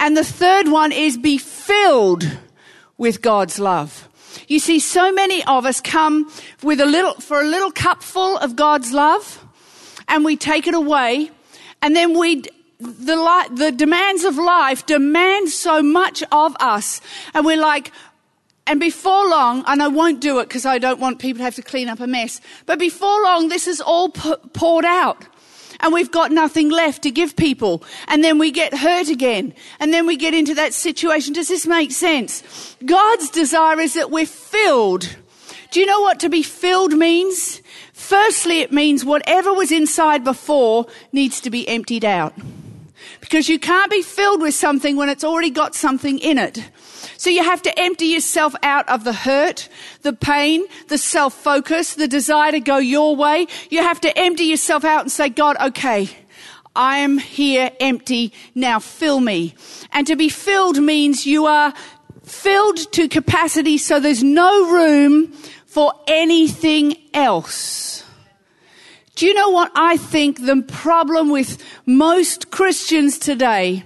and 0.00 0.16
the 0.16 0.24
third 0.24 0.66
one 0.66 0.90
is 0.90 1.16
be 1.16 1.38
filled 1.38 2.24
with 2.98 3.22
God's 3.22 3.60
love. 3.60 4.08
You 4.48 4.58
see, 4.58 4.80
so 4.80 5.12
many 5.12 5.44
of 5.44 5.64
us 5.64 5.80
come 5.80 6.28
with 6.64 6.80
a 6.80 6.86
little, 6.86 7.14
for 7.14 7.40
a 7.40 7.46
little 7.46 7.70
cupful 7.70 8.36
of 8.38 8.56
God's 8.56 8.92
love 8.92 9.46
and 10.10 10.24
we 10.24 10.36
take 10.36 10.66
it 10.66 10.74
away 10.74 11.30
and 11.80 11.96
then 11.96 12.18
we, 12.18 12.42
the, 12.78 13.48
the 13.54 13.72
demands 13.72 14.24
of 14.24 14.36
life 14.36 14.84
demand 14.84 15.48
so 15.48 15.82
much 15.82 16.22
of 16.30 16.54
us 16.60 17.00
and 17.32 17.46
we're 17.46 17.60
like, 17.60 17.90
and 18.66 18.78
before 18.78 19.28
long, 19.28 19.64
and 19.66 19.82
I 19.82 19.88
won't 19.88 20.20
do 20.20 20.38
it 20.38 20.48
because 20.48 20.66
I 20.66 20.78
don't 20.78 21.00
want 21.00 21.18
people 21.18 21.38
to 21.38 21.44
have 21.44 21.54
to 21.56 21.62
clean 21.62 21.88
up 21.88 21.98
a 22.00 22.06
mess, 22.06 22.40
but 22.66 22.78
before 22.78 23.22
long, 23.22 23.48
this 23.48 23.66
is 23.66 23.80
all 23.80 24.10
poured 24.10 24.84
out 24.84 25.26
and 25.80 25.92
we've 25.92 26.10
got 26.10 26.30
nothing 26.30 26.68
left 26.68 27.02
to 27.02 27.10
give 27.10 27.36
people. 27.36 27.82
And 28.08 28.22
then 28.22 28.38
we 28.38 28.50
get 28.50 28.74
hurt 28.74 29.08
again. 29.08 29.54
And 29.80 29.92
then 29.92 30.06
we 30.06 30.16
get 30.16 30.34
into 30.34 30.54
that 30.54 30.74
situation. 30.74 31.32
Does 31.32 31.48
this 31.48 31.66
make 31.66 31.90
sense? 31.90 32.76
God's 32.84 33.30
desire 33.30 33.80
is 33.80 33.94
that 33.94 34.10
we're 34.10 34.26
filled. 34.26 35.16
Do 35.70 35.80
you 35.80 35.86
know 35.86 36.00
what 36.00 36.20
to 36.20 36.28
be 36.28 36.42
filled 36.42 36.92
means? 36.92 37.62
Firstly, 38.10 38.58
it 38.58 38.72
means 38.72 39.04
whatever 39.04 39.54
was 39.54 39.70
inside 39.70 40.24
before 40.24 40.86
needs 41.12 41.40
to 41.42 41.48
be 41.48 41.68
emptied 41.68 42.04
out. 42.04 42.34
Because 43.20 43.48
you 43.48 43.56
can't 43.56 43.88
be 43.88 44.02
filled 44.02 44.40
with 44.42 44.52
something 44.52 44.96
when 44.96 45.08
it's 45.08 45.22
already 45.22 45.50
got 45.50 45.76
something 45.76 46.18
in 46.18 46.36
it. 46.36 46.68
So 47.16 47.30
you 47.30 47.44
have 47.44 47.62
to 47.62 47.78
empty 47.78 48.06
yourself 48.06 48.52
out 48.64 48.88
of 48.88 49.04
the 49.04 49.12
hurt, 49.12 49.68
the 50.02 50.12
pain, 50.12 50.64
the 50.88 50.98
self 50.98 51.34
focus, 51.34 51.94
the 51.94 52.08
desire 52.08 52.50
to 52.50 52.58
go 52.58 52.78
your 52.78 53.14
way. 53.14 53.46
You 53.70 53.84
have 53.84 54.00
to 54.00 54.18
empty 54.18 54.42
yourself 54.42 54.84
out 54.84 55.02
and 55.02 55.12
say, 55.12 55.28
God, 55.28 55.56
okay, 55.68 56.10
I 56.74 56.98
am 56.98 57.16
here 57.16 57.70
empty. 57.78 58.32
Now 58.56 58.80
fill 58.80 59.20
me. 59.20 59.54
And 59.92 60.04
to 60.08 60.16
be 60.16 60.30
filled 60.30 60.82
means 60.82 61.26
you 61.26 61.46
are 61.46 61.72
filled 62.24 62.92
to 62.92 63.08
capacity 63.08 63.78
so 63.78 64.00
there's 64.00 64.24
no 64.24 64.72
room 64.72 65.32
for 65.70 65.92
anything 66.08 66.96
else. 67.14 68.02
Do 69.14 69.24
you 69.24 69.34
know 69.34 69.50
what 69.50 69.70
I 69.76 69.98
think 69.98 70.44
the 70.44 70.62
problem 70.62 71.30
with 71.30 71.62
most 71.86 72.50
Christians 72.50 73.20
today 73.20 73.84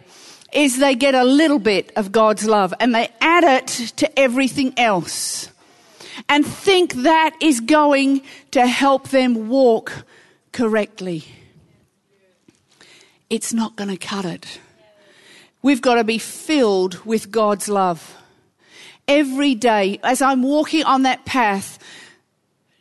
is 0.50 0.78
they 0.78 0.94
get 0.94 1.14
a 1.14 1.24
little 1.24 1.58
bit 1.58 1.92
of 1.94 2.10
God's 2.10 2.46
love 2.46 2.72
and 2.80 2.94
they 2.94 3.10
add 3.20 3.44
it 3.44 3.66
to 3.98 4.18
everything 4.18 4.72
else 4.78 5.50
and 6.26 6.46
think 6.46 6.94
that 6.94 7.36
is 7.42 7.60
going 7.60 8.22
to 8.52 8.66
help 8.66 9.10
them 9.10 9.50
walk 9.50 10.06
correctly. 10.52 11.24
It's 13.28 13.52
not 13.52 13.76
going 13.76 13.90
to 13.90 13.98
cut 13.98 14.24
it. 14.24 14.58
We've 15.60 15.82
got 15.82 15.96
to 15.96 16.04
be 16.04 16.16
filled 16.16 17.04
with 17.04 17.30
God's 17.30 17.68
love. 17.68 18.16
Every 19.06 19.54
day, 19.54 20.00
as 20.02 20.22
I'm 20.22 20.42
walking 20.42 20.84
on 20.84 21.02
that 21.02 21.24
path 21.24 21.78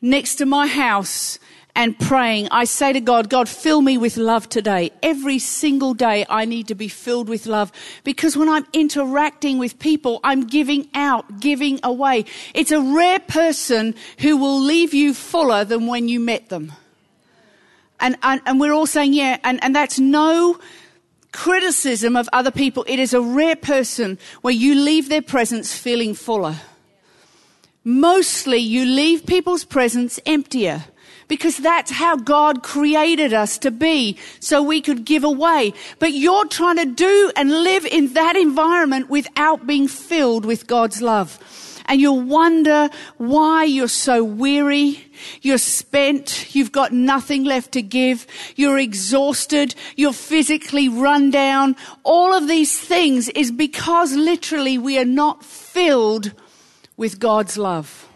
next 0.01 0.35
to 0.35 0.45
my 0.45 0.67
house, 0.67 1.39
and 1.75 1.97
praying, 1.97 2.47
I 2.51 2.65
say 2.65 2.93
to 2.93 3.01
God, 3.01 3.29
God, 3.29 3.49
fill 3.49 3.81
me 3.81 3.97
with 3.97 4.15
love 4.15 4.47
today. 4.47 4.91
Every 5.01 5.39
single 5.39 5.95
day 5.95 6.25
I 6.29 6.45
need 6.45 6.67
to 6.67 6.75
be 6.75 6.87
filled 6.87 7.27
with 7.27 7.47
love 7.47 7.71
because 8.03 8.37
when 8.37 8.47
I'm 8.47 8.67
interacting 8.73 9.57
with 9.57 9.79
people, 9.79 10.19
I'm 10.23 10.45
giving 10.45 10.87
out, 10.93 11.39
giving 11.39 11.79
away. 11.81 12.25
It's 12.53 12.71
a 12.71 12.79
rare 12.79 13.19
person 13.19 13.95
who 14.19 14.37
will 14.37 14.59
leave 14.59 14.93
you 14.93 15.15
fuller 15.15 15.65
than 15.65 15.87
when 15.87 16.07
you 16.07 16.19
met 16.19 16.49
them. 16.49 16.73
And, 17.99 18.17
and, 18.21 18.41
and 18.45 18.59
we're 18.59 18.73
all 18.73 18.85
saying, 18.85 19.13
yeah, 19.13 19.39
and, 19.43 19.63
and 19.63 19.75
that's 19.75 19.97
no 19.97 20.59
criticism 21.33 22.15
of 22.15 22.29
other 22.31 22.51
people. 22.51 22.85
It 22.87 22.99
is 22.99 23.13
a 23.13 23.21
rare 23.21 23.57
person 23.57 24.17
where 24.41 24.53
you 24.53 24.75
leave 24.75 25.09
their 25.09 25.21
presence 25.21 25.75
feeling 25.75 26.13
fuller. 26.13 26.55
Mostly 27.83 28.59
you 28.59 28.85
leave 28.85 29.25
people's 29.25 29.65
presence 29.65 30.19
emptier 30.25 30.85
because 31.27 31.57
that's 31.57 31.91
how 31.91 32.15
God 32.15 32.63
created 32.63 33.33
us 33.33 33.57
to 33.59 33.71
be 33.71 34.17
so 34.39 34.61
we 34.61 34.81
could 34.81 35.03
give 35.03 35.23
away. 35.23 35.73
But 35.99 36.13
you're 36.13 36.45
trying 36.45 36.77
to 36.77 36.85
do 36.85 37.31
and 37.35 37.49
live 37.51 37.85
in 37.85 38.13
that 38.13 38.35
environment 38.35 39.09
without 39.09 39.67
being 39.67 39.87
filled 39.87 40.45
with 40.45 40.67
God's 40.67 41.01
love. 41.01 41.39
And 41.85 41.99
you'll 41.99 42.21
wonder 42.21 42.89
why 43.17 43.63
you're 43.65 43.87
so 43.87 44.23
weary. 44.23 45.11
You're 45.41 45.57
spent. 45.57 46.55
You've 46.55 46.71
got 46.71 46.91
nothing 46.91 47.43
left 47.43 47.73
to 47.73 47.81
give. 47.81 48.25
You're 48.55 48.79
exhausted. 48.79 49.75
You're 49.95 50.13
physically 50.13 50.87
run 50.89 51.29
down. 51.29 51.75
All 52.03 52.33
of 52.33 52.47
these 52.47 52.79
things 52.79 53.29
is 53.29 53.51
because 53.51 54.13
literally 54.13 54.77
we 54.77 54.97
are 54.97 55.05
not 55.05 55.43
filled 55.43 56.31
with 56.97 57.19
God's 57.19 57.57
love. 57.57 58.07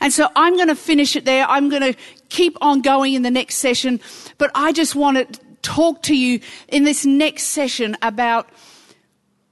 And 0.00 0.12
so 0.12 0.28
I'm 0.36 0.56
going 0.56 0.68
to 0.68 0.76
finish 0.76 1.16
it 1.16 1.24
there. 1.24 1.46
I'm 1.46 1.68
going 1.68 1.94
to 1.94 1.98
keep 2.28 2.56
on 2.60 2.82
going 2.82 3.14
in 3.14 3.22
the 3.22 3.30
next 3.30 3.56
session, 3.56 4.00
but 4.38 4.50
I 4.54 4.72
just 4.72 4.94
want 4.94 5.16
to 5.16 5.40
talk 5.62 6.02
to 6.02 6.16
you 6.16 6.40
in 6.68 6.84
this 6.84 7.04
next 7.04 7.44
session 7.44 7.96
about 8.02 8.48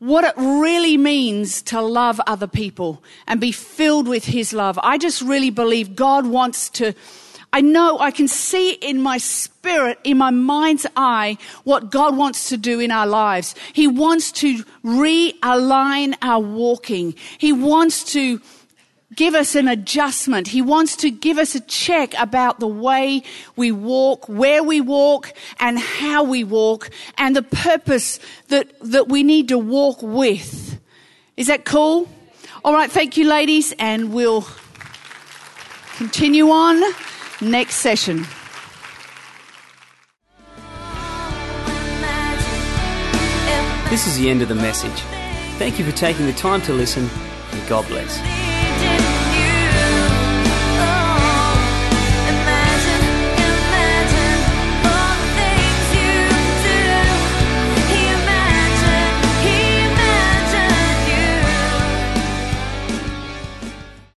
what 0.04 0.22
it 0.22 0.34
really 0.36 0.98
means 0.98 1.62
to 1.62 1.80
love 1.80 2.20
other 2.26 2.46
people 2.46 3.02
and 3.26 3.40
be 3.40 3.52
filled 3.52 4.06
with 4.06 4.26
His 4.26 4.52
love. 4.52 4.78
I 4.82 4.98
just 4.98 5.22
really 5.22 5.48
believe 5.48 5.96
God 5.96 6.26
wants 6.26 6.68
to, 6.70 6.92
I 7.54 7.62
know 7.62 7.98
I 7.98 8.10
can 8.10 8.28
see 8.28 8.72
in 8.72 9.00
my 9.00 9.16
spirit, 9.16 9.98
in 10.04 10.18
my 10.18 10.28
mind's 10.28 10.86
eye, 10.94 11.38
what 11.64 11.90
God 11.90 12.18
wants 12.18 12.50
to 12.50 12.58
do 12.58 12.80
in 12.80 12.90
our 12.90 13.06
lives. 13.06 13.54
He 13.72 13.86
wants 13.86 14.30
to 14.32 14.62
realign 14.84 16.14
our 16.20 16.40
walking. 16.40 17.14
He 17.38 17.52
wants 17.52 18.04
to 18.12 18.42
give 19.14 19.34
us 19.34 19.54
an 19.54 19.68
adjustment. 19.68 20.48
He 20.48 20.62
wants 20.62 20.96
to 20.96 21.10
give 21.10 21.38
us 21.38 21.54
a 21.54 21.60
check 21.60 22.14
about 22.18 22.60
the 22.60 22.66
way 22.66 23.22
we 23.56 23.72
walk, 23.72 24.28
where 24.28 24.62
we 24.62 24.80
walk, 24.80 25.32
and 25.60 25.78
how 25.78 26.24
we 26.24 26.44
walk, 26.44 26.90
and 27.18 27.36
the 27.36 27.42
purpose 27.42 28.18
that, 28.48 28.72
that 28.80 29.08
we 29.08 29.22
need 29.22 29.48
to 29.48 29.58
walk 29.58 29.98
with. 30.02 30.80
Is 31.36 31.46
that 31.48 31.64
cool? 31.64 32.08
All 32.64 32.72
right, 32.72 32.90
thank 32.90 33.16
you, 33.16 33.26
ladies, 33.28 33.72
and 33.78 34.12
we'll 34.12 34.46
continue 35.96 36.50
on 36.50 36.82
next 37.40 37.76
session. 37.76 38.26
This 43.90 44.08
is 44.08 44.18
the 44.18 44.28
end 44.28 44.42
of 44.42 44.48
the 44.48 44.56
message. 44.56 45.00
Thank 45.58 45.78
you 45.78 45.84
for 45.84 45.92
taking 45.92 46.26
the 46.26 46.32
time 46.32 46.62
to 46.62 46.72
listen, 46.72 47.08
and 47.52 47.68
God 47.68 47.86
bless. 47.86 48.43